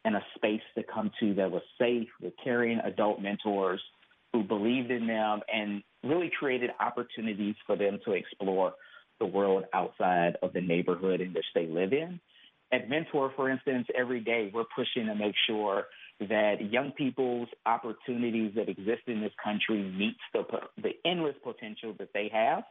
and 0.03 0.15
a 0.15 0.23
space 0.35 0.61
to 0.75 0.83
come 0.83 1.11
to 1.19 1.35
that 1.35 1.51
was 1.51 1.61
safe 1.79 2.07
with 2.21 2.33
caring 2.43 2.79
adult 2.79 3.21
mentors 3.21 3.81
who 4.33 4.43
believed 4.43 4.89
in 4.89 5.05
them 5.05 5.41
and 5.53 5.83
really 6.03 6.31
created 6.37 6.71
opportunities 6.79 7.55
for 7.67 7.75
them 7.75 7.99
to 8.03 8.13
explore 8.13 8.73
the 9.19 9.25
world 9.25 9.63
outside 9.73 10.35
of 10.41 10.51
the 10.53 10.61
neighborhood 10.61 11.21
in 11.21 11.33
which 11.33 11.45
they 11.53 11.67
live 11.67 11.93
in. 11.93 12.19
At 12.71 12.89
Mentor, 12.89 13.31
for 13.35 13.49
instance, 13.49 13.87
every 13.95 14.19
day 14.19 14.49
we're 14.51 14.65
pushing 14.75 15.05
to 15.05 15.13
make 15.13 15.35
sure 15.45 15.85
that 16.19 16.71
young 16.71 16.91
people's 16.91 17.47
opportunities 17.67 18.53
that 18.55 18.69
exist 18.69 19.03
in 19.05 19.21
this 19.21 19.31
country 19.41 19.83
meets 19.83 20.19
the, 20.33 20.43
the 20.81 20.93
endless 21.05 21.35
potential 21.43 21.93
that 21.99 22.09
they 22.13 22.31
have. 22.33 22.63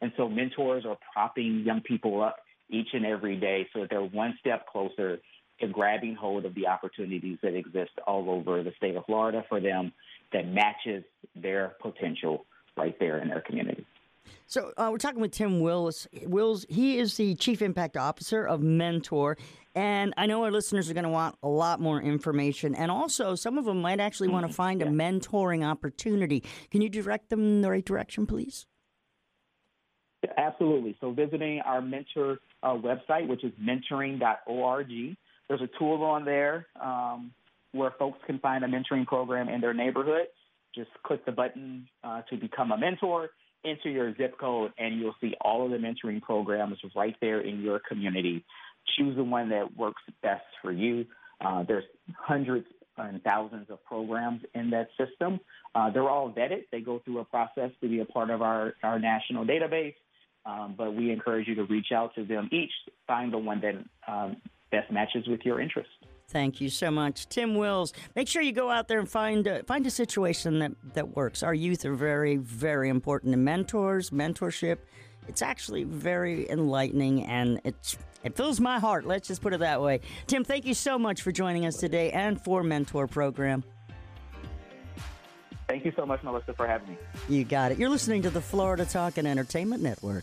And 0.00 0.12
so 0.16 0.28
mentors 0.28 0.84
are 0.86 0.98
propping 1.12 1.62
young 1.64 1.80
people 1.80 2.22
up 2.22 2.36
each 2.68 2.88
and 2.92 3.04
every 3.06 3.36
day 3.36 3.68
so 3.72 3.80
that 3.80 3.90
they're 3.90 4.02
one 4.02 4.36
step 4.40 4.66
closer 4.66 5.18
to 5.60 5.68
grabbing 5.68 6.14
hold 6.14 6.44
of 6.44 6.54
the 6.54 6.66
opportunities 6.66 7.38
that 7.42 7.54
exist 7.54 7.92
all 8.06 8.28
over 8.30 8.62
the 8.62 8.72
state 8.76 8.96
of 8.96 9.04
Florida 9.06 9.44
for 9.48 9.60
them 9.60 9.92
that 10.32 10.46
matches 10.48 11.04
their 11.36 11.76
potential 11.80 12.44
right 12.76 12.98
there 12.98 13.18
in 13.18 13.28
their 13.28 13.40
community. 13.40 13.86
So 14.46 14.72
uh, 14.76 14.88
we're 14.90 14.98
talking 14.98 15.20
with 15.20 15.32
Tim 15.32 15.60
Wills. 15.60 16.06
Wills, 16.24 16.66
he 16.68 16.98
is 16.98 17.16
the 17.16 17.34
chief 17.34 17.62
impact 17.62 17.96
officer 17.96 18.44
of 18.44 18.62
Mentor, 18.62 19.36
and 19.74 20.14
I 20.16 20.26
know 20.26 20.44
our 20.44 20.50
listeners 20.50 20.90
are 20.90 20.94
going 20.94 21.04
to 21.04 21.10
want 21.10 21.36
a 21.42 21.48
lot 21.48 21.80
more 21.80 22.00
information, 22.00 22.74
and 22.74 22.90
also 22.90 23.34
some 23.34 23.58
of 23.58 23.64
them 23.64 23.80
might 23.80 24.00
actually 24.00 24.28
want 24.28 24.44
to 24.44 24.48
mm-hmm. 24.48 24.56
find 24.56 24.82
a 24.82 24.86
mentoring 24.86 25.64
opportunity. 25.64 26.42
Can 26.70 26.80
you 26.80 26.88
direct 26.88 27.30
them 27.30 27.40
in 27.40 27.60
the 27.62 27.70
right 27.70 27.84
direction, 27.84 28.26
please? 28.26 28.66
Absolutely. 30.36 30.96
So 31.00 31.12
visiting 31.12 31.60
our 31.60 31.80
mentor 31.80 32.38
uh, 32.62 32.74
website, 32.74 33.28
which 33.28 33.44
is 33.44 33.52
mentoring.org, 33.60 34.88
there's 35.48 35.60
a 35.60 35.68
tool 35.78 36.02
on 36.02 36.24
there 36.24 36.66
um, 36.80 37.32
where 37.72 37.92
folks 37.98 38.18
can 38.26 38.38
find 38.38 38.64
a 38.64 38.68
mentoring 38.68 39.06
program 39.06 39.48
in 39.48 39.60
their 39.60 39.74
neighborhood. 39.74 40.26
Just 40.74 40.90
click 41.04 41.24
the 41.26 41.32
button 41.32 41.88
uh, 42.02 42.22
to 42.30 42.36
become 42.36 42.72
a 42.72 42.78
mentor, 42.78 43.30
enter 43.64 43.90
your 43.90 44.14
zip 44.16 44.38
code, 44.38 44.72
and 44.78 44.98
you'll 44.98 45.14
see 45.20 45.34
all 45.40 45.64
of 45.64 45.70
the 45.70 45.76
mentoring 45.76 46.20
programs 46.20 46.78
right 46.96 47.16
there 47.20 47.40
in 47.40 47.60
your 47.62 47.80
community. 47.80 48.44
Choose 48.96 49.16
the 49.16 49.24
one 49.24 49.50
that 49.50 49.76
works 49.76 50.02
best 50.22 50.44
for 50.62 50.72
you. 50.72 51.06
Uh, 51.40 51.62
there's 51.66 51.84
hundreds 52.16 52.66
and 52.96 53.22
thousands 53.22 53.70
of 53.70 53.84
programs 53.84 54.42
in 54.54 54.70
that 54.70 54.88
system. 54.98 55.40
Uh, 55.74 55.90
they're 55.90 56.08
all 56.08 56.30
vetted. 56.30 56.64
They 56.70 56.80
go 56.80 57.00
through 57.04 57.18
a 57.18 57.24
process 57.24 57.70
to 57.80 57.88
be 57.88 58.00
a 58.00 58.04
part 58.04 58.30
of 58.30 58.42
our, 58.42 58.74
our 58.82 58.98
national 58.98 59.44
database. 59.44 59.94
Um, 60.46 60.74
but 60.76 60.94
we 60.94 61.10
encourage 61.10 61.48
you 61.48 61.54
to 61.54 61.64
reach 61.64 61.92
out 61.92 62.14
to 62.16 62.24
them 62.24 62.48
each, 62.52 62.72
find 63.06 63.32
the 63.32 63.38
one 63.38 63.60
that 63.62 63.74
um, 64.06 64.36
best 64.70 64.92
matches 64.92 65.26
with 65.26 65.40
your 65.44 65.60
interest. 65.60 65.88
Thank 66.28 66.60
you 66.60 66.68
so 66.68 66.90
much, 66.90 67.28
Tim 67.28 67.54
Wills. 67.54 67.92
Make 68.16 68.28
sure 68.28 68.42
you 68.42 68.52
go 68.52 68.70
out 68.70 68.88
there 68.88 68.98
and 68.98 69.08
find 69.08 69.46
a, 69.46 69.62
find 69.64 69.86
a 69.86 69.90
situation 69.90 70.58
that, 70.60 70.72
that 70.94 71.14
works. 71.16 71.42
Our 71.42 71.54
youth 71.54 71.84
are 71.84 71.94
very, 71.94 72.36
very 72.36 72.88
important 72.88 73.34
in 73.34 73.44
mentors, 73.44 74.10
mentorship. 74.10 74.78
It's 75.28 75.42
actually 75.42 75.84
very 75.84 76.48
enlightening 76.50 77.24
and 77.24 77.60
it's 77.64 77.96
it 78.24 78.36
fills 78.36 78.58
my 78.58 78.78
heart. 78.78 79.06
Let's 79.06 79.28
just 79.28 79.42
put 79.42 79.52
it 79.52 79.60
that 79.60 79.82
way. 79.82 80.00
Tim, 80.26 80.44
thank 80.44 80.64
you 80.64 80.72
so 80.72 80.98
much 80.98 81.20
for 81.20 81.30
joining 81.30 81.66
us 81.66 81.76
today 81.76 82.10
and 82.10 82.42
for 82.42 82.62
Mentor 82.62 83.06
Program. 83.06 83.62
Thank 85.74 85.86
you 85.86 85.92
so 85.96 86.06
much, 86.06 86.22
Melissa, 86.22 86.54
for 86.54 86.68
having 86.68 86.90
me. 86.90 86.96
You 87.28 87.42
got 87.42 87.72
it. 87.72 87.80
You're 87.80 87.88
listening 87.88 88.22
to 88.22 88.30
the 88.30 88.40
Florida 88.40 88.84
Talk 88.84 89.18
and 89.18 89.26
Entertainment 89.26 89.82
Network. 89.82 90.22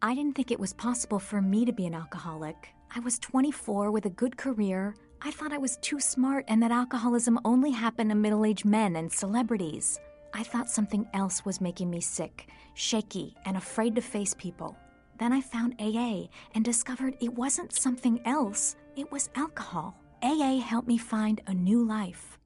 I 0.00 0.14
didn't 0.14 0.36
think 0.36 0.52
it 0.52 0.60
was 0.60 0.72
possible 0.72 1.18
for 1.18 1.42
me 1.42 1.64
to 1.64 1.72
be 1.72 1.86
an 1.86 1.94
alcoholic. 1.94 2.68
I 2.94 3.00
was 3.00 3.18
24 3.18 3.90
with 3.90 4.06
a 4.06 4.10
good 4.10 4.36
career. 4.36 4.94
I 5.20 5.32
thought 5.32 5.52
I 5.52 5.58
was 5.58 5.76
too 5.78 5.98
smart 5.98 6.44
and 6.46 6.62
that 6.62 6.70
alcoholism 6.70 7.40
only 7.44 7.72
happened 7.72 8.10
to 8.10 8.14
middle 8.14 8.46
aged 8.46 8.64
men 8.64 8.94
and 8.94 9.12
celebrities. 9.12 9.98
I 10.32 10.44
thought 10.44 10.70
something 10.70 11.08
else 11.14 11.44
was 11.44 11.60
making 11.60 11.90
me 11.90 12.00
sick, 12.00 12.46
shaky, 12.74 13.34
and 13.44 13.56
afraid 13.56 13.96
to 13.96 14.00
face 14.00 14.34
people. 14.34 14.78
Then 15.18 15.32
I 15.32 15.40
found 15.40 15.74
AA 15.80 16.28
and 16.54 16.64
discovered 16.64 17.16
it 17.20 17.34
wasn't 17.34 17.72
something 17.72 18.20
else, 18.24 18.76
it 18.94 19.10
was 19.10 19.30
alcohol. 19.34 19.96
AA 20.22 20.60
helped 20.60 20.86
me 20.86 20.96
find 20.96 21.40
a 21.48 21.54
new 21.54 21.82
life. 21.82 22.38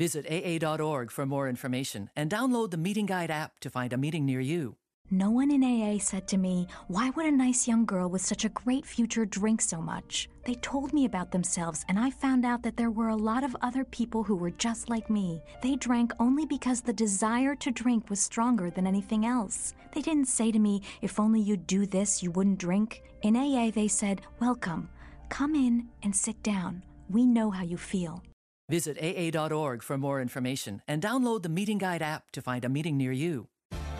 Visit 0.00 0.24
AA.org 0.30 1.10
for 1.10 1.26
more 1.26 1.46
information 1.46 2.08
and 2.16 2.30
download 2.30 2.70
the 2.70 2.78
Meeting 2.78 3.04
Guide 3.04 3.30
app 3.30 3.60
to 3.60 3.68
find 3.68 3.92
a 3.92 3.98
meeting 3.98 4.24
near 4.24 4.40
you. 4.40 4.76
No 5.10 5.30
one 5.30 5.50
in 5.50 5.62
AA 5.62 5.98
said 5.98 6.26
to 6.28 6.38
me, 6.38 6.68
Why 6.88 7.10
would 7.10 7.26
a 7.26 7.30
nice 7.30 7.68
young 7.68 7.84
girl 7.84 8.08
with 8.08 8.22
such 8.22 8.46
a 8.46 8.48
great 8.48 8.86
future 8.86 9.26
drink 9.26 9.60
so 9.60 9.82
much? 9.82 10.26
They 10.46 10.54
told 10.54 10.94
me 10.94 11.04
about 11.04 11.32
themselves, 11.32 11.84
and 11.86 11.98
I 11.98 12.08
found 12.08 12.46
out 12.46 12.62
that 12.62 12.78
there 12.78 12.90
were 12.90 13.10
a 13.10 13.24
lot 13.30 13.44
of 13.44 13.54
other 13.60 13.84
people 13.84 14.22
who 14.22 14.36
were 14.36 14.52
just 14.52 14.88
like 14.88 15.10
me. 15.10 15.42
They 15.60 15.76
drank 15.76 16.12
only 16.18 16.46
because 16.46 16.80
the 16.80 16.94
desire 16.94 17.54
to 17.56 17.70
drink 17.70 18.08
was 18.08 18.20
stronger 18.20 18.70
than 18.70 18.86
anything 18.86 19.26
else. 19.26 19.74
They 19.92 20.00
didn't 20.00 20.28
say 20.28 20.50
to 20.50 20.58
me, 20.58 20.80
If 21.02 21.20
only 21.20 21.42
you'd 21.42 21.66
do 21.66 21.84
this, 21.84 22.22
you 22.22 22.30
wouldn't 22.30 22.58
drink. 22.58 23.02
In 23.20 23.36
AA, 23.36 23.70
they 23.70 23.88
said, 23.88 24.22
Welcome. 24.40 24.88
Come 25.28 25.54
in 25.54 25.88
and 26.02 26.16
sit 26.16 26.42
down. 26.42 26.84
We 27.10 27.26
know 27.26 27.50
how 27.50 27.64
you 27.64 27.76
feel. 27.76 28.22
Visit 28.70 28.96
AA.org 29.02 29.82
for 29.82 29.98
more 29.98 30.20
information 30.20 30.80
and 30.86 31.02
download 31.02 31.42
the 31.42 31.48
Meeting 31.48 31.78
Guide 31.78 32.02
app 32.02 32.30
to 32.30 32.40
find 32.40 32.64
a 32.64 32.68
meeting 32.68 32.96
near 32.96 33.10
you. 33.10 33.48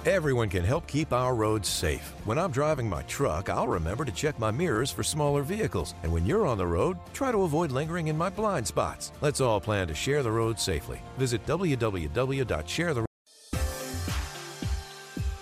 Everyone 0.07 0.49
can 0.49 0.65
help 0.65 0.87
keep 0.87 1.13
our 1.13 1.35
roads 1.35 1.69
safe. 1.69 2.15
When 2.25 2.39
I'm 2.39 2.53
driving 2.53 2.89
my 2.89 3.03
truck, 3.03 3.51
I'll 3.51 3.67
remember 3.67 4.05
to 4.05 4.13
check 4.13 4.39
my 4.39 4.53
mirrors 4.53 4.93
for 4.93 5.03
smaller 5.03 5.43
vehicles. 5.43 5.95
And 6.05 6.13
when 6.13 6.25
you're 6.25 6.47
on 6.47 6.57
the 6.57 6.67
road, 6.67 6.97
try 7.13 7.33
to 7.33 7.43
avoid 7.43 7.73
lingering 7.73 8.07
in 8.07 8.17
my 8.17 8.31
blind 8.31 8.67
spots. 8.67 9.11
Let's 9.21 9.41
all 9.41 9.61
plan 9.61 9.89
to 9.89 9.95
share 9.95 10.23
the 10.23 10.31
road 10.31 10.59
safely. 10.61 11.03
Visit 11.19 11.45
www.shareth. 11.47 13.05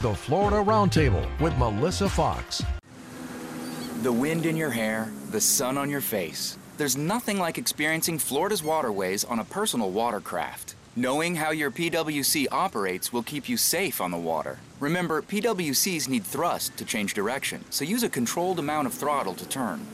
The 0.01 0.15
Florida 0.15 0.57
Roundtable 0.57 1.41
with 1.41 1.57
Melissa 1.59 2.09
Fox. 2.09 2.63
The 4.03 4.13
wind 4.13 4.47
in 4.47 4.57
your 4.57 4.71
hair, 4.71 5.13
the 5.33 5.41
sun 5.41 5.77
on 5.77 5.91
your 5.91 6.01
face. 6.01 6.57
There's 6.79 6.97
nothing 6.97 7.41
like 7.41 7.59
experiencing 7.59 8.21
Florida's 8.21 8.63
waterways 8.63 9.25
on 9.25 9.41
a 9.41 9.45
personal 9.45 9.91
watercraft. 9.91 10.77
Knowing 10.95 11.35
how 11.35 11.51
your 11.51 11.73
PWC 11.73 12.47
operates 12.53 13.13
will 13.13 13.25
keep 13.25 13.49
you 13.49 13.57
safe 13.57 14.01
on 14.01 14.13
the 14.13 14.17
water. 14.17 14.61
Remember, 14.79 15.21
PWCs 15.21 16.09
need 16.09 16.23
thrust 16.23 16.77
to 16.77 16.85
change 16.85 17.15
direction, 17.15 17.65
so 17.71 17.85
use 17.85 18.05
a 18.05 18.09
controlled 18.09 18.61
amount 18.61 18.87
of 18.87 18.95
throttle 18.95 19.35
to 19.35 19.49
turn. 19.49 19.85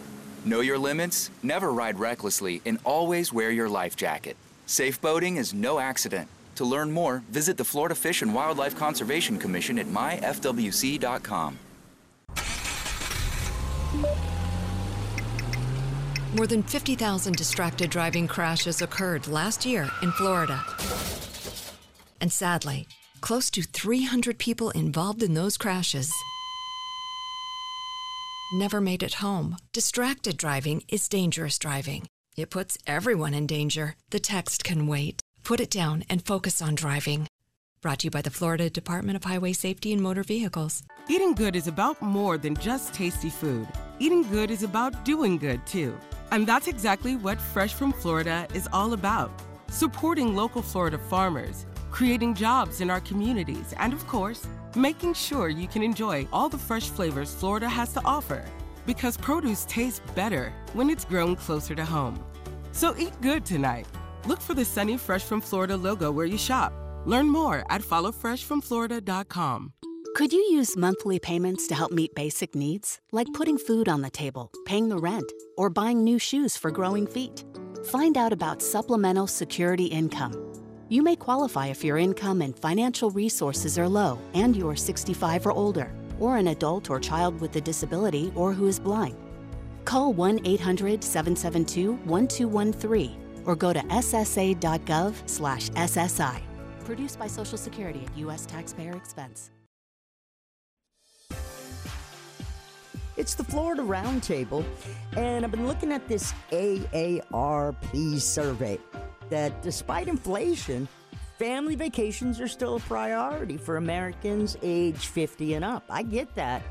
Know 0.44 0.60
your 0.60 0.76
limits, 0.76 1.30
never 1.42 1.72
ride 1.72 1.98
recklessly, 1.98 2.60
and 2.66 2.78
always 2.84 3.32
wear 3.32 3.50
your 3.50 3.70
life 3.70 3.96
jacket. 3.96 4.36
Safe 4.66 5.00
boating 5.00 5.38
is 5.38 5.54
no 5.54 5.78
accident. 5.78 6.28
To 6.56 6.66
learn 6.66 6.92
more, 6.92 7.22
visit 7.30 7.56
the 7.56 7.64
Florida 7.64 7.94
Fish 7.94 8.20
and 8.20 8.34
Wildlife 8.34 8.76
Conservation 8.76 9.38
Commission 9.38 9.78
at 9.78 9.86
myfwc.com. 9.86 11.58
More 16.34 16.46
than 16.46 16.62
50,000 16.62 17.36
distracted 17.36 17.90
driving 17.90 18.26
crashes 18.26 18.82
occurred 18.82 19.28
last 19.28 19.64
year 19.64 19.88
in 20.02 20.10
Florida. 20.12 20.64
And 22.20 22.32
sadly, 22.32 22.86
close 23.20 23.50
to 23.50 23.62
300 23.62 24.38
people 24.38 24.70
involved 24.70 25.22
in 25.22 25.34
those 25.34 25.56
crashes 25.56 26.12
never 28.54 28.80
made 28.80 29.02
it 29.02 29.14
home. 29.14 29.56
Distracted 29.72 30.36
driving 30.36 30.82
is 30.88 31.08
dangerous 31.08 31.58
driving. 31.58 32.06
It 32.36 32.50
puts 32.50 32.78
everyone 32.86 33.34
in 33.34 33.46
danger. 33.46 33.96
The 34.10 34.20
text 34.20 34.64
can 34.64 34.86
wait. 34.86 35.20
Put 35.42 35.60
it 35.60 35.70
down 35.70 36.04
and 36.08 36.24
focus 36.24 36.62
on 36.62 36.74
driving. 36.74 37.26
Brought 37.82 37.98
to 38.00 38.06
you 38.06 38.10
by 38.10 38.22
the 38.22 38.30
Florida 38.30 38.70
Department 38.70 39.16
of 39.16 39.24
Highway 39.24 39.52
Safety 39.52 39.92
and 39.92 40.00
Motor 40.00 40.22
Vehicles. 40.22 40.82
Eating 41.08 41.34
good 41.34 41.54
is 41.54 41.68
about 41.68 42.00
more 42.00 42.38
than 42.38 42.56
just 42.56 42.94
tasty 42.94 43.28
food. 43.28 43.68
Eating 43.98 44.22
good 44.22 44.50
is 44.50 44.62
about 44.62 45.04
doing 45.04 45.36
good 45.36 45.66
too. 45.66 45.94
And 46.30 46.46
that's 46.46 46.68
exactly 46.68 47.16
what 47.16 47.40
Fresh 47.40 47.74
from 47.74 47.92
Florida 47.92 48.46
is 48.54 48.68
all 48.72 48.92
about 48.92 49.30
supporting 49.74 50.36
local 50.36 50.62
Florida 50.62 50.96
farmers, 50.96 51.66
creating 51.90 52.34
jobs 52.34 52.80
in 52.80 52.90
our 52.90 53.00
communities, 53.00 53.74
and 53.78 53.92
of 53.92 54.06
course, 54.06 54.46
making 54.76 55.14
sure 55.14 55.48
you 55.48 55.66
can 55.66 55.82
enjoy 55.82 56.26
all 56.32 56.48
the 56.48 56.58
fresh 56.58 56.88
flavors 56.88 57.34
Florida 57.34 57.68
has 57.68 57.92
to 57.92 58.00
offer. 58.04 58.44
Because 58.86 59.16
produce 59.16 59.64
tastes 59.64 60.00
better 60.14 60.52
when 60.74 60.90
it's 60.90 61.04
grown 61.04 61.36
closer 61.36 61.74
to 61.74 61.84
home. 61.84 62.22
So 62.72 62.94
eat 62.96 63.20
good 63.20 63.44
tonight. 63.44 63.86
Look 64.26 64.40
for 64.40 64.54
the 64.54 64.64
Sunny 64.64 64.96
Fresh 64.96 65.24
from 65.24 65.40
Florida 65.40 65.76
logo 65.76 66.10
where 66.12 66.26
you 66.26 66.38
shop. 66.38 66.72
Learn 67.04 67.28
more 67.28 67.64
at 67.70 67.82
followfreshfromflorida.com. 67.82 69.72
Could 70.14 70.32
you 70.32 70.38
use 70.38 70.76
monthly 70.76 71.18
payments 71.18 71.66
to 71.66 71.74
help 71.74 71.90
meet 71.90 72.14
basic 72.14 72.54
needs, 72.54 73.00
like 73.10 73.26
putting 73.34 73.58
food 73.58 73.88
on 73.88 74.00
the 74.00 74.10
table, 74.10 74.52
paying 74.64 74.88
the 74.88 74.96
rent, 74.96 75.32
or 75.56 75.70
buying 75.70 76.04
new 76.04 76.20
shoes 76.20 76.56
for 76.56 76.70
growing 76.70 77.04
feet? 77.04 77.42
Find 77.86 78.16
out 78.16 78.32
about 78.32 78.62
Supplemental 78.62 79.26
Security 79.26 79.86
Income. 79.86 80.52
You 80.88 81.02
may 81.02 81.16
qualify 81.16 81.66
if 81.66 81.82
your 81.82 81.98
income 81.98 82.42
and 82.42 82.56
financial 82.56 83.10
resources 83.10 83.76
are 83.76 83.88
low 83.88 84.20
and 84.34 84.54
you 84.54 84.68
are 84.68 84.76
65 84.76 85.46
or 85.46 85.52
older, 85.52 85.92
or 86.20 86.36
an 86.36 86.46
adult 86.46 86.90
or 86.90 87.00
child 87.00 87.40
with 87.40 87.56
a 87.56 87.60
disability 87.60 88.32
or 88.36 88.52
who 88.52 88.68
is 88.68 88.78
blind. 88.78 89.16
Call 89.84 90.12
1 90.12 90.42
800 90.44 91.02
772 91.02 91.94
1213 92.04 93.42
or 93.46 93.56
go 93.56 93.72
to 93.72 93.80
ssa.gov/ssi. 93.80 94.62
Produced 96.84 97.18
by 97.18 97.26
Social 97.26 97.58
Security 97.58 98.04
at 98.06 98.16
U.S. 98.18 98.46
taxpayer 98.46 98.92
expense. 98.92 99.50
It's 103.16 103.36
the 103.36 103.44
Florida 103.44 103.82
Roundtable, 103.82 104.64
and 105.16 105.44
I've 105.44 105.52
been 105.52 105.68
looking 105.68 105.92
at 105.92 106.08
this 106.08 106.34
AARP 106.50 108.20
survey 108.20 108.80
that 109.30 109.62
despite 109.62 110.08
inflation, 110.08 110.88
family 111.38 111.76
vacations 111.76 112.40
are 112.40 112.48
still 112.48 112.74
a 112.74 112.80
priority 112.80 113.56
for 113.56 113.76
Americans 113.76 114.56
age 114.62 115.06
50 115.06 115.54
and 115.54 115.64
up. 115.64 115.84
I 115.88 116.02
get 116.02 116.34
that. 116.34 116.62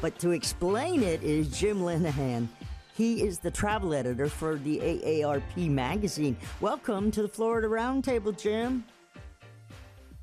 But 0.00 0.16
to 0.20 0.30
explain 0.30 1.02
it 1.02 1.24
is 1.24 1.48
Jim 1.48 1.80
Lenahan. 1.80 2.46
He 2.94 3.22
is 3.22 3.40
the 3.40 3.50
travel 3.50 3.92
editor 3.92 4.28
for 4.28 4.56
the 4.56 4.78
AARP 4.78 5.68
magazine. 5.68 6.36
Welcome 6.60 7.10
to 7.10 7.22
the 7.22 7.28
Florida 7.28 7.66
Roundtable, 7.66 8.40
Jim. 8.40 8.84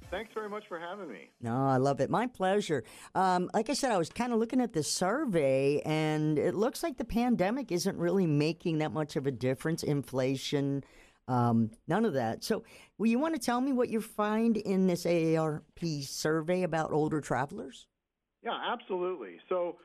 Thanks 0.10 0.34
very 0.34 0.50
much 0.50 0.64
for 0.70 0.80
having 0.80 1.10
me. 1.10 1.30
No, 1.42 1.68
I 1.68 1.78
love 1.78 2.00
it. 2.00 2.10
My 2.10 2.28
pleasure. 2.28 2.84
Um, 3.14 3.50
like 3.54 3.70
I 3.70 3.74
said, 3.74 3.92
I 3.92 3.98
was 3.98 4.10
kind 4.10 4.32
of 4.32 4.40
looking 4.40 4.62
at 4.62 4.72
this 4.72 4.90
survey, 4.90 5.82
and 5.86 6.40
it 6.40 6.56
looks 6.56 6.82
like 6.82 6.98
the 6.98 7.06
pandemic 7.06 7.72
isn't 7.72 7.98
really 7.98 8.26
making 8.26 8.78
that 8.78 8.94
much 8.94 9.18
of 9.18 9.28
a 9.28 9.32
difference. 9.32 9.84
Inflation, 9.84 10.84
um, 11.28 11.72
none 11.88 12.06
of 12.06 12.14
that. 12.14 12.44
So, 12.44 12.64
will 12.98 13.08
you 13.08 13.20
want 13.20 13.36
to 13.36 13.40
tell 13.40 13.60
me 13.60 13.74
what 13.74 13.90
you 13.90 14.00
find 14.00 14.56
in 14.56 14.88
this 14.88 15.04
AARP 15.06 16.06
survey 16.06 16.64
about 16.64 16.94
older 16.94 17.20
travelers? 17.20 17.86
Yeah, 18.44 18.58
absolutely. 18.66 19.40
So, 19.50 19.76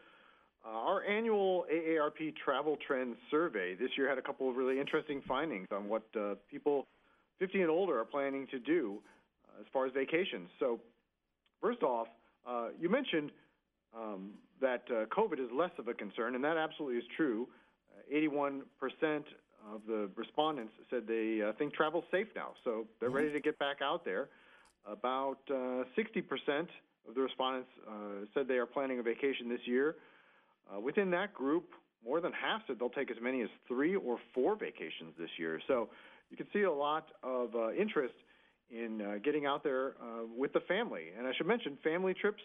uh, 0.64 0.68
our 0.68 1.02
annual 1.04 1.66
AARP 1.72 2.36
Travel 2.44 2.78
Trends 2.86 3.16
Survey 3.28 3.74
this 3.74 3.90
year 3.98 4.08
had 4.08 4.18
a 4.18 4.22
couple 4.22 4.48
of 4.48 4.54
really 4.54 4.78
interesting 4.78 5.20
findings 5.26 5.66
on 5.72 5.88
what 5.88 6.04
uh, 6.16 6.34
people 6.48 6.86
50 7.40 7.62
and 7.62 7.70
older 7.70 7.98
are 7.98 8.04
planning 8.04 8.46
to 8.52 8.60
do 8.60 9.02
as 9.60 9.66
far 9.72 9.86
as 9.86 9.92
vacations. 9.92 10.48
So, 10.58 10.80
first 11.60 11.82
off, 11.82 12.08
uh, 12.46 12.68
you 12.78 12.88
mentioned 12.88 13.30
um, 13.96 14.30
that 14.60 14.82
uh, 14.90 15.06
COVID 15.06 15.38
is 15.38 15.50
less 15.54 15.70
of 15.78 15.88
a 15.88 15.94
concern, 15.94 16.34
and 16.34 16.44
that 16.44 16.56
absolutely 16.56 16.98
is 16.98 17.04
true. 17.16 17.48
81% 18.12 18.62
of 19.72 19.80
the 19.86 20.10
respondents 20.16 20.72
said 20.90 21.02
they 21.06 21.40
think 21.58 21.72
travel's 21.72 22.04
safe 22.10 22.26
now, 22.34 22.52
so 22.64 22.86
they're 23.00 23.10
ready 23.10 23.32
to 23.32 23.40
get 23.40 23.58
back 23.58 23.76
out 23.80 24.04
there. 24.04 24.28
About 24.86 25.38
60% 25.48 26.66
of 27.08 27.14
the 27.14 27.20
respondents 27.20 27.68
uh, 27.88 27.92
said 28.34 28.48
they 28.48 28.54
are 28.54 28.66
planning 28.66 28.98
a 28.98 29.02
vacation 29.02 29.48
this 29.48 29.60
year. 29.64 29.96
Uh, 30.72 30.80
within 30.80 31.10
that 31.10 31.34
group, 31.34 31.70
more 32.04 32.20
than 32.20 32.32
half 32.32 32.62
said 32.66 32.76
they'll 32.78 32.90
take 32.90 33.10
as 33.10 33.16
many 33.22 33.42
as 33.42 33.48
three 33.68 33.96
or 33.96 34.18
four 34.34 34.56
vacations 34.56 35.14
this 35.18 35.30
year. 35.38 35.60
So 35.68 35.88
you 36.30 36.36
can 36.36 36.46
see 36.52 36.62
a 36.62 36.72
lot 36.72 37.08
of 37.22 37.54
uh, 37.54 37.72
interest 37.72 38.14
in 38.72 39.02
uh, 39.02 39.18
getting 39.22 39.44
out 39.46 39.62
there 39.62 39.94
uh, 40.00 40.24
with 40.36 40.52
the 40.52 40.60
family. 40.60 41.08
And 41.16 41.26
I 41.26 41.32
should 41.36 41.46
mention, 41.46 41.76
family 41.84 42.14
trips 42.14 42.42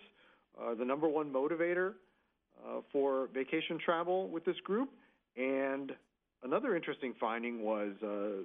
are 0.59 0.75
the 0.75 0.85
number 0.85 1.07
one 1.07 1.31
motivator 1.31 1.93
uh, 2.65 2.81
for 2.91 3.29
vacation 3.33 3.79
travel 3.83 4.27
with 4.27 4.43
this 4.43 4.59
group. 4.63 4.89
And 5.37 5.93
another 6.43 6.75
interesting 6.75 7.13
finding 7.19 7.63
was 7.63 7.93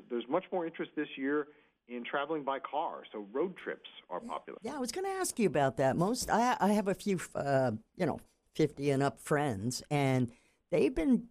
there's 0.09 0.29
much 0.29 0.45
more 0.53 0.67
interest 0.67 0.93
this 0.95 1.09
year 1.17 1.49
in 1.89 2.05
traveling 2.05 2.45
by 2.45 2.59
car. 2.61 3.03
So 3.13 3.27
road 3.33 3.55
trips 3.57 3.89
are 4.09 4.21
popular. 4.21 4.59
Yeah, 4.63 4.77
I 4.77 4.79
was 4.79 4.93
going 4.93 5.05
to 5.05 5.11
ask 5.11 5.39
you 5.39 5.47
about 5.47 5.77
that. 5.79 5.97
Most 5.97 6.31
I, 6.31 6.57
I 6.61 6.69
have 6.73 6.89
a 6.89 6.95
few, 6.95 7.19
uh, 7.35 7.73
you 7.97 8.07
know, 8.07 8.21
fifty 8.55 8.91
and 8.91 9.03
up 9.03 9.21
friends, 9.21 9.83
and 9.91 10.31
they've 10.71 10.95
been 10.95 11.25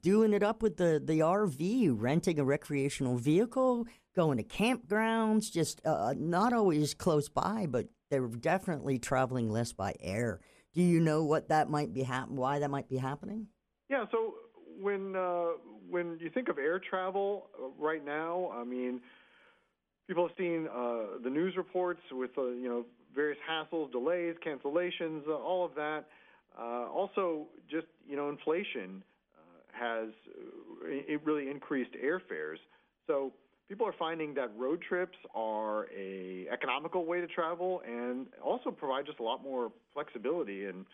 doing 0.00 0.32
it 0.32 0.42
up 0.42 0.62
with 0.62 0.76
the 0.76 1.00
the 1.04 1.20
RV, 1.20 1.94
renting 1.96 2.38
a 2.38 2.44
recreational 2.44 3.16
vehicle, 3.16 3.86
going 4.14 4.38
to 4.38 4.44
campgrounds. 4.44 5.50
Just 5.50 5.80
uh, 5.84 6.14
not 6.16 6.52
always 6.52 6.94
close 6.94 7.28
by, 7.28 7.66
but 7.68 7.86
they're 8.10 8.28
definitely 8.28 8.98
traveling 8.98 9.50
less 9.50 9.72
by 9.72 9.94
air. 10.00 10.40
Do 10.74 10.82
you 10.82 11.00
know 11.00 11.24
what 11.24 11.48
that 11.48 11.68
might 11.68 11.92
be 11.92 12.02
hap- 12.02 12.30
Why 12.30 12.58
that 12.58 12.70
might 12.70 12.88
be 12.88 12.96
happening? 12.96 13.48
Yeah. 13.88 14.06
So 14.10 14.34
when 14.80 15.14
uh, 15.16 15.52
when 15.90 16.18
you 16.20 16.30
think 16.30 16.48
of 16.48 16.58
air 16.58 16.78
travel 16.78 17.50
uh, 17.60 17.68
right 17.78 18.04
now, 18.04 18.50
I 18.54 18.64
mean 18.64 19.00
people 20.08 20.28
have 20.28 20.36
seen 20.36 20.68
uh, 20.74 21.18
the 21.22 21.30
news 21.30 21.54
reports 21.56 22.00
with 22.10 22.30
uh, 22.38 22.46
you 22.48 22.68
know 22.68 22.86
various 23.14 23.38
hassles, 23.48 23.92
delays, 23.92 24.34
cancellations, 24.44 25.26
uh, 25.28 25.32
all 25.32 25.64
of 25.64 25.74
that. 25.74 26.04
Uh, 26.58 26.86
also, 26.88 27.46
just 27.70 27.86
you 28.08 28.16
know, 28.16 28.28
inflation 28.28 29.02
uh, 29.02 29.11
has 29.72 30.10
it 30.84 31.20
really 31.24 31.50
increased 31.50 31.92
airfares. 31.92 32.58
So 33.06 33.32
people 33.68 33.86
are 33.86 33.94
finding 33.98 34.34
that 34.34 34.50
road 34.56 34.82
trips 34.86 35.16
are 35.34 35.86
a 35.96 36.46
economical 36.52 37.06
way 37.06 37.20
to 37.20 37.26
travel 37.26 37.82
and 37.86 38.26
also 38.42 38.70
provide 38.70 39.06
just 39.06 39.18
a 39.18 39.22
lot 39.22 39.42
more 39.42 39.72
flexibility 39.92 40.66
in 40.66 40.84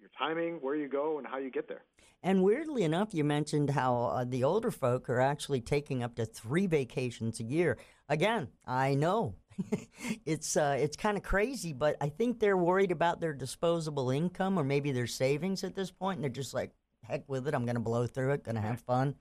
your 0.00 0.10
timing, 0.18 0.54
where 0.54 0.74
you 0.74 0.88
go, 0.88 1.18
and 1.18 1.26
how 1.26 1.38
you 1.38 1.50
get 1.50 1.68
there. 1.68 1.82
And 2.22 2.42
weirdly 2.42 2.82
enough, 2.82 3.14
you 3.14 3.24
mentioned 3.24 3.70
how 3.70 4.04
uh, 4.04 4.24
the 4.24 4.44
older 4.44 4.70
folk 4.70 5.08
are 5.08 5.20
actually 5.20 5.60
taking 5.60 6.02
up 6.02 6.16
to 6.16 6.26
three 6.26 6.66
vacations 6.66 7.40
a 7.40 7.44
year. 7.44 7.78
Again, 8.08 8.48
I 8.66 8.94
know 8.94 9.36
it's 10.26 10.56
uh, 10.56 10.76
it's 10.78 10.96
kind 10.96 11.16
of 11.16 11.22
crazy, 11.22 11.72
but 11.72 11.96
I 12.00 12.08
think 12.08 12.38
they're 12.38 12.56
worried 12.56 12.92
about 12.92 13.20
their 13.20 13.32
disposable 13.32 14.10
income 14.10 14.58
or 14.58 14.64
maybe 14.64 14.92
their 14.92 15.06
savings 15.06 15.64
at 15.64 15.74
this 15.74 15.90
point, 15.90 16.16
and 16.16 16.24
they're 16.24 16.30
just 16.30 16.54
like, 16.54 16.72
"Heck 17.06 17.28
with 17.28 17.46
it! 17.48 17.54
I'm 17.54 17.64
going 17.64 17.74
to 17.76 17.80
blow 17.80 18.06
through 18.06 18.32
it. 18.32 18.44
Going 18.44 18.56
to 18.56 18.60
have 18.60 18.80
fun." 18.80 19.14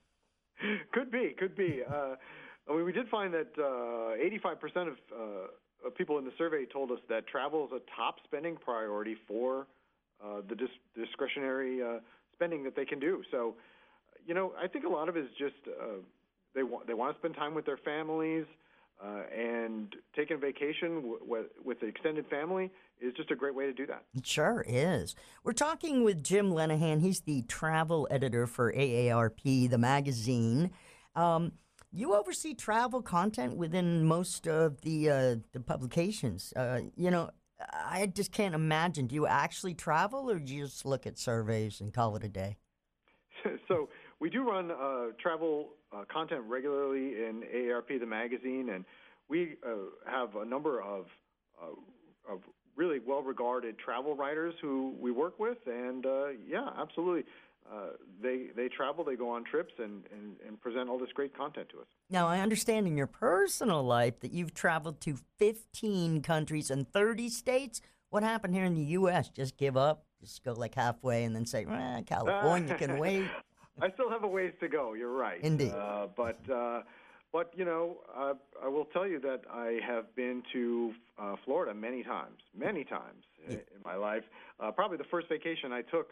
could 0.93 1.11
be, 1.11 1.35
could 1.37 1.55
be. 1.55 1.81
Uh, 1.89 2.15
I 2.69 2.75
mean, 2.75 2.85
we 2.85 2.91
did 2.91 3.07
find 3.09 3.33
that 3.33 3.47
uh, 3.57 4.47
85% 4.47 4.87
of, 4.89 4.97
uh, 5.11 5.87
of 5.87 5.95
people 5.95 6.19
in 6.19 6.25
the 6.25 6.31
survey 6.37 6.65
told 6.71 6.91
us 6.91 6.99
that 7.09 7.25
travel 7.27 7.65
is 7.65 7.71
a 7.71 7.81
top 7.97 8.17
spending 8.25 8.57
priority 8.57 9.15
for 9.27 9.65
uh, 10.23 10.41
the 10.47 10.55
dis- 10.55 10.67
discretionary 10.95 11.81
uh, 11.81 11.99
spending 12.33 12.63
that 12.65 12.75
they 12.75 12.85
can 12.85 12.99
do. 12.99 13.23
So, 13.31 13.55
you 14.27 14.35
know, 14.35 14.53
I 14.61 14.67
think 14.67 14.85
a 14.85 14.89
lot 14.89 15.09
of 15.09 15.17
it 15.17 15.21
is 15.21 15.31
just 15.37 15.55
uh, 15.67 15.95
they 16.53 16.61
want 16.61 16.85
they 16.85 16.93
want 16.93 17.15
to 17.15 17.19
spend 17.19 17.35
time 17.35 17.55
with 17.55 17.65
their 17.65 17.77
families. 17.77 18.45
And 19.01 19.95
taking 20.13 20.35
a 20.35 20.39
vacation 20.39 20.95
w- 20.95 21.19
w- 21.19 21.49
with 21.63 21.79
the 21.79 21.85
extended 21.85 22.25
family 22.27 22.69
is 23.01 23.13
just 23.15 23.31
a 23.31 23.35
great 23.35 23.55
way 23.55 23.65
to 23.65 23.73
do 23.73 23.85
that. 23.87 24.03
It 24.15 24.25
sure 24.25 24.63
is. 24.67 25.15
We're 25.43 25.53
talking 25.53 26.03
with 26.03 26.23
Jim 26.23 26.51
Lenahan. 26.51 27.01
He's 27.01 27.21
the 27.21 27.43
travel 27.43 28.07
editor 28.11 28.47
for 28.47 28.71
AARP, 28.73 29.69
the 29.69 29.77
magazine. 29.77 30.71
Um, 31.15 31.53
you 31.91 32.13
oversee 32.13 32.53
travel 32.53 33.01
content 33.01 33.55
within 33.55 34.03
most 34.05 34.47
of 34.47 34.81
the 34.81 35.09
uh, 35.09 35.35
the 35.53 35.59
publications. 35.59 36.53
Uh, 36.55 36.81
you 36.95 37.09
know, 37.09 37.31
I 37.73 38.05
just 38.07 38.31
can't 38.31 38.53
imagine. 38.53 39.07
Do 39.07 39.15
you 39.15 39.25
actually 39.27 39.73
travel, 39.73 40.29
or 40.29 40.39
do 40.39 40.53
you 40.53 40.65
just 40.65 40.85
look 40.85 41.07
at 41.07 41.17
surveys 41.17 41.81
and 41.81 41.93
call 41.93 42.15
it 42.15 42.23
a 42.23 42.29
day? 42.29 42.57
so 43.67 43.89
we 44.19 44.29
do 44.29 44.47
run 44.47 44.71
uh, 44.71 45.07
travel 45.19 45.69
uh, 45.91 46.03
content 46.11 46.43
regularly 46.47 47.15
in 47.15 47.43
AARP, 47.53 47.99
the 47.99 48.05
magazine, 48.05 48.69
and 48.69 48.85
we 49.27 49.55
uh, 49.65 49.75
have 50.05 50.35
a 50.35 50.45
number 50.45 50.81
of 50.81 51.05
uh, 51.61 52.31
of 52.31 52.41
really 52.79 52.99
well-regarded 53.05 53.77
travel 53.77 54.15
writers 54.15 54.55
who 54.61 54.95
we 54.99 55.11
work 55.11 55.37
with, 55.37 55.57
and 55.67 56.05
uh, 56.05 56.27
yeah, 56.47 56.69
absolutely. 56.79 57.25
Uh, 57.71 57.89
they 58.23 58.47
they 58.55 58.67
travel, 58.69 59.03
they 59.03 59.15
go 59.15 59.29
on 59.29 59.43
trips, 59.43 59.73
and, 59.77 60.03
and, 60.11 60.37
and 60.47 60.59
present 60.59 60.89
all 60.89 60.97
this 60.97 61.11
great 61.13 61.37
content 61.37 61.67
to 61.69 61.77
us. 61.79 61.85
Now, 62.09 62.25
I 62.27 62.39
understand 62.39 62.87
in 62.87 62.97
your 62.97 63.05
personal 63.05 63.83
life 63.83 64.21
that 64.21 64.31
you've 64.31 64.53
traveled 64.53 65.01
to 65.01 65.17
15 65.37 66.21
countries 66.23 66.71
and 66.71 66.91
30 66.91 67.29
states. 67.29 67.81
What 68.09 68.23
happened 68.23 68.55
here 68.55 68.65
in 68.65 68.73
the 68.73 68.81
U.S.? 68.81 69.29
Just 69.29 69.57
give 69.57 69.77
up? 69.77 70.05
Just 70.21 70.43
go 70.43 70.53
like 70.53 70.73
halfway 70.73 71.25
and 71.25 71.35
then 71.35 71.45
say, 71.45 71.65
eh, 71.69 72.01
California 72.07 72.73
can 72.75 72.97
wait? 73.05 73.27
I 73.81 73.91
still 73.91 74.09
have 74.09 74.23
a 74.23 74.27
ways 74.27 74.53
to 74.61 74.67
go. 74.67 74.93
You're 74.93 75.13
right. 75.13 75.39
Indeed. 75.41 75.71
Uh, 75.71 76.07
but 76.17 76.39
uh, 76.49 76.81
but 77.31 77.51
you 77.55 77.65
know, 77.65 77.97
uh, 78.15 78.33
I 78.63 78.67
will 78.67 78.85
tell 78.85 79.07
you 79.07 79.19
that 79.21 79.41
I 79.51 79.79
have 79.85 80.15
been 80.15 80.43
to 80.53 80.93
uh, 81.17 81.35
Florida 81.45 81.73
many 81.73 82.03
times, 82.03 82.39
many 82.57 82.83
times 82.83 83.23
yeah. 83.41 83.53
in, 83.53 83.59
in 83.59 83.81
my 83.85 83.95
life. 83.95 84.23
Uh, 84.59 84.71
probably 84.71 84.97
the 84.97 85.05
first 85.11 85.27
vacation 85.29 85.71
I 85.71 85.81
took 85.81 86.09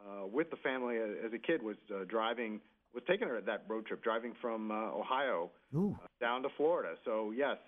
uh, 0.00 0.26
with 0.26 0.50
the 0.50 0.56
family 0.56 0.96
as 0.96 1.32
a 1.32 1.38
kid 1.38 1.62
was 1.62 1.76
uh, 1.94 2.04
driving 2.04 2.60
was 2.94 3.02
taking 3.06 3.28
her 3.28 3.40
that 3.40 3.64
road 3.68 3.86
trip, 3.86 4.02
driving 4.02 4.32
from 4.40 4.70
uh, 4.70 4.74
Ohio 4.92 5.50
uh, 5.76 6.06
down 6.20 6.42
to 6.42 6.48
Florida. 6.56 6.94
So 7.04 7.32
yes, 7.36 7.58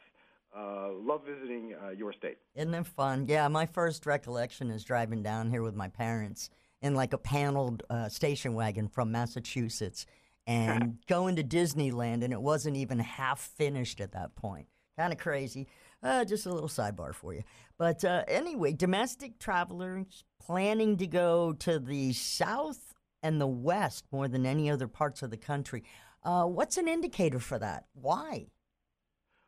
uh, 0.57 0.93
love 0.93 1.23
visiting 1.27 1.75
uh, 1.75 1.91
your 1.91 2.13
state. 2.13 2.39
Isn't 2.55 2.75
it 2.75 2.87
fun? 2.87 3.27
Yeah, 3.29 3.47
my 3.49 3.67
first 3.67 4.07
recollection 4.07 4.71
is 4.71 4.83
driving 4.85 5.23
down 5.23 5.51
here 5.51 5.63
with 5.63 5.75
my 5.75 5.89
parents 5.89 6.51
in 6.83 6.95
like 6.95 7.13
a 7.13 7.19
paneled 7.19 7.83
uh, 7.91 8.09
station 8.09 8.55
wagon 8.55 8.89
from 8.89 9.13
Massachusetts 9.13 10.07
and 10.51 10.99
going 11.07 11.37
to 11.37 11.45
Disneyland, 11.45 12.25
and 12.25 12.33
it 12.33 12.43
wasn't 12.43 12.77
even 12.77 12.99
half 12.99 13.39
finished 13.39 14.01
at 14.01 14.11
that 14.13 14.35
point. 14.35 14.67
Kind 14.99 15.13
of 15.13 15.19
crazy. 15.19 15.69
Uh, 16.03 16.25
just 16.25 16.45
a 16.45 16.53
little 16.53 16.69
sidebar 16.69 17.15
for 17.15 17.33
you. 17.33 17.45
But 17.79 18.05
uh, 18.05 18.25
anyway, 18.27 18.73
domestic 18.73 19.39
travelers 19.39 20.25
planning 20.45 20.97
to 20.97 21.07
go 21.07 21.53
to 21.53 21.79
the 21.79 22.13
south 22.15 22.95
and 23.23 23.41
the 23.41 23.47
West 23.47 24.07
more 24.11 24.27
than 24.27 24.45
any 24.45 24.69
other 24.69 24.89
parts 24.89 25.23
of 25.23 25.31
the 25.31 25.37
country. 25.37 25.85
Uh, 26.25 26.47
what's 26.47 26.77
an 26.79 26.89
indicator 26.89 27.39
for 27.39 27.59
that? 27.61 27.85
Why? 27.95 28.47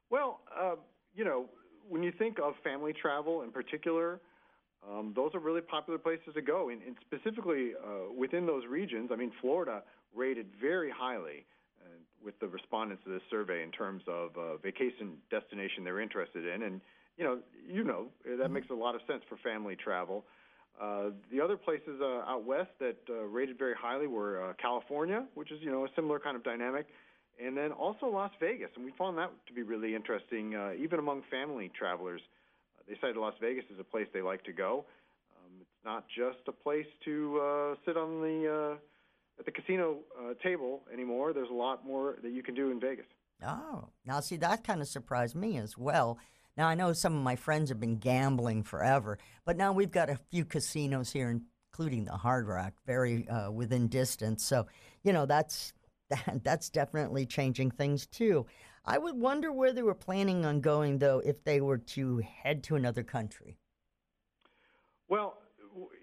Well, 0.09 0.41
uh, 0.57 0.77
you 1.17 1.25
know, 1.25 1.47
when 1.89 2.05
you 2.05 2.13
think 2.13 2.39
of 2.39 2.55
family 2.63 2.93
travel 2.93 3.43
in 3.43 3.51
particular, 3.51 4.21
um, 4.89 5.13
those 5.17 5.35
are 5.35 5.41
really 5.41 5.63
popular 5.63 5.99
places 5.99 6.35
to 6.35 6.43
go. 6.43 6.69
And, 6.69 6.81
and 6.83 6.97
specifically 7.01 7.73
uh, 7.85 8.13
within 8.17 8.47
those 8.47 8.67
regions, 8.69 9.11
I 9.13 9.17
mean, 9.17 9.33
Florida 9.41 9.83
rated 10.15 10.47
very 10.61 10.91
highly 10.91 11.47
uh, 11.83 11.89
with 12.25 12.39
the 12.41 12.49
respondents 12.49 13.03
of 13.07 13.13
this 13.13 13.23
survey 13.31 13.63
in 13.63 13.71
terms 13.71 14.03
of 14.07 14.37
uh, 14.37 14.57
vacation 14.57 15.19
destination 15.31 15.85
they're 15.85 16.01
interested 16.01 16.47
in. 16.47 16.63
And, 16.63 16.81
you 17.17 17.25
know, 17.25 17.39
you 17.67 17.85
know 17.85 18.07
that 18.39 18.51
makes 18.51 18.71
a 18.71 18.75
lot 18.75 18.95
of 18.95 19.01
sense 19.07 19.23
for 19.29 19.37
family 19.39 19.77
travel. 19.77 20.25
Uh, 20.81 21.11
the 21.31 21.41
other 21.41 21.57
places 21.57 22.01
uh, 22.01 22.25
out 22.27 22.45
west 22.45 22.71
that 22.81 22.97
uh, 23.11 23.25
rated 23.25 23.59
very 23.59 23.75
highly 23.79 24.07
were 24.07 24.43
uh, 24.43 24.53
California, 24.61 25.25
which 25.35 25.53
is 25.53 25.59
you 25.61 25.71
know 25.71 25.85
a 25.85 25.89
similar 25.95 26.19
kind 26.19 26.35
of 26.35 26.43
dynamic, 26.43 26.87
and 27.43 27.57
then 27.57 27.73
also 27.73 28.07
Las 28.07 28.31
Vegas, 28.41 28.71
and 28.77 28.85
we 28.85 28.93
found 28.99 29.19
that 29.19 29.31
to 29.47 29.53
be 29.53 29.63
really 29.63 29.95
interesting, 29.95 30.55
uh, 30.55 30.73
even 30.79 30.99
among 30.99 31.23
family 31.31 31.71
travelers. 31.79 32.21
Uh, 32.79 32.83
they 32.89 32.97
cited 33.01 33.17
Las 33.17 33.35
Vegas 33.41 33.65
as 33.73 33.79
a 33.79 33.85
place 33.85 34.07
they 34.15 34.23
like 34.23 34.43
to 34.45 34.53
go. 34.53 34.85
Um, 35.37 35.53
it's 35.61 35.85
not 35.85 36.05
just 36.09 36.39
a 36.49 36.53
place 36.53 36.87
to 37.05 37.41
uh, 37.41 37.75
sit 37.85 37.97
on 37.97 38.21
the 38.23 38.73
uh, 38.73 38.77
at 39.39 39.45
the 39.45 39.51
casino 39.51 39.99
uh, 40.19 40.35
table 40.43 40.83
anymore. 40.93 41.33
There's 41.33 41.51
a 41.51 41.55
lot 41.55 41.87
more 41.87 42.17
that 42.23 42.33
you 42.33 42.43
can 42.43 42.55
do 42.55 42.71
in 42.71 42.81
Vegas. 42.81 43.07
Oh, 43.45 43.89
now 44.05 44.21
see 44.21 44.37
that 44.37 44.65
kind 44.65 44.81
of 44.81 44.89
surprised 44.89 45.35
me 45.35 45.59
as 45.59 45.77
well. 45.77 46.19
Now, 46.57 46.69
I 46.69 46.75
know 46.75 46.93
some 46.93 47.17
of 47.17 47.23
my 47.23 47.37
friends 47.37 47.71
have 47.71 47.81
been 47.81 47.97
gambling 47.97 48.63
forever, 48.63 49.19
but 49.45 49.57
now 49.57 49.73
we've 49.73 49.91
got 49.91 50.11
a 50.11 50.19
few 50.31 50.45
casinos 50.45 51.11
here, 51.11 51.41
including 51.71 52.05
the 52.05 52.13
Hard 52.13 52.47
Rock, 52.47 52.75
very 52.87 53.27
uh, 53.29 53.51
within 53.51 53.89
distance. 53.89 54.45
So, 54.45 54.67
you 55.03 55.13
know, 55.13 55.25
that's 55.25 55.73
that, 56.11 56.45
that's 56.45 56.69
definitely 56.69 57.25
changing 57.25 57.71
things 57.71 58.07
too. 58.07 58.47
I 58.85 58.99
would 58.99 59.19
wonder 59.19 59.51
where 59.51 59.73
they 59.73 59.83
were 59.83 59.95
planning 59.95 60.45
on 60.45 60.61
going, 60.61 60.99
though, 60.99 61.23
if 61.25 61.43
they 61.45 61.61
were 61.61 61.79
to 61.79 62.19
head 62.19 62.63
to 62.65 62.77
another 62.77 63.03
country. 63.03 63.57
Well, 65.09 65.39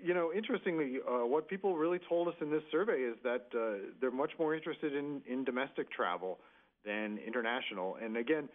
you 0.03 0.13
know, 0.13 0.31
interestingly, 0.33 0.99
uh, 1.07 1.25
what 1.25 1.47
people 1.47 1.75
really 1.75 1.99
told 1.99 2.27
us 2.27 2.35
in 2.41 2.49
this 2.49 2.63
survey 2.71 3.01
is 3.01 3.15
that 3.23 3.47
uh, 3.53 3.89
they're 4.01 4.11
much 4.11 4.31
more 4.39 4.55
interested 4.55 4.95
in, 4.95 5.21
in 5.27 5.43
domestic 5.43 5.91
travel 5.91 6.39
than 6.85 7.19
international. 7.25 7.97
And 8.01 8.17
again, 8.17 8.49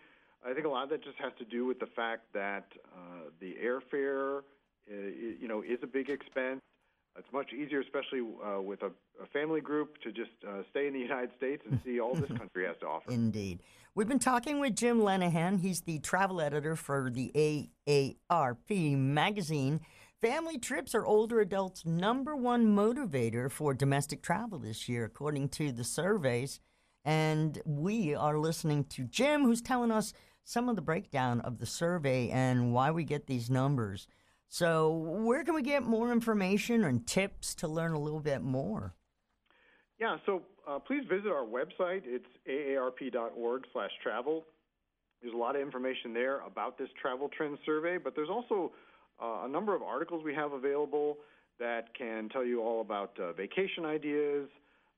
I 0.47 0.53
think 0.53 0.67
a 0.67 0.69
lot 0.69 0.85
of 0.85 0.91
that 0.91 1.03
just 1.03 1.17
has 1.19 1.33
to 1.39 1.45
do 1.45 1.65
with 1.65 1.79
the 1.79 1.87
fact 1.87 2.23
that 2.35 2.67
uh, 2.95 3.31
the 3.41 3.55
airfare, 3.65 4.41
uh, 4.91 4.95
you 5.41 5.49
know, 5.49 5.63
is 5.63 5.79
a 5.83 5.87
big 5.87 6.11
expense. 6.11 6.61
It's 7.17 7.33
much 7.33 7.53
easier, 7.53 7.81
especially 7.81 8.21
uh, 8.45 8.61
with 8.61 8.83
a, 8.83 8.91
a, 9.23 9.27
family 9.33 9.61
group, 9.61 9.99
to 10.03 10.11
just 10.11 10.33
uh, 10.47 10.63
stay 10.71 10.89
in 10.89 10.95
the 10.95 10.99
United 11.11 11.31
States 11.37 11.63
and 11.71 11.81
see 11.85 12.01
all 12.01 12.15
this 12.15 12.29
country 12.37 12.67
has 12.67 12.77
to 12.81 12.87
offer. 12.87 13.11
Indeed. 13.11 13.61
We've 13.95 14.09
been 14.09 14.19
talking 14.19 14.59
with 14.59 14.75
Jim 14.75 14.99
Lenahan. 14.99 15.61
He's 15.61 15.83
the 15.83 16.01
travel 16.01 16.41
editor 16.41 16.75
for 16.75 17.11
the 17.11 17.31
AARP 17.87 18.99
magazine. 18.99 19.81
Family 20.25 20.57
trips 20.57 20.95
are 20.95 21.05
older 21.05 21.41
adults' 21.41 21.85
number 21.85 22.35
one 22.35 22.75
motivator 22.75 23.51
for 23.51 23.75
domestic 23.75 24.23
travel 24.23 24.59
this 24.59 24.89
year, 24.89 25.05
according 25.05 25.51
to 25.51 25.71
the 25.71 25.85
surveys. 25.85 26.61
And 27.05 27.61
we 27.67 28.15
are 28.15 28.39
listening 28.39 28.85
to 28.85 29.05
Jim, 29.05 29.43
who's 29.43 29.61
telling 29.61 29.91
us 29.91 30.15
some 30.43 30.71
of 30.71 30.77
the 30.77 30.81
breakdown 30.81 31.43
of 31.43 31.59
the 31.59 31.67
survey 31.67 32.31
and 32.31 32.73
why 32.73 32.91
we 32.91 33.05
get 33.05 33.27
these 33.27 33.51
numbers. 33.51 34.09
So, 34.49 34.91
where 34.93 35.45
can 35.45 35.55
we 35.55 35.61
get 35.61 35.83
more 35.83 36.11
information 36.11 36.85
and 36.85 37.07
tips 37.07 37.55
to 37.57 37.69
learn 37.69 37.93
a 37.93 38.01
little 38.01 38.21
bit 38.21 38.41
more? 38.41 38.95
Yeah, 40.01 40.17
so 40.25 40.41
uh, 40.67 40.79
please 40.79 41.05
visit 41.07 41.29
our 41.29 41.45
website. 41.45 42.05
It's 42.07 42.25
aarp.org/travel. 42.49 44.45
There's 45.21 45.35
a 45.35 45.37
lot 45.37 45.55
of 45.55 45.61
information 45.61 46.15
there 46.15 46.41
about 46.41 46.79
this 46.79 46.89
travel 46.99 47.29
trend 47.29 47.59
survey, 47.67 47.99
but 47.99 48.17
there's 48.17 48.31
also 48.31 48.73
uh, 49.23 49.43
a 49.45 49.49
number 49.49 49.75
of 49.75 49.83
articles 49.83 50.23
we 50.25 50.35
have 50.35 50.53
available 50.53 51.19
that 51.59 51.95
can 51.97 52.29
tell 52.29 52.45
you 52.45 52.61
all 52.63 52.81
about 52.81 53.19
uh, 53.19 53.33
vacation 53.33 53.85
ideas, 53.85 54.49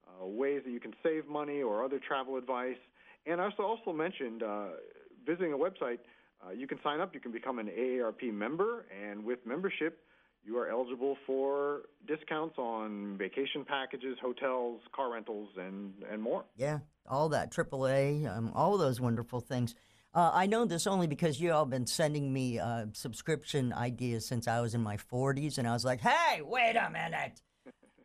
uh, 0.07 0.27
ways 0.27 0.63
that 0.65 0.71
you 0.71 0.81
can 0.81 0.95
save 1.03 1.27
money, 1.27 1.63
or 1.63 1.85
other 1.85 1.99
travel 1.99 2.37
advice. 2.37 2.77
And 3.27 3.41
I 3.41 3.49
also 3.59 3.93
mentioned 3.93 4.43
uh, 4.43 4.69
visiting 5.27 5.53
a 5.53 5.59
website, 5.59 5.99
uh, 6.45 6.51
you 6.51 6.67
can 6.67 6.79
sign 6.83 7.01
up. 7.01 7.15
You 7.15 7.21
can 7.21 7.33
become 7.33 7.59
an 7.59 7.69
AARP 7.69 8.33
member, 8.33 8.87
and 9.03 9.25
with 9.25 9.39
membership, 9.47 10.01
you 10.45 10.59
are 10.59 10.69
eligible 10.69 11.17
for 11.27 11.83
discounts 12.07 12.57
on 12.59 13.17
vacation 13.19 13.65
packages, 13.65 14.17
hotels, 14.21 14.81
car 14.95 15.13
rentals, 15.13 15.49
and 15.57 15.93
and 16.11 16.23
more. 16.23 16.45
Yeah, 16.57 16.81
all 17.09 17.29
that 17.31 17.51
AAA, 17.51 18.27
um, 18.35 18.53
all 18.55 18.79
those 18.79 19.01
wonderful 19.01 19.41
things. 19.41 19.75
Uh, 20.17 20.31
I 20.33 20.47
know 20.47 20.65
this 20.65 20.87
only 20.87 21.07
because 21.07 21.39
you 21.39 21.53
all 21.53 21.65
have 21.65 21.71
been 21.71 21.87
sending 21.87 22.33
me 22.33 22.59
uh, 22.59 22.87
subscription 22.95 23.75
ideas 23.75 24.27
since 24.27 24.49
I 24.49 24.63
was 24.63 24.75
in 24.75 24.83
my 24.83 24.97
40s, 24.97 25.59
and 25.59 25.69
I 25.69 25.75
was 25.75 25.85
like, 25.85 26.01
"Hey, 26.01 26.41
wait 26.41 26.75
a 26.75 26.89
minute! 26.89 27.43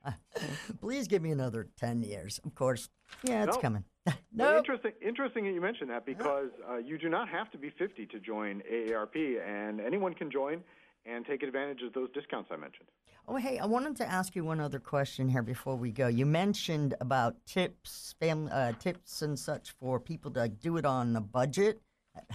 Please 0.81 1.07
give 1.07 1.21
me 1.21 1.31
another 1.31 1.69
10 1.77 2.01
years." 2.01 2.41
Of 2.43 2.53
course, 2.53 2.89
yeah, 3.23 3.45
it's 3.45 3.55
coming. 3.55 3.85
no. 4.05 4.13
Well, 4.35 4.57
interesting. 4.57 4.91
Interesting 5.01 5.45
that 5.45 5.53
you 5.53 5.61
mentioned 5.61 5.89
that 5.89 6.05
because 6.05 6.49
uh, 6.69 6.79
you 6.79 6.97
do 6.97 7.07
not 7.07 7.29
have 7.29 7.49
to 7.51 7.57
be 7.57 7.69
50 7.69 8.07
to 8.07 8.19
join 8.19 8.61
AARP, 8.69 9.15
and 9.47 9.79
anyone 9.79 10.13
can 10.13 10.29
join 10.29 10.61
and 11.05 11.25
take 11.25 11.43
advantage 11.43 11.81
of 11.81 11.93
those 11.93 12.09
discounts 12.11 12.49
I 12.51 12.57
mentioned. 12.57 12.89
Oh, 13.29 13.37
hey, 13.37 13.57
I 13.57 13.65
wanted 13.65 13.95
to 13.97 14.05
ask 14.05 14.35
you 14.35 14.43
one 14.43 14.59
other 14.59 14.79
question 14.79 15.29
here 15.29 15.43
before 15.43 15.77
we 15.77 15.91
go. 15.91 16.07
You 16.07 16.25
mentioned 16.25 16.93
about 16.99 17.37
tips, 17.45 18.15
family 18.19 18.51
uh, 18.51 18.73
tips, 18.73 19.21
and 19.21 19.39
such 19.39 19.71
for 19.79 19.97
people 19.97 20.31
to 20.31 20.49
do 20.49 20.75
it 20.75 20.85
on 20.85 21.15
a 21.15 21.21
budget, 21.21 21.81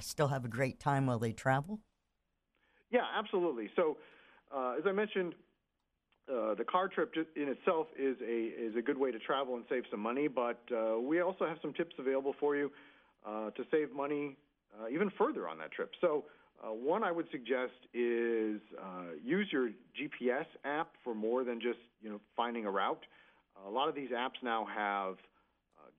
still 0.01 0.29
have 0.29 0.45
a 0.45 0.49
great 0.49 0.81
time 0.81 1.07
while 1.07 1.19
they 1.19 1.33
travel. 1.33 1.81
Yeah, 2.91 3.05
absolutely. 3.17 3.71
So, 3.77 3.97
uh, 4.55 4.75
as 4.79 4.85
I 4.87 4.93
mentioned, 4.93 5.35
uh, 6.33 6.55
the 6.55 6.65
car 6.65 6.89
trip 6.89 7.15
in 7.37 7.49
itself 7.49 7.87
is 7.99 8.17
a 8.21 8.47
is 8.47 8.75
a 8.77 8.83
good 8.83 8.99
way 8.99 9.13
to 9.13 9.19
travel 9.19 9.57
and 9.57 9.65
save 9.69 9.85
some 9.91 10.01
money, 10.01 10.29
but 10.29 10.61
uh, 10.73 10.99
we 10.99 11.21
also 11.21 11.47
have 11.47 11.59
some 11.63 11.73
tips 11.73 11.95
available 11.99 12.35
for 12.39 12.57
you 12.57 12.71
uh, 13.25 13.51
to 13.51 13.65
save 13.71 13.93
money 13.93 14.37
uh, 14.81 14.89
even 14.89 15.11
further 15.17 15.49
on 15.49 15.59
that 15.59 15.73
trip. 15.73 15.93
So, 16.01 16.25
uh, 16.65 16.73
one 16.73 17.05
I 17.05 17.13
would 17.13 17.27
suggest 17.31 17.75
is 17.95 18.61
use 19.23 19.49
your 19.53 19.69
GPS 19.99 20.47
app 20.65 20.93
for 21.05 21.15
more 21.15 21.45
than 21.45 21.61
just 21.61 21.79
you 22.01 22.11
know 22.11 22.21
finding 22.37 22.67
a 22.67 22.71
route. 22.71 23.05
A 23.67 23.71
lot 23.71 23.89
of 23.89 23.95
these 23.95 24.11
apps 24.11 24.43
now 24.43 24.67
have 24.67 25.17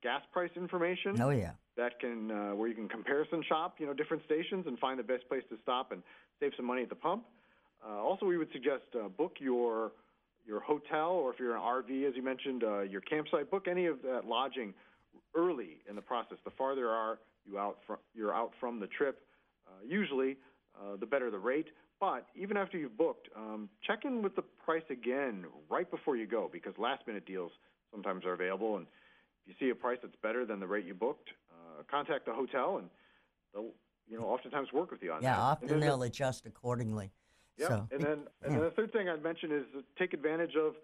gas 0.01 0.21
price 0.31 0.51
information. 0.55 1.19
Oh 1.21 1.29
yeah. 1.29 1.51
That 1.75 1.99
can 1.99 2.29
where 2.57 2.67
you 2.67 2.75
can 2.75 2.89
comparison 2.89 3.43
shop 3.47 3.75
you 3.79 3.85
know 3.85 3.93
different 3.93 4.23
stations 4.25 4.65
and 4.67 4.79
find 4.79 4.97
the 4.97 5.03
best 5.03 5.27
place 5.27 5.43
to 5.49 5.57
stop 5.61 5.91
and 5.91 6.01
save 6.39 6.51
some 6.57 6.65
money 6.65 6.83
at 6.83 6.89
the 6.89 6.95
pump. 6.95 7.25
also, 7.85 8.25
we 8.25 8.37
would 8.37 8.51
suggest 8.51 8.83
book 9.17 9.37
your 9.39 9.91
your 10.47 10.61
hotel, 10.61 11.11
or 11.11 11.33
if 11.33 11.39
you're 11.39 11.55
an 11.55 11.61
RV, 11.61 12.07
as 12.07 12.15
you 12.15 12.23
mentioned, 12.23 12.63
uh, 12.63 12.79
your 12.79 13.01
campsite. 13.01 13.51
Book 13.51 13.67
any 13.69 13.85
of 13.85 14.01
that 14.03 14.25
lodging 14.25 14.73
early 15.35 15.77
in 15.89 15.95
the 15.95 16.01
process. 16.01 16.37
The 16.45 16.51
farther 16.51 16.89
are 16.89 17.19
you 17.45 17.59
out 17.59 17.77
from, 17.85 17.97
you're 18.15 18.33
out 18.33 18.51
from 18.59 18.79
the 18.79 18.87
trip, 18.87 19.19
uh, 19.67 19.71
usually 19.85 20.37
uh, 20.79 20.95
the 20.99 21.05
better 21.05 21.29
the 21.29 21.37
rate. 21.37 21.67
But 21.99 22.27
even 22.35 22.57
after 22.57 22.77
you've 22.77 22.97
booked, 22.97 23.27
um, 23.35 23.69
check 23.85 24.05
in 24.05 24.21
with 24.21 24.35
the 24.35 24.43
price 24.63 24.83
again 24.89 25.45
right 25.69 25.89
before 25.89 26.15
you 26.15 26.27
go 26.27 26.49
because 26.51 26.73
last 26.77 27.05
minute 27.07 27.25
deals 27.25 27.51
sometimes 27.91 28.23
are 28.25 28.33
available. 28.33 28.77
And 28.77 28.85
if 29.47 29.55
you 29.59 29.67
see 29.67 29.71
a 29.71 29.75
price 29.75 29.97
that's 30.01 30.15
better 30.21 30.45
than 30.45 30.59
the 30.59 30.67
rate 30.67 30.85
you 30.85 30.93
booked, 30.93 31.29
uh, 31.51 31.83
contact 31.89 32.25
the 32.25 32.33
hotel 32.33 32.77
and 32.77 32.89
they'll 33.53 33.71
you 34.09 34.19
know 34.19 34.25
oftentimes 34.25 34.71
work 34.73 34.91
with 34.91 35.01
you 35.01 35.11
on 35.11 35.21
yeah, 35.21 35.31
that. 35.31 35.37
Yeah, 35.37 35.43
often 35.43 35.79
they'll 35.79 36.03
adjust 36.03 36.45
accordingly. 36.45 37.11
Yeah, 37.57 37.67
so, 37.67 37.87
and 37.91 38.01
then 38.01 38.19
and 38.43 38.55
then 38.55 38.61
the 38.61 38.71
third 38.71 38.91
thing 38.91 39.09
I'd 39.09 39.23
mention 39.23 39.51
is 39.51 39.63
take 39.97 40.13
advantage 40.13 40.55
of 40.55 40.75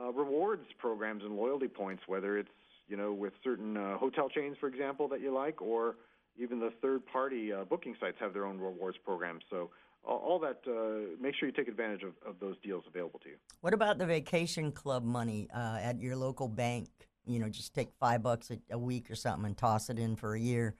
uh, 0.00 0.12
rewards 0.12 0.66
programs 0.78 1.22
and 1.24 1.36
loyalty 1.36 1.68
points, 1.68 2.04
whether 2.06 2.38
it's 2.38 2.48
you 2.88 2.96
know 2.96 3.12
with 3.12 3.32
certain 3.42 3.76
uh, 3.76 3.98
hotel 3.98 4.28
chains, 4.28 4.56
for 4.58 4.68
example, 4.68 5.08
that 5.08 5.20
you 5.20 5.34
like, 5.34 5.60
or 5.60 5.96
even 6.40 6.60
the 6.60 6.72
third-party 6.80 7.52
uh, 7.52 7.64
booking 7.64 7.96
sites 8.00 8.16
have 8.20 8.32
their 8.32 8.46
own 8.46 8.58
rewards 8.58 8.96
programs. 9.04 9.42
So 9.50 9.70
all, 10.04 10.18
all 10.18 10.38
that, 10.38 10.60
uh, 10.68 11.20
make 11.20 11.34
sure 11.34 11.48
you 11.48 11.54
take 11.54 11.66
advantage 11.66 12.04
of, 12.04 12.12
of 12.24 12.38
those 12.40 12.54
deals 12.62 12.84
available 12.86 13.18
to 13.20 13.30
you. 13.30 13.34
What 13.60 13.74
about 13.74 13.98
the 13.98 14.06
vacation 14.06 14.70
club 14.70 15.04
money 15.04 15.48
uh, 15.52 15.78
at 15.82 16.00
your 16.00 16.14
local 16.14 16.46
bank? 16.46 16.88
You 17.28 17.38
know, 17.38 17.48
just 17.48 17.74
take 17.74 17.90
five 18.00 18.22
bucks 18.22 18.50
a, 18.50 18.58
a 18.70 18.78
week 18.78 19.10
or 19.10 19.14
something 19.14 19.44
and 19.44 19.56
toss 19.56 19.90
it 19.90 19.98
in 19.98 20.16
for 20.16 20.34
a 20.34 20.40
year. 20.40 20.74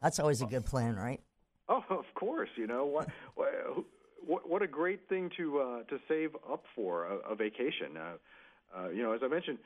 That's 0.00 0.18
always 0.18 0.40
a 0.40 0.46
good 0.46 0.64
plan, 0.64 0.96
right? 0.96 1.20
Oh, 1.68 1.84
of 1.90 2.06
course. 2.14 2.50
You 2.56 2.66
know 2.66 2.86
what? 2.86 3.08
what 3.34 4.48
what, 4.48 4.62
a 4.62 4.66
great 4.66 5.08
thing 5.08 5.30
to 5.36 5.60
uh, 5.60 5.82
to 5.84 5.98
save 6.08 6.34
up 6.50 6.64
for 6.74 7.06
a, 7.06 7.32
a 7.32 7.34
vacation. 7.34 7.96
Uh, 7.96 8.78
uh, 8.78 8.88
you 8.90 9.02
know, 9.02 9.12
as 9.12 9.20
I 9.24 9.28
mentioned, 9.28 9.58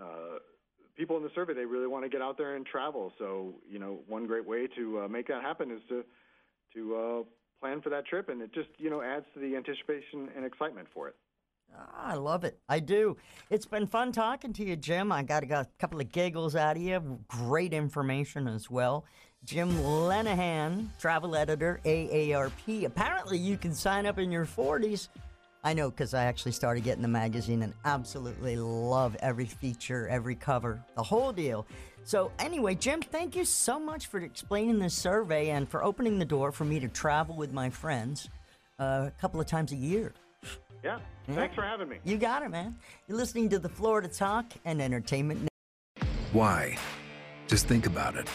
uh, 0.00 0.38
people 0.96 1.16
in 1.16 1.22
the 1.22 1.30
survey 1.34 1.54
they 1.54 1.64
really 1.64 1.86
want 1.86 2.04
to 2.04 2.08
get 2.08 2.22
out 2.22 2.38
there 2.38 2.56
and 2.56 2.66
travel. 2.66 3.12
So 3.18 3.54
you 3.70 3.78
know, 3.78 4.00
one 4.08 4.26
great 4.26 4.46
way 4.46 4.66
to 4.76 5.02
uh, 5.02 5.08
make 5.08 5.28
that 5.28 5.42
happen 5.42 5.70
is 5.70 5.80
to 5.88 6.04
to 6.74 6.96
uh, 6.96 7.22
plan 7.60 7.80
for 7.80 7.90
that 7.90 8.06
trip, 8.06 8.28
and 8.28 8.40
it 8.42 8.52
just 8.52 8.68
you 8.78 8.90
know 8.90 9.02
adds 9.02 9.26
to 9.34 9.40
the 9.40 9.56
anticipation 9.56 10.28
and 10.36 10.44
excitement 10.44 10.88
for 10.92 11.08
it. 11.08 11.16
I 11.96 12.14
love 12.14 12.44
it. 12.44 12.58
I 12.68 12.80
do. 12.80 13.16
It's 13.50 13.66
been 13.66 13.86
fun 13.86 14.12
talking 14.12 14.52
to 14.54 14.64
you, 14.64 14.76
Jim. 14.76 15.12
I 15.12 15.22
got, 15.22 15.46
got 15.48 15.66
a 15.66 15.68
couple 15.78 16.00
of 16.00 16.10
giggles 16.10 16.56
out 16.56 16.76
of 16.76 16.82
you. 16.82 17.20
Great 17.28 17.72
information 17.72 18.48
as 18.48 18.70
well. 18.70 19.04
Jim 19.44 19.70
Lenahan, 19.78 20.86
travel 21.00 21.34
editor, 21.34 21.80
AARP. 21.84 22.84
Apparently, 22.84 23.38
you 23.38 23.56
can 23.56 23.74
sign 23.74 24.06
up 24.06 24.18
in 24.18 24.30
your 24.30 24.46
40s. 24.46 25.08
I 25.64 25.74
know 25.74 25.90
because 25.90 26.12
I 26.12 26.24
actually 26.24 26.52
started 26.52 26.82
getting 26.82 27.02
the 27.02 27.08
magazine 27.08 27.62
and 27.62 27.72
absolutely 27.84 28.56
love 28.56 29.16
every 29.20 29.46
feature, 29.46 30.08
every 30.08 30.34
cover, 30.34 30.82
the 30.96 31.02
whole 31.02 31.32
deal. 31.32 31.66
So, 32.04 32.32
anyway, 32.40 32.74
Jim, 32.74 33.00
thank 33.00 33.36
you 33.36 33.44
so 33.44 33.78
much 33.78 34.06
for 34.06 34.18
explaining 34.18 34.80
this 34.80 34.94
survey 34.94 35.50
and 35.50 35.68
for 35.68 35.84
opening 35.84 36.18
the 36.18 36.24
door 36.24 36.50
for 36.50 36.64
me 36.64 36.80
to 36.80 36.88
travel 36.88 37.36
with 37.36 37.52
my 37.52 37.70
friends 37.70 38.28
uh, 38.80 39.04
a 39.06 39.12
couple 39.20 39.40
of 39.40 39.46
times 39.46 39.70
a 39.70 39.76
year. 39.76 40.12
Yeah. 40.82 40.98
Yeah. 41.28 41.34
Thanks 41.34 41.54
for 41.54 41.62
having 41.62 41.88
me. 41.88 41.98
You 42.04 42.16
got 42.16 42.42
it, 42.42 42.50
man. 42.50 42.76
You're 43.06 43.18
listening 43.18 43.48
to 43.50 43.58
the 43.58 43.68
Florida 43.68 44.08
Talk 44.08 44.46
and 44.64 44.82
Entertainment. 44.82 45.48
Why? 46.32 46.76
Just 47.46 47.66
think 47.66 47.86
about 47.86 48.16
it. 48.16 48.28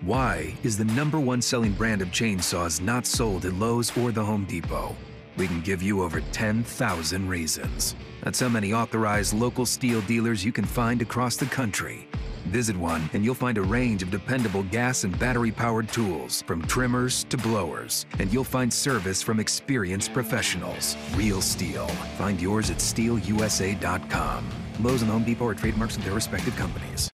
Why 0.00 0.54
is 0.64 0.76
the 0.76 0.84
number 0.86 1.20
one 1.20 1.40
selling 1.40 1.72
brand 1.72 2.02
of 2.02 2.08
chainsaws 2.08 2.80
not 2.80 3.06
sold 3.06 3.44
at 3.44 3.54
Lowe's 3.54 3.96
or 3.96 4.12
the 4.12 4.24
Home 4.24 4.44
Depot? 4.44 4.96
We 5.36 5.46
can 5.46 5.60
give 5.60 5.82
you 5.82 6.02
over 6.02 6.20
10,000 6.32 7.28
reasons. 7.28 7.94
That's 8.22 8.40
how 8.40 8.48
many 8.48 8.72
authorized 8.72 9.32
local 9.34 9.64
Stihl 9.64 10.06
dealers 10.06 10.44
you 10.44 10.52
can 10.52 10.64
find 10.64 11.02
across 11.02 11.36
the 11.36 11.46
country. 11.46 12.08
Visit 12.46 12.76
one 12.76 13.08
and 13.12 13.24
you'll 13.24 13.34
find 13.34 13.58
a 13.58 13.62
range 13.62 14.02
of 14.02 14.10
dependable 14.10 14.62
gas 14.64 15.04
and 15.04 15.18
battery 15.18 15.50
powered 15.50 15.88
tools, 15.88 16.42
from 16.42 16.62
trimmers 16.62 17.24
to 17.24 17.36
blowers. 17.36 18.06
And 18.18 18.32
you'll 18.32 18.44
find 18.44 18.72
service 18.72 19.22
from 19.22 19.40
experienced 19.40 20.12
professionals. 20.12 20.96
Real 21.14 21.38
Stihl. 21.38 21.90
Find 22.18 22.40
yours 22.40 22.70
at 22.70 22.78
stihlusa.com. 22.78 24.48
Lowe's 24.80 25.02
and 25.02 25.10
Home 25.10 25.24
Depot 25.24 25.46
are 25.46 25.54
trademarks 25.54 25.96
of 25.96 26.04
their 26.04 26.14
respective 26.14 26.56
companies. 26.56 27.13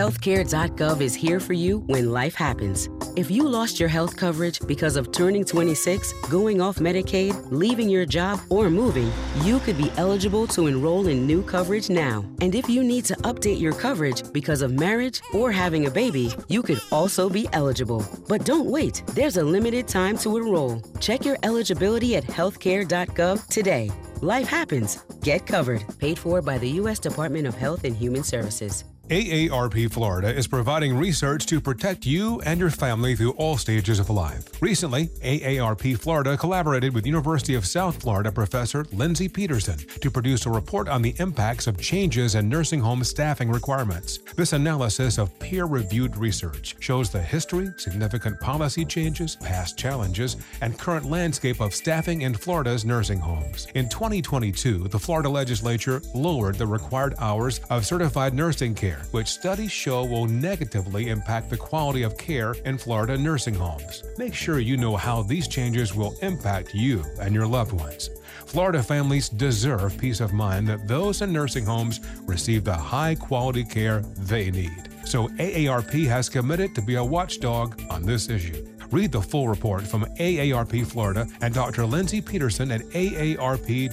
Healthcare.gov 0.00 1.02
is 1.02 1.14
here 1.14 1.38
for 1.38 1.52
you 1.52 1.80
when 1.80 2.10
life 2.10 2.34
happens. 2.34 2.88
If 3.16 3.30
you 3.30 3.46
lost 3.46 3.78
your 3.78 3.90
health 3.90 4.16
coverage 4.16 4.58
because 4.66 4.96
of 4.96 5.12
turning 5.12 5.44
26, 5.44 6.14
going 6.30 6.62
off 6.62 6.76
Medicaid, 6.76 7.34
leaving 7.50 7.90
your 7.90 8.06
job, 8.06 8.40
or 8.48 8.70
moving, 8.70 9.12
you 9.42 9.58
could 9.58 9.76
be 9.76 9.92
eligible 9.98 10.46
to 10.46 10.68
enroll 10.68 11.08
in 11.08 11.26
new 11.26 11.42
coverage 11.42 11.90
now. 11.90 12.24
And 12.40 12.54
if 12.54 12.66
you 12.66 12.82
need 12.82 13.04
to 13.10 13.14
update 13.16 13.60
your 13.60 13.74
coverage 13.74 14.22
because 14.32 14.62
of 14.62 14.72
marriage 14.72 15.20
or 15.34 15.52
having 15.52 15.84
a 15.84 15.90
baby, 15.90 16.32
you 16.48 16.62
could 16.62 16.80
also 16.90 17.28
be 17.28 17.46
eligible. 17.52 18.02
But 18.26 18.46
don't 18.46 18.70
wait, 18.70 19.02
there's 19.08 19.36
a 19.36 19.44
limited 19.44 19.86
time 19.86 20.16
to 20.18 20.38
enroll. 20.38 20.80
Check 21.00 21.26
your 21.26 21.36
eligibility 21.42 22.16
at 22.16 22.24
healthcare.gov 22.24 23.48
today. 23.48 23.90
Life 24.22 24.48
happens. 24.48 25.04
Get 25.20 25.46
covered. 25.46 25.84
Paid 25.98 26.18
for 26.18 26.40
by 26.40 26.56
the 26.56 26.70
U.S. 26.80 26.98
Department 26.98 27.46
of 27.46 27.54
Health 27.54 27.84
and 27.84 27.94
Human 27.94 28.22
Services. 28.22 28.84
AARP 29.10 29.90
Florida 29.92 30.32
is 30.32 30.46
providing 30.46 30.96
research 30.96 31.44
to 31.46 31.60
protect 31.60 32.06
you 32.06 32.40
and 32.42 32.60
your 32.60 32.70
family 32.70 33.16
through 33.16 33.32
all 33.32 33.56
stages 33.56 33.98
of 33.98 34.08
life. 34.08 34.44
Recently, 34.62 35.08
AARP 35.24 35.98
Florida 35.98 36.36
collaborated 36.36 36.94
with 36.94 37.04
University 37.04 37.56
of 37.56 37.66
South 37.66 38.00
Florida 38.00 38.30
professor 38.30 38.86
Lindsay 38.92 39.28
Peterson 39.28 39.78
to 40.00 40.12
produce 40.12 40.46
a 40.46 40.50
report 40.50 40.88
on 40.88 41.02
the 41.02 41.12
impacts 41.18 41.66
of 41.66 41.76
changes 41.80 42.36
in 42.36 42.48
nursing 42.48 42.78
home 42.78 43.02
staffing 43.02 43.50
requirements. 43.50 44.20
This 44.36 44.52
analysis 44.52 45.18
of 45.18 45.36
peer-reviewed 45.40 46.16
research 46.16 46.76
shows 46.78 47.10
the 47.10 47.20
history, 47.20 47.70
significant 47.78 48.38
policy 48.38 48.84
changes, 48.84 49.34
past 49.34 49.76
challenges, 49.76 50.36
and 50.60 50.78
current 50.78 51.04
landscape 51.04 51.60
of 51.60 51.74
staffing 51.74 52.22
in 52.22 52.32
Florida's 52.32 52.84
nursing 52.84 53.18
homes. 53.18 53.66
In 53.74 53.88
2022, 53.88 54.86
the 54.86 55.00
Florida 55.00 55.28
legislature 55.28 56.00
lowered 56.14 56.54
the 56.54 56.66
required 56.68 57.16
hours 57.18 57.58
of 57.70 57.84
certified 57.84 58.34
nursing 58.34 58.72
care 58.72 58.99
which 59.10 59.28
studies 59.28 59.72
show 59.72 60.04
will 60.04 60.26
negatively 60.26 61.08
impact 61.08 61.50
the 61.50 61.56
quality 61.56 62.02
of 62.02 62.16
care 62.16 62.54
in 62.64 62.78
Florida 62.78 63.16
nursing 63.16 63.54
homes. 63.54 64.02
Make 64.18 64.34
sure 64.34 64.58
you 64.58 64.76
know 64.76 64.96
how 64.96 65.22
these 65.22 65.48
changes 65.48 65.94
will 65.94 66.14
impact 66.22 66.74
you 66.74 67.04
and 67.20 67.34
your 67.34 67.46
loved 67.46 67.72
ones. 67.72 68.10
Florida 68.46 68.82
families 68.82 69.28
deserve 69.28 69.96
peace 69.96 70.20
of 70.20 70.32
mind 70.32 70.66
that 70.68 70.88
those 70.88 71.22
in 71.22 71.32
nursing 71.32 71.64
homes 71.64 72.00
receive 72.26 72.64
the 72.64 72.74
high 72.74 73.14
quality 73.14 73.64
care 73.64 74.00
they 74.18 74.50
need. 74.50 74.88
So 75.04 75.28
AARP 75.28 76.06
has 76.06 76.28
committed 76.28 76.74
to 76.74 76.82
be 76.82 76.96
a 76.96 77.04
watchdog 77.04 77.80
on 77.90 78.02
this 78.02 78.28
issue. 78.28 78.66
Read 78.90 79.12
the 79.12 79.22
full 79.22 79.48
report 79.48 79.86
from 79.86 80.04
AARP 80.18 80.84
Florida 80.84 81.26
and 81.42 81.54
Dr. 81.54 81.86
Lindsay 81.86 82.20
Peterson 82.20 82.72
at 82.72 82.80
aarp.org/fl. 82.80 83.92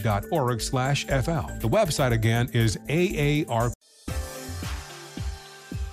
The 1.59 1.69
website 1.69 2.11
again 2.11 2.49
is 2.53 2.77
aarp. 2.87 3.76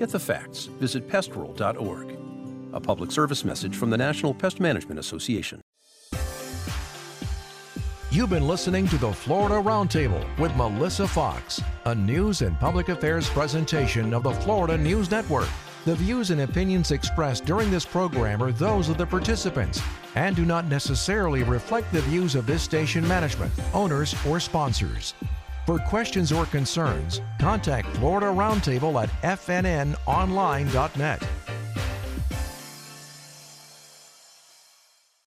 Get 0.00 0.08
the 0.08 0.18
facts. 0.18 0.64
Visit 0.64 1.06
pestworld.org. 1.10 2.16
A 2.72 2.80
public 2.80 3.12
service 3.12 3.44
message 3.44 3.76
from 3.76 3.90
the 3.90 3.98
National 3.98 4.32
Pest 4.32 4.58
Management 4.58 4.98
Association. 4.98 5.60
You've 8.10 8.30
been 8.30 8.48
listening 8.48 8.88
to 8.88 8.96
the 8.96 9.12
Florida 9.12 9.56
Roundtable 9.56 10.24
with 10.38 10.56
Melissa 10.56 11.06
Fox, 11.06 11.60
a 11.84 11.94
news 11.94 12.40
and 12.40 12.58
public 12.58 12.88
affairs 12.88 13.28
presentation 13.28 14.14
of 14.14 14.22
the 14.22 14.32
Florida 14.32 14.78
News 14.78 15.10
Network. 15.10 15.50
The 15.84 15.96
views 15.96 16.30
and 16.30 16.40
opinions 16.40 16.92
expressed 16.92 17.44
during 17.44 17.70
this 17.70 17.84
program 17.84 18.42
are 18.42 18.52
those 18.52 18.88
of 18.88 18.96
the 18.96 19.06
participants 19.06 19.82
and 20.14 20.34
do 20.34 20.46
not 20.46 20.64
necessarily 20.64 21.42
reflect 21.42 21.92
the 21.92 22.00
views 22.00 22.34
of 22.34 22.46
this 22.46 22.62
station 22.62 23.06
management, 23.06 23.52
owners, 23.74 24.14
or 24.26 24.40
sponsors. 24.40 25.12
For 25.70 25.78
questions 25.78 26.32
or 26.32 26.46
concerns, 26.46 27.20
contact 27.38 27.86
Florida 27.98 28.26
Roundtable 28.26 29.00
at 29.00 29.08
fnnonline.net. 29.22 31.22